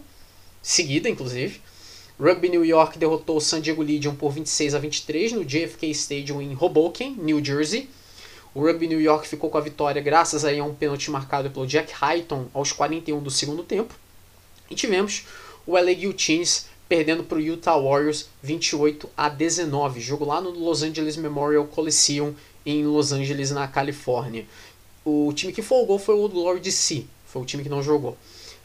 [0.61, 1.61] seguida inclusive.
[2.19, 6.41] Rugby New York derrotou o San Diego Legion por 26 a 23 no JFK Stadium
[6.41, 7.89] em Hoboken, New Jersey.
[8.53, 11.93] O Rugby New York ficou com a vitória graças a um pênalti marcado pelo Jack
[11.93, 13.95] Hyton aos 41 do segundo tempo.
[14.69, 15.25] E tivemos
[15.65, 20.83] o LA Guillotines perdendo para o Utah Warriors 28 a 19, jogo lá no Los
[20.83, 22.33] Angeles Memorial Coliseum
[22.65, 24.45] em Los Angeles, na Califórnia.
[25.03, 28.17] O time que folgou foi o Old Glory DC, foi o time que não jogou.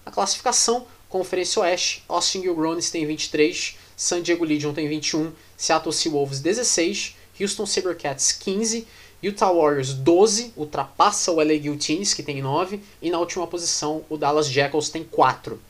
[0.04, 6.40] A classificação, Conferência Oeste, Austin Gilgronis tem 23, San Diego Legion tem 21, Seattle Seawolves
[6.40, 8.86] 16, Houston Sabercats 15,
[9.22, 14.16] Utah Warriors 12, ultrapassa o LA Guillotines que tem 9, e na última posição o
[14.16, 15.60] Dallas Jackals tem 4.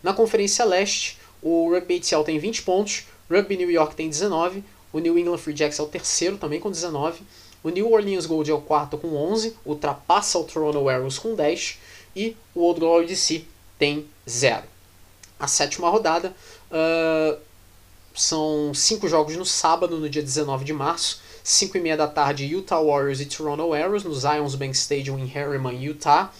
[0.00, 4.98] Na Conferência Leste, o Rugby ATL tem 20 pontos, Rugby New York tem 19, o
[4.98, 7.22] New England Free Jacks é o terceiro também com 19,
[7.62, 11.78] o New Orleans Gold é o quarto com 11, ultrapassa o Toronto Arrows com 10
[12.16, 13.44] e o Old Glory DC
[13.78, 14.62] tem 0.
[15.38, 16.34] A sétima rodada
[16.70, 17.38] uh,
[18.14, 22.46] são cinco jogos no sábado, no dia 19 de março, 5 e meia da tarde,
[22.46, 26.32] Utah Warriors e Toronto Arrows no Zions Bank Stadium em Harriman, Utah.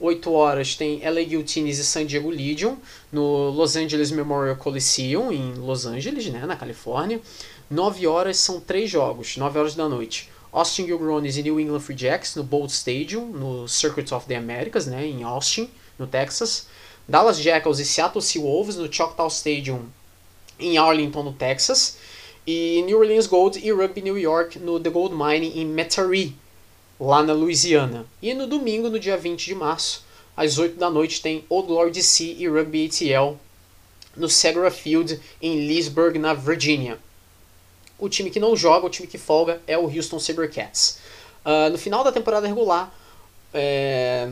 [0.00, 2.76] 8 horas tem LA Guillotines e San Diego Legion
[3.12, 7.20] no Los Angeles Memorial Coliseum em Los Angeles, né, na Califórnia.
[7.70, 10.30] 9 horas são três jogos, 9 horas da noite.
[10.52, 14.86] Austin Gilgronis e New England Free Jacks no Bolt Stadium, no Circuit of the Americas,
[14.86, 15.68] né, em Austin,
[15.98, 16.66] no Texas.
[17.08, 19.82] Dallas Jackals e Seattle Seawolves no Choctaw Stadium,
[20.58, 21.98] em Arlington, no Texas.
[22.46, 26.36] E New Orleans Gold e Rugby New York no The Gold Mine em Metairie,
[26.98, 28.06] lá na Louisiana.
[28.22, 30.04] E no domingo, no dia 20 de março,
[30.36, 33.36] às 8 da noite, tem Old Glory DC e Rugby ATL
[34.16, 36.98] no Segra Field em Leesburg, na Virgínia.
[37.98, 40.98] O time que não joga, o time que folga, é o Houston Sabercats.
[41.44, 42.92] Uh, no final da temporada regular,
[43.52, 44.28] é,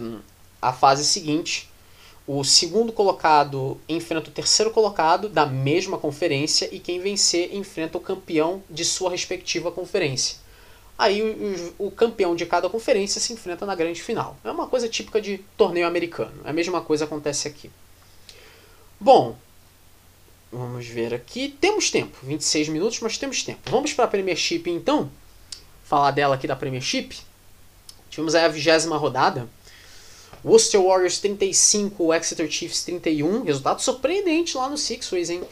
[0.60, 1.70] a fase seguinte,
[2.26, 8.00] o segundo colocado enfrenta o terceiro colocado da mesma conferência e quem vencer enfrenta o
[8.00, 10.41] campeão de sua respectiva conferência.
[11.02, 14.36] Aí o, o, campeão de cada conferência se enfrenta na grande final.
[14.44, 16.40] É uma coisa típica de torneio americano.
[16.44, 17.70] A mesma coisa acontece aqui.
[19.00, 19.36] Bom,
[20.52, 21.56] Vamos ver aqui.
[21.58, 23.70] Temos tempo, 26 minutos, mas temos tempo.
[23.70, 25.10] Vamos para a Premiership então.
[25.82, 27.16] Falar dela aqui da Premiership.
[28.10, 29.48] Tivemos aí a vigésima rodada.
[30.44, 33.44] Worcester Warriors 35, Exeter Chiefs 31.
[33.44, 35.42] Resultado surpreendente lá no Sixways, hein?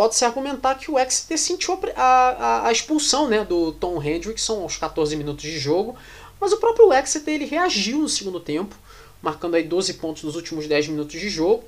[0.00, 4.78] Pode-se argumentar que o Exeter sentiu a, a, a, expulsão né, do Tom Hendrickson aos
[4.78, 5.94] 14 minutos de jogo,
[6.40, 8.74] mas o próprio Exeter ele reagiu no segundo tempo,
[9.20, 11.64] marcando aí 12 pontos nos últimos 10 minutos de jogo,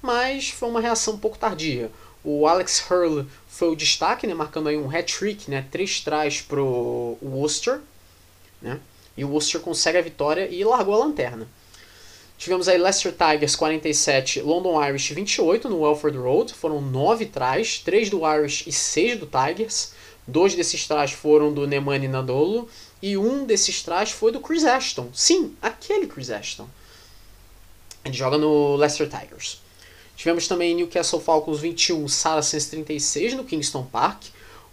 [0.00, 1.90] mas foi uma reação um pouco tardia.
[2.22, 7.18] O Alex Hurley foi o destaque, né, marcando aí um hat-trick, né, três trás pro
[7.20, 7.80] Worcester,
[8.60, 8.78] né,
[9.16, 11.48] e o Worcester consegue a vitória e largou a lanterna.
[12.42, 18.10] Tivemos aí Leicester Tigers 47, London Irish 28 no Welford Road, foram nove trás, três
[18.10, 19.92] do Irish e seis do Tigers.
[20.26, 22.68] Dois desses trás foram do Nemani Nadolo
[23.00, 25.08] e um desses trás foi do Chris Ashton.
[25.14, 26.68] Sim, aquele Chris Ashton.
[28.04, 29.62] Ele joga no Leicester Tigers.
[30.16, 34.24] Tivemos também Newcastle Falcons 21, Saracens 36 no Kingston Park.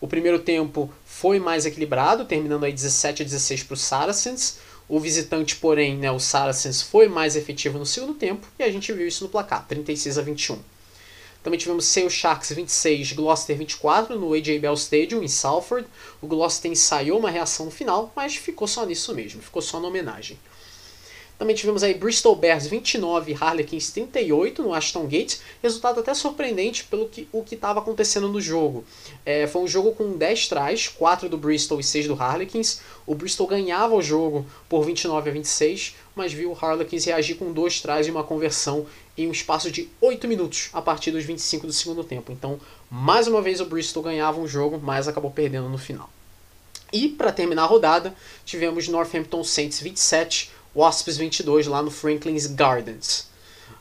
[0.01, 4.57] O primeiro tempo foi mais equilibrado, terminando aí 17 a 16 para o Saracens.
[4.89, 8.91] O visitante, porém, né, o Saracens, foi mais efetivo no segundo tempo e a gente
[8.91, 10.57] viu isso no placar, 36 a 21.
[11.43, 15.87] Também tivemos Sale Sharks 26, Gloucester 24 no AJ Bell Stadium em Salford.
[16.21, 20.37] O Gloucester ensaiou uma reação final, mas ficou só nisso mesmo, ficou só na homenagem.
[21.39, 25.37] Também tivemos aí Bristol Bears 29, Harlequins 38 no Ashton Gate.
[25.63, 28.83] Resultado até surpreendente pelo que o que estava acontecendo no jogo.
[29.25, 32.81] É, foi um jogo com 10 trás, 4 do Bristol e 6 do Harlequins.
[33.07, 37.53] O Bristol ganhava o jogo por 29 a 26, mas viu o Harlequins reagir com
[37.53, 38.85] dois trás e uma conversão
[39.17, 42.33] em um espaço de 8 minutos a partir dos 25 do segundo tempo.
[42.33, 42.59] Então,
[42.91, 46.09] mais uma vez o Bristol ganhava um jogo, mas acabou perdendo no final.
[46.91, 53.27] E para terminar a rodada, tivemos Northampton Saints 27, Wasps 22 lá no Franklin's Gardens.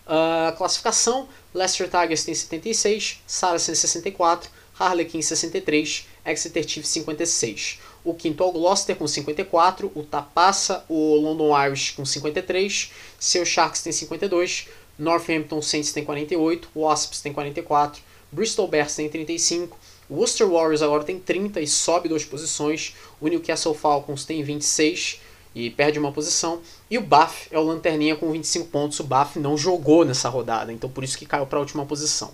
[0.06, 7.80] Uh, classificação: Leicester Tigers tem 76, Saracens 64, Harlequin 63, Exeter Chiefs 56.
[8.04, 13.44] O quinto é o Gloucester com 54, o Tapassa, o London Irish com 53, seu
[13.44, 18.00] Sharks tem 52, Northampton Saints tem 48, Wasps tem 44,
[18.32, 19.78] Bristol Bears tem 35,
[20.10, 25.20] Worcester Warriors agora tem 30 e sobe duas posições, o Newcastle Falcons tem 26
[25.58, 26.60] e perde uma posição.
[26.88, 29.00] E o Bath é o lanterninha com 25 pontos.
[29.00, 32.32] O Bath não jogou nessa rodada, então por isso que caiu para a última posição.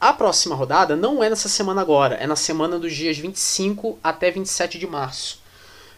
[0.00, 4.30] A próxima rodada não é nessa semana agora, é na semana dos dias 25 até
[4.30, 5.40] 27 de março.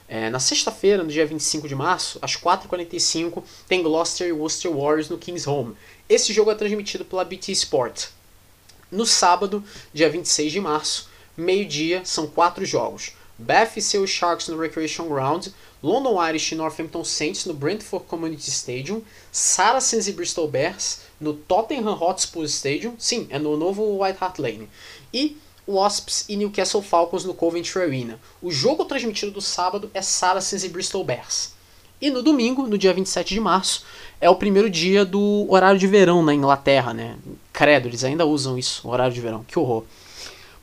[0.08, 5.08] É, na sexta-feira, no dia 25 de março, às 4h45, tem Gloucester e Worcester Warriors
[5.08, 5.74] no King's Home.
[6.08, 8.08] Esse jogo é transmitido pela BT Sport.
[8.90, 13.12] No sábado, dia 26 de março, meio-dia, são quatro jogos.
[13.38, 15.48] Bath e seus Sharks no Recreation Ground,
[15.84, 21.92] London Irish e Northampton Saints no Brentford Community Stadium, Saracens e Bristol Bears no Tottenham
[22.00, 24.66] Hotspur Stadium, sim, é no novo White Hart Lane,
[25.12, 25.36] e
[25.68, 28.18] Wasps e Newcastle Falcons no Coventry Arena.
[28.40, 31.52] O jogo transmitido do sábado é Saracens e Bristol Bears.
[32.00, 33.84] E no domingo, no dia 27 de março,
[34.18, 37.18] é o primeiro dia do horário de verão na Inglaterra, né?
[37.52, 39.84] Credo, eles ainda usam isso, horário de verão, que horror.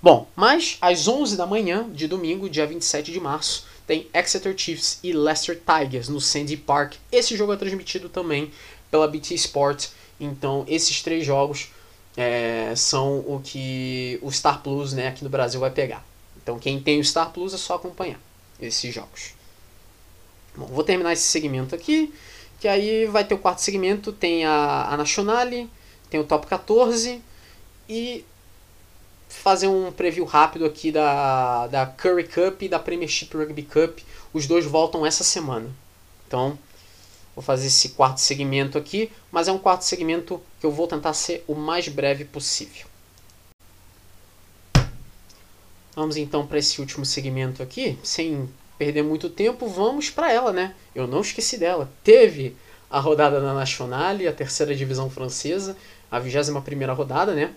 [0.01, 4.99] Bom, mas às 11 da manhã de domingo, dia 27 de março, tem Exeter Chiefs
[5.03, 6.93] e Leicester Tigers no Sandy Park.
[7.11, 8.49] Esse jogo é transmitido também
[8.89, 9.89] pela BT Sport.
[10.17, 11.67] Então, esses três jogos
[12.15, 16.05] é, são o que o Star Plus né, aqui no Brasil vai pegar.
[16.41, 18.17] Então, quem tem o Star Plus é só acompanhar
[18.61, 19.33] esses jogos.
[20.55, 22.13] Bom, vou terminar esse segmento aqui,
[22.61, 25.69] que aí vai ter o quarto segmento, tem a, a Nationale,
[26.09, 27.21] tem o Top 14
[27.89, 28.23] e
[29.31, 33.99] fazer um preview rápido aqui da, da Curry Cup e da Premiership Rugby Cup.
[34.33, 35.69] Os dois voltam essa semana.
[36.27, 36.57] Então,
[37.35, 41.13] vou fazer esse quarto segmento aqui, mas é um quarto segmento que eu vou tentar
[41.13, 42.85] ser o mais breve possível.
[45.95, 50.75] Vamos então para esse último segmento aqui, sem perder muito tempo, vamos para ela, né?
[50.93, 51.91] Eu não esqueci dela.
[52.03, 52.55] Teve
[52.89, 55.75] a rodada da Nationale, a terceira divisão francesa,
[56.09, 57.53] a 21 primeira rodada, né?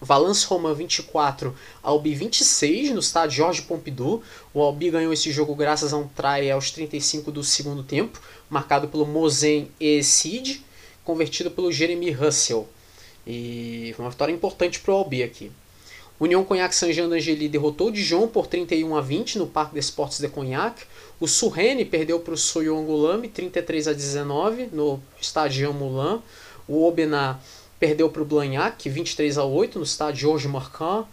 [0.00, 4.22] Valence Romain 24, Albi 26 no estádio Jorge Pompidou.
[4.54, 8.88] O Albi ganhou esse jogo graças a um try aos 35 do segundo tempo, marcado
[8.88, 10.64] pelo Mozen e Cid,
[11.04, 12.68] convertido pelo Jeremy Russell.
[13.26, 15.50] E foi uma vitória importante para o Albi aqui.
[16.20, 20.18] União Cognac Saint-Jean d'Angely derrotou o Dijon por 31 a 20 no Parque des Sports
[20.18, 20.82] de Cognac.
[21.20, 26.20] O Surrene perdeu para o Soyo Angulame 33 a 19 no estádio Moulin.
[26.66, 27.36] O Aubenas
[27.78, 31.06] perdeu para o Blagnac, 23 a 8 no estádio Georges Marquand.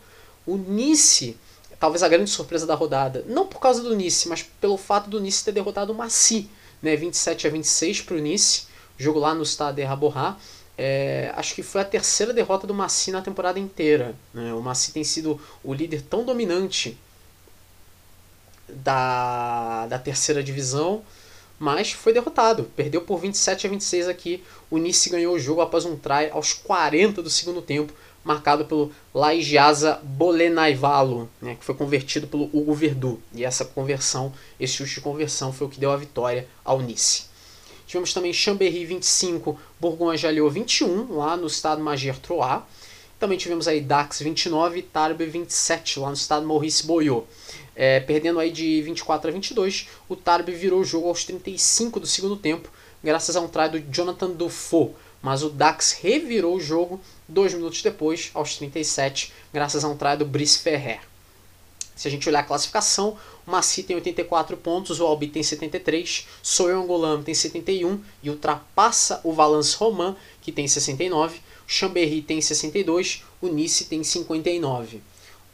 [0.46, 1.38] O Nice,
[1.80, 5.20] talvez a grande surpresa da rodada, não por causa do Nice, mas pelo fato do
[5.20, 6.50] Nice ter derrotado o Massy,
[6.82, 8.68] né, 27 a 26 para o Nice,
[8.98, 10.38] jogo lá no estádio Raborra.
[10.78, 14.14] É, acho que foi a terceira derrota do Massy na temporada inteira.
[14.34, 14.54] Né?
[14.54, 16.98] O Massy tem sido o líder tão dominante
[18.68, 21.02] da, da terceira divisão
[21.60, 22.70] mas foi derrotado.
[22.76, 24.44] Perdeu por 27 a 26 aqui.
[24.70, 28.92] O Nice ganhou o jogo após um try aos 40 do segundo tempo, marcado pelo
[29.14, 33.22] Laigiasa Bolenaivalo, né, que foi convertido pelo Hugo Verdu.
[33.34, 37.26] E essa conversão, esse chute de conversão foi o que deu a vitória ao Nice.
[37.88, 42.64] Tivemos também Chambéry 25, Bourgogne-Jallieu 21, lá no estado Magier-Troyes.
[43.20, 47.26] Também tivemos aí Dax 29 e Tarbes 27, lá no estado Maurice Boyot.
[47.76, 52.08] É, perdendo aí de 24 a 22, o Tarbi virou o jogo aos 35 do
[52.08, 52.70] segundo tempo,
[53.04, 54.96] graças a um try do Jonathan Dufault.
[55.22, 60.16] Mas o Dax revirou o jogo dois minutos depois, aos 37, graças a um try
[60.16, 61.02] do Brice Ferrer.
[61.96, 66.28] Se a gente olhar a classificação, o Maci tem 84 pontos, o Albi tem 73,
[66.44, 72.42] Soyon Golam tem 71 e ultrapassa o Valence Roman, que tem 69, o Chambéry tem
[72.42, 75.02] 62, o Nice tem 59.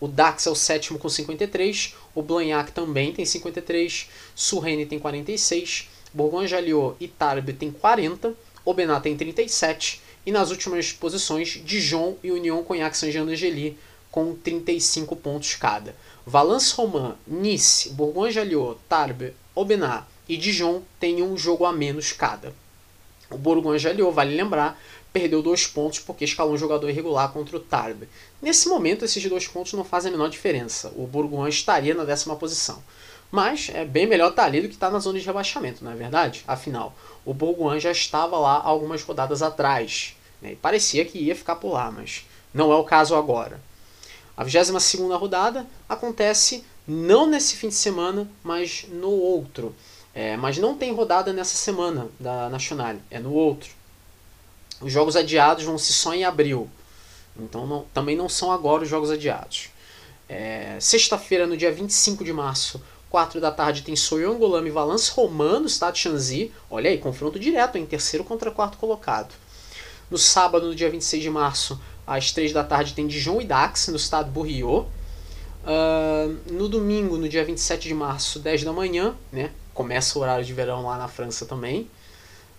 [0.02, 5.90] O Dax é o sétimo com 53, o Blagnac também tem 53, Surrene tem 46,
[6.12, 8.34] Bourgogne-Jallieu e Tarbes tem 40,
[8.66, 13.78] Aubenas tem 37 e nas últimas posições Dijon e Union Cognac Saint-Jean-d'Angely
[14.10, 15.96] com 35 pontos cada.
[16.26, 22.56] Valence Romain, Nice, Bourgogne-Jallieu, Tarbes, Aubenas e Dijon têm um jogo a menos cada.
[23.32, 24.78] O aliou, vale lembrar,
[25.12, 28.08] perdeu dois pontos porque escalou um jogador irregular contra o Tarbes.
[28.42, 30.92] Nesse momento, esses dois pontos não fazem a menor diferença.
[30.96, 32.82] O Borgonha estaria na décima posição.
[33.30, 35.96] Mas é bem melhor estar ali do que estar na zona de rebaixamento, não é
[35.96, 36.44] verdade?
[36.46, 36.94] Afinal,
[37.26, 40.16] o Borgonha já estava lá algumas rodadas atrás.
[40.42, 40.54] Né?
[40.54, 43.62] E parecia que ia ficar por lá, mas não é o caso agora.
[44.36, 49.74] A 22 rodada acontece não nesse fim de semana, mas no outro.
[50.14, 53.70] É, mas não tem rodada nessa semana da Nacional, é no outro.
[54.82, 56.70] Os jogos adiados vão ser só em abril.
[57.38, 59.70] Então não, também não são agora os jogos adiados.
[60.28, 65.68] É, Sexta-feira, no dia 25 de março, 4 da tarde, tem Soyongolame e Valence Romano,
[65.68, 66.52] estado Shanzi.
[66.70, 69.34] Olha aí, confronto direto em terceiro contra quarto colocado.
[70.10, 73.90] No sábado, no dia 26 de março, às 3 da tarde, tem Dijon e Dax,
[73.90, 74.88] no estado Bourriot.
[75.64, 79.52] Uh, no domingo, no dia 27 de março, 10 da manhã, né?
[79.74, 81.90] Começa o horário de verão lá na França também.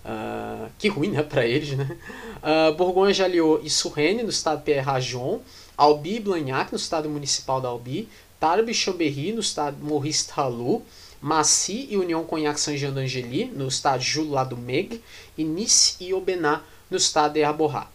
[0.04, 1.96] Uh, que ruim, né, para eles, né?
[2.42, 5.40] Uh, Bourgogne, Jalliot e Surrene, no estado Pierre Rajon.
[5.76, 8.08] Albi e Blagnac, no estado municipal da Albi.
[8.40, 10.84] Tarbes e Chambéry, no estado Maurice Talou.
[11.20, 15.00] Massy e União Cognac Saint-Jean d'Angely, no estado Jules do Meg.
[15.38, 16.60] E Nice e Aubenas,
[16.90, 17.86] no estado de Arborrat.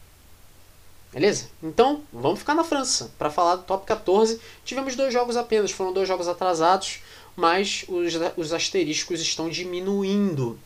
[1.12, 1.48] Beleza?
[1.62, 3.12] Então, vamos ficar na França.
[3.18, 7.00] Para falar do top 14, tivemos dois jogos apenas, foram dois jogos atrasados,
[7.36, 10.60] mas os, os asteriscos estão diminuindo.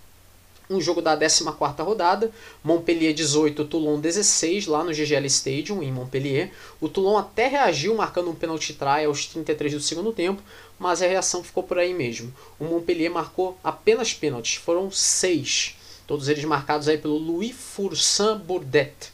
[0.72, 1.44] Um jogo da 14
[1.82, 2.32] rodada,
[2.64, 6.50] Montpellier 18, Toulon 16, lá no GGL Stadium, em Montpellier.
[6.80, 10.42] O Toulon até reagiu, marcando um penalty try aos 33 do segundo tempo,
[10.80, 12.34] mas a reação ficou por aí mesmo.
[12.58, 15.76] O Montpellier marcou apenas pênaltis, foram seis.
[16.08, 19.12] Todos eles marcados aí pelo Louis Fourcin Bourdet.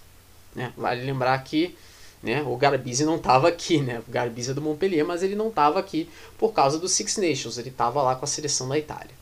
[0.54, 0.72] Né?
[0.78, 1.76] Vale lembrar que
[2.22, 4.02] né, o Garbisi não estava aqui, né?
[4.08, 6.08] o Garbisi é do Montpellier, mas ele não estava aqui
[6.38, 9.17] por causa do Six Nations, ele estava lá com a seleção da Itália.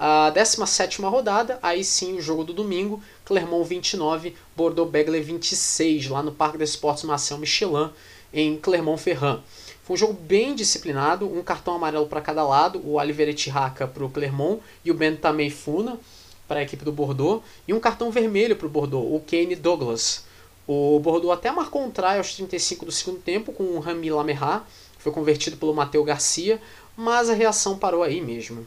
[0.00, 6.30] A 17 rodada, aí sim o jogo do domingo, Clermont 29, Bordeaux-Begley 26, lá no
[6.30, 7.90] Parque des Sports Marcel Michelin,
[8.32, 9.40] em Clermont-Ferrand.
[9.82, 14.04] Foi um jogo bem disciplinado, um cartão amarelo para cada lado, o Olivier Tirraca para
[14.04, 15.98] o Clermont e o Bentamei Funa
[16.46, 20.24] para a equipe do Bordeaux, e um cartão vermelho para o Bordeaux, o Kane Douglas.
[20.66, 24.62] O Bordeaux até marcou um try aos 35 do segundo tempo com o Rami Lamerrat,
[24.96, 26.62] foi convertido pelo Matheus Garcia,
[26.96, 28.64] mas a reação parou aí mesmo.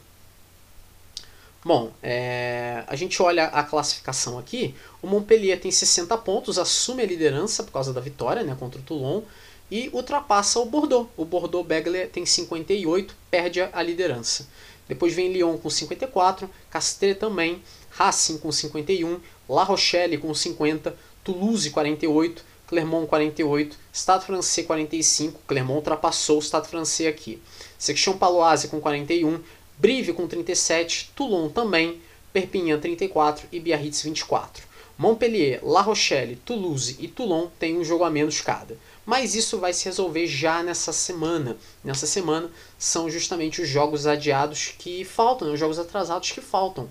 [1.64, 4.74] Bom, é, a gente olha a classificação aqui.
[5.00, 8.82] O Montpellier tem 60 pontos, assume a liderança por causa da vitória né, contra o
[8.82, 9.22] Toulon
[9.70, 11.08] e ultrapassa o Bordeaux.
[11.16, 14.48] O Bordeaux Begler tem 58, perde a liderança.
[14.88, 21.70] Depois vem Lyon com 54, Castres também, Racing com 51, La Rochelle com 50, Toulouse
[21.70, 27.40] 48, Clermont 48, Stade Francês 45, Clermont ultrapassou o Stade Francês aqui.
[27.78, 29.40] Section Paloise com 41,
[29.78, 32.00] Brive com 37, Toulon também,
[32.32, 34.72] Perpignan 34 e Biarritz 24.
[34.96, 38.76] Montpellier, La Rochelle, Toulouse e Toulon têm um jogo a menos cada.
[39.04, 41.56] Mas isso vai se resolver já nessa semana.
[41.82, 45.54] Nessa semana são justamente os jogos adiados que faltam, né?
[45.54, 46.88] os jogos atrasados que faltam.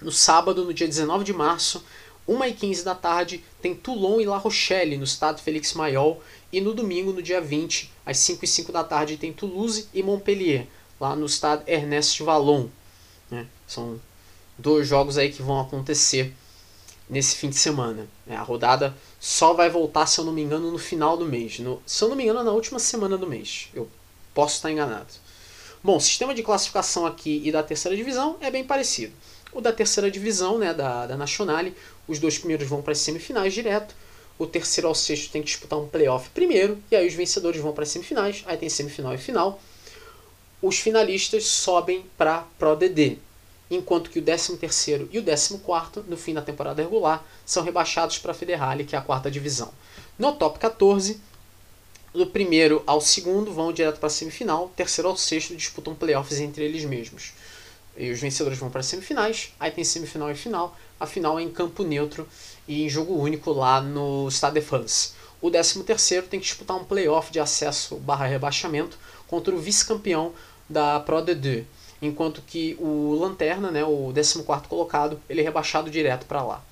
[0.00, 1.84] No sábado, no dia 19 de março,
[2.28, 6.20] 1h15 da tarde, tem Toulon e La Rochelle, no estado Félix Mayol.
[6.52, 10.66] E no domingo, no dia 20, às 5h05 da tarde, tem Toulouse e Montpellier,
[11.04, 12.68] lá no estado Ernest Vallon.
[13.30, 13.46] Né?
[13.66, 14.00] São
[14.56, 16.34] dois jogos aí que vão acontecer
[17.08, 18.08] nesse fim de semana.
[18.26, 18.34] Né?
[18.34, 21.58] A rodada só vai voltar, se eu não me engano, no final do mês.
[21.58, 23.68] No, se eu não me engano, na última semana do mês.
[23.74, 23.88] Eu
[24.32, 25.12] posso estar enganado.
[25.82, 29.12] Bom, o sistema de classificação aqui e da terceira divisão é bem parecido.
[29.52, 31.76] O da terceira divisão, né, da, da Nationale,
[32.08, 33.94] os dois primeiros vão para as semifinais direto.
[34.38, 36.78] O terceiro ao sexto tem que disputar um playoff primeiro.
[36.90, 38.42] E aí os vencedores vão para as semifinais.
[38.46, 39.60] Aí tem semifinal e final.
[40.66, 43.18] Os finalistas sobem para Pro DD.
[43.70, 48.32] Enquanto que o 13º e o 14º, no fim da temporada regular, são rebaixados para
[48.32, 49.70] a Federale, que é a quarta divisão.
[50.18, 51.20] No top 14,
[52.14, 56.64] do primeiro ao segundo vão direto para a semifinal, terceiro ao sexto disputam playoffs entre
[56.64, 57.34] eles mesmos.
[57.94, 60.74] E os vencedores vão para as semifinais, aí tem semifinal e final.
[60.98, 62.26] A final é em campo neutro
[62.66, 65.12] e em jogo único lá no Stade de France.
[65.42, 68.96] O 13º tem que disputar um playoff de acesso barra rebaixamento
[69.28, 70.32] contra o vice-campeão
[70.68, 71.64] da Pro D2,
[72.00, 76.62] enquanto que o Lanterna, né, o 14º colocado, ele é rebaixado direto para lá.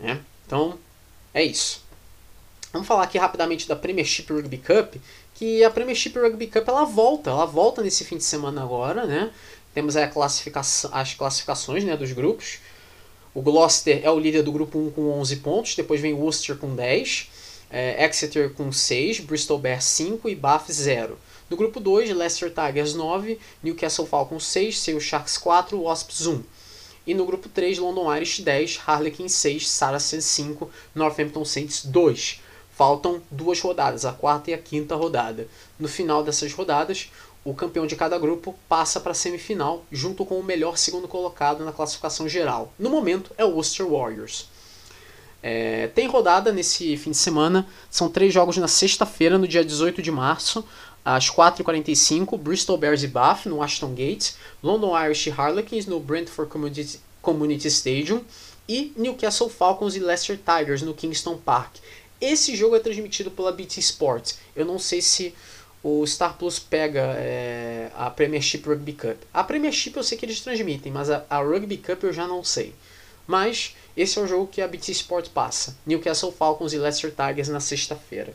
[0.00, 0.18] É?
[0.46, 0.78] Então,
[1.34, 1.82] é isso.
[2.72, 4.96] Vamos falar aqui rapidamente da Premiership Rugby Cup,
[5.34, 9.30] que a Premiership Rugby Cup ela volta, ela volta nesse fim de semana agora, né?
[9.72, 12.58] Temos aí classificação, as classificações né, dos grupos.
[13.34, 16.74] O Gloucester é o líder do grupo 1 com 11 pontos, depois vem Worcester com
[16.74, 17.28] 10,
[17.70, 21.18] é, Exeter com 6, Bristol Bears 5 e Bath 0.
[21.50, 26.42] No grupo 2, Leicester Tigers 9, Newcastle Falcons 6, Sale Sharks 4, Wasps 1.
[27.06, 32.42] E no grupo 3, London Irish 10, Harlequin 6, Saracens 5, Northampton Saints 2.
[32.70, 35.48] Faltam duas rodadas, a quarta e a quinta rodada.
[35.78, 37.10] No final dessas rodadas,
[37.42, 41.64] o campeão de cada grupo passa para a semifinal, junto com o melhor segundo colocado
[41.64, 42.74] na classificação geral.
[42.78, 44.48] No momento é o Worcester Warriors.
[45.42, 50.02] É, tem rodada nesse fim de semana, são três jogos na sexta-feira, no dia 18
[50.02, 50.64] de março,
[51.04, 57.00] às 4h45, Bristol Bears e Bath, no Ashton Gate, London Irish Harlequins, no Brentford Community,
[57.22, 58.22] Community Stadium,
[58.68, 61.76] e Newcastle Falcons e Leicester Tigers, no Kingston Park.
[62.20, 64.38] Esse jogo é transmitido pela BT Sports.
[64.54, 65.34] Eu não sei se
[65.82, 69.16] o Star Plus pega é, a Premiership Rugby Cup.
[69.32, 72.42] A Premiership eu sei que eles transmitem, mas a, a, Rugby Cup eu já não
[72.42, 72.74] sei.
[73.26, 75.76] Mas esse é o jogo que a BT Sport passa.
[75.86, 78.34] Newcastle Falcons e Leicester Tigers na sexta-feira.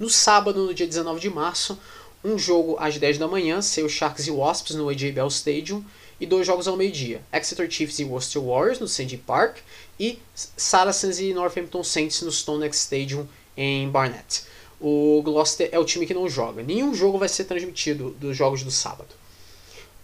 [0.00, 1.78] No sábado, no dia 19 de março,
[2.24, 5.84] um jogo às 10 da manhã, seu Sharks e Wasps no AJ Bell Stadium,
[6.20, 9.58] e dois jogos ao meio-dia, Exeter Chiefs e Worcester Warriors no Sandy Park,
[9.98, 14.42] e Saracens e Northampton Saints no Stonex Stadium em Barnet
[14.80, 16.62] o Gloucester é o time que não joga.
[16.62, 19.14] Nenhum jogo vai ser transmitido dos jogos do sábado.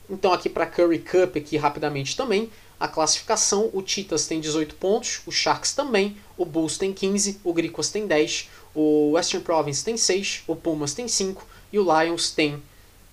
[0.08, 5.22] Então aqui para Curry Cup aqui rapidamente também a classificação, o Titas tem 18 pontos,
[5.24, 9.96] o Sharks também, o Bulls tem 15, o Griquas tem 10, o Western Province tem
[9.96, 11.42] 6, o Pumas tem 5
[11.72, 12.62] e o Lions tem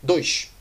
[0.02, 0.52] 2.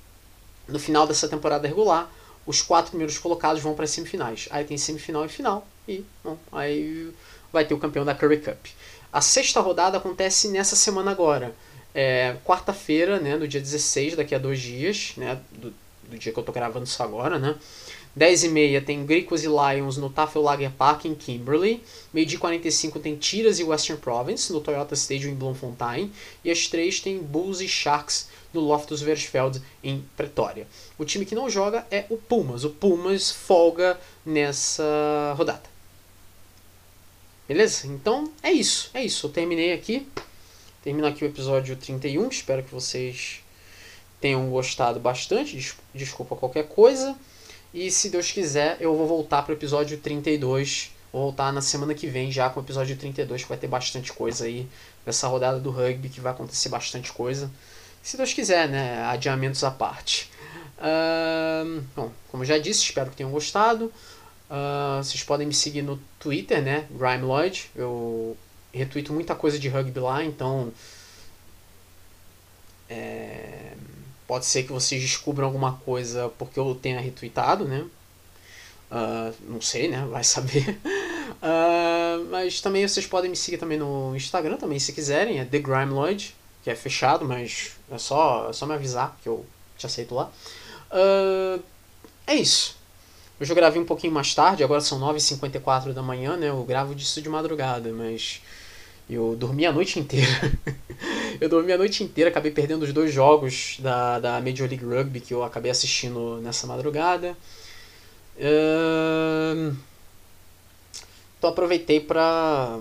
[0.68, 2.08] No final dessa temporada regular,
[2.46, 4.48] os quatro primeiros colocados vão para as semifinais.
[4.52, 7.12] Aí tem semifinal e final e bom, aí
[7.52, 8.66] vai ter o campeão da Curry Cup.
[9.12, 11.52] A sexta rodada acontece nessa semana agora.
[11.92, 15.74] É, Quarta-feira, né, no dia 16, daqui a dois dias, né, do,
[16.04, 17.56] do dia que eu tô gravando isso agora, né?
[18.14, 21.82] 10 e meia tem Gricos e Lions no Tafellager Park em Kimberley.
[22.12, 26.12] Meio dia 45 tem Tiras e Western Province no Toyota Stadium em Bloemfontein.
[26.44, 30.66] E às 3 tem Bulls e Sharks no Loftus Versfeld em Pretória.
[30.98, 32.64] O time que não joga é o Pumas.
[32.64, 35.72] O Pumas folga nessa rodada.
[37.48, 37.86] Beleza?
[37.86, 39.26] Então é isso, é isso.
[39.26, 40.06] Eu terminei aqui.
[40.82, 42.28] Termino aqui o episódio 31.
[42.28, 43.40] Espero que vocês
[44.20, 45.74] tenham gostado bastante.
[45.94, 47.16] Desculpa qualquer coisa.
[47.72, 50.90] E se Deus quiser, eu vou voltar para o episódio 32.
[51.12, 54.12] Vou voltar na semana que vem já com o episódio 32, que vai ter bastante
[54.12, 54.68] coisa aí
[55.06, 57.50] nessa rodada do rugby, que vai acontecer bastante coisa.
[58.02, 59.02] Se Deus quiser, né?
[59.04, 60.30] Adiamentos à parte.
[60.78, 63.86] Uh, bom, como já disse, espero que tenham gostado.
[64.50, 66.86] Uh, vocês podem me seguir no Twitter, né?
[66.90, 67.70] Grime Lloyd.
[67.74, 68.36] Eu
[68.72, 70.72] retuito muita coisa de rugby lá, então.
[72.88, 73.72] É,
[74.32, 77.84] pode ser que vocês descubram alguma coisa porque eu tenha retweetado, né?
[78.90, 80.06] Uh, não sei, né?
[80.10, 80.70] Vai saber.
[81.36, 85.38] Uh, mas também vocês podem me seguir também no Instagram, também se quiserem.
[85.38, 86.34] É The Grime Lloyd,
[86.64, 89.44] que é fechado, mas é só, é só me avisar que eu
[89.76, 90.32] te aceito lá.
[90.90, 91.62] Uh,
[92.26, 92.78] é isso.
[93.38, 96.48] Hoje eu gravei um pouquinho mais tarde, agora são 9h54 da manhã, né?
[96.48, 98.40] Eu gravo disso de madrugada, mas
[99.14, 100.52] eu dormi a noite inteira.
[101.40, 105.20] eu dormi a noite inteira, acabei perdendo os dois jogos da, da Major League Rugby
[105.20, 107.36] que eu acabei assistindo nessa madrugada.
[111.38, 112.78] Então aproveitei para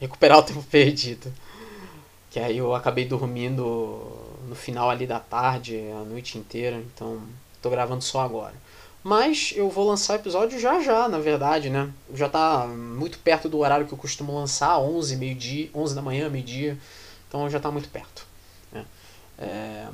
[0.00, 1.32] recuperar o tempo perdido.
[2.30, 4.10] Que aí eu acabei dormindo
[4.48, 7.20] no final ali da tarde, a noite inteira, então
[7.60, 8.54] tô gravando só agora.
[9.02, 11.90] Mas eu vou lançar episódio já já, na verdade, né?
[12.12, 16.28] Já tá muito perto do horário que eu costumo lançar, 11, meio-dia, 11 da manhã,
[16.28, 16.78] meio-dia.
[17.26, 18.26] Então já tá muito perto.
[18.70, 18.84] Né?
[19.38, 19.88] É...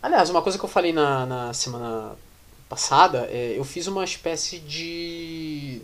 [0.00, 2.14] Aliás, uma coisa que eu falei na, na semana
[2.68, 5.82] passada, é, eu fiz uma espécie de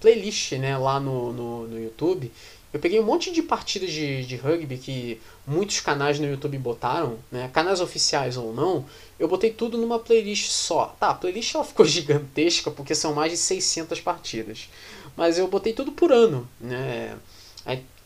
[0.00, 2.32] playlist né, lá no, no, no YouTube
[2.76, 7.18] eu peguei um monte de partidas de, de rugby que muitos canais no YouTube botaram,
[7.32, 7.48] né?
[7.50, 8.84] Canais oficiais ou não,
[9.18, 10.94] eu botei tudo numa playlist só.
[11.00, 14.68] Tá, a playlist ela ficou gigantesca porque são mais de 600 partidas.
[15.16, 17.16] Mas eu botei tudo por ano, né?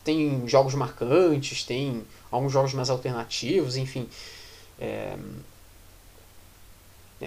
[0.04, 4.08] Tem jogos marcantes, tem alguns jogos mais alternativos, enfim.
[4.78, 5.16] É...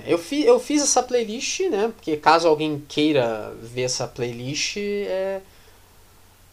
[0.05, 1.91] Eu, fi, eu fiz essa playlist, né?
[1.93, 5.41] Porque caso alguém queira ver essa playlist, é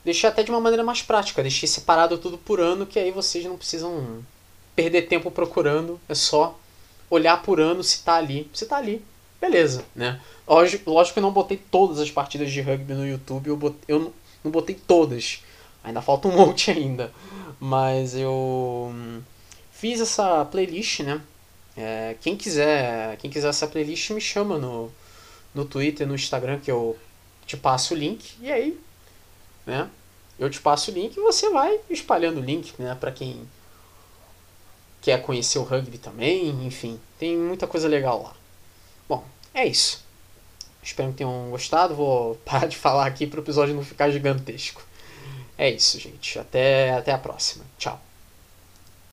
[0.05, 3.45] deixei até de uma maneira mais prática, deixei separado tudo por ano, que aí vocês
[3.45, 4.25] não precisam
[4.75, 6.59] perder tempo procurando, é só
[7.11, 8.49] olhar por ano se tá ali.
[8.55, 9.05] Se tá ali,
[9.41, 10.21] beleza, né?
[10.47, 13.81] Lógico, lógico que eu não botei todas as partidas de rugby no YouTube, eu, botei,
[13.89, 14.13] eu
[14.43, 15.43] não botei todas.
[15.83, 17.13] Ainda falta um monte ainda.
[17.59, 19.21] Mas eu hum,
[19.73, 21.21] fiz essa playlist, né?
[21.77, 24.91] É, quem quiser quem quiser essa playlist me chama no,
[25.55, 26.99] no Twitter, no Instagram, que eu
[27.47, 28.35] te passo o link.
[28.41, 28.79] E aí
[29.71, 29.89] né?
[30.39, 33.47] Eu te passo o link e você vai espalhando o link, né, para quem
[35.01, 38.35] quer conhecer o rugby também, enfim, tem muita coisa legal lá.
[39.09, 39.25] Bom,
[39.55, 40.05] é isso.
[40.83, 41.95] Espero que tenham gostado.
[41.95, 44.83] Vou parar de falar aqui para o episódio não ficar gigantesco.
[45.57, 46.39] É isso, gente.
[46.39, 47.65] Até, até a próxima.
[47.79, 48.10] Tchau.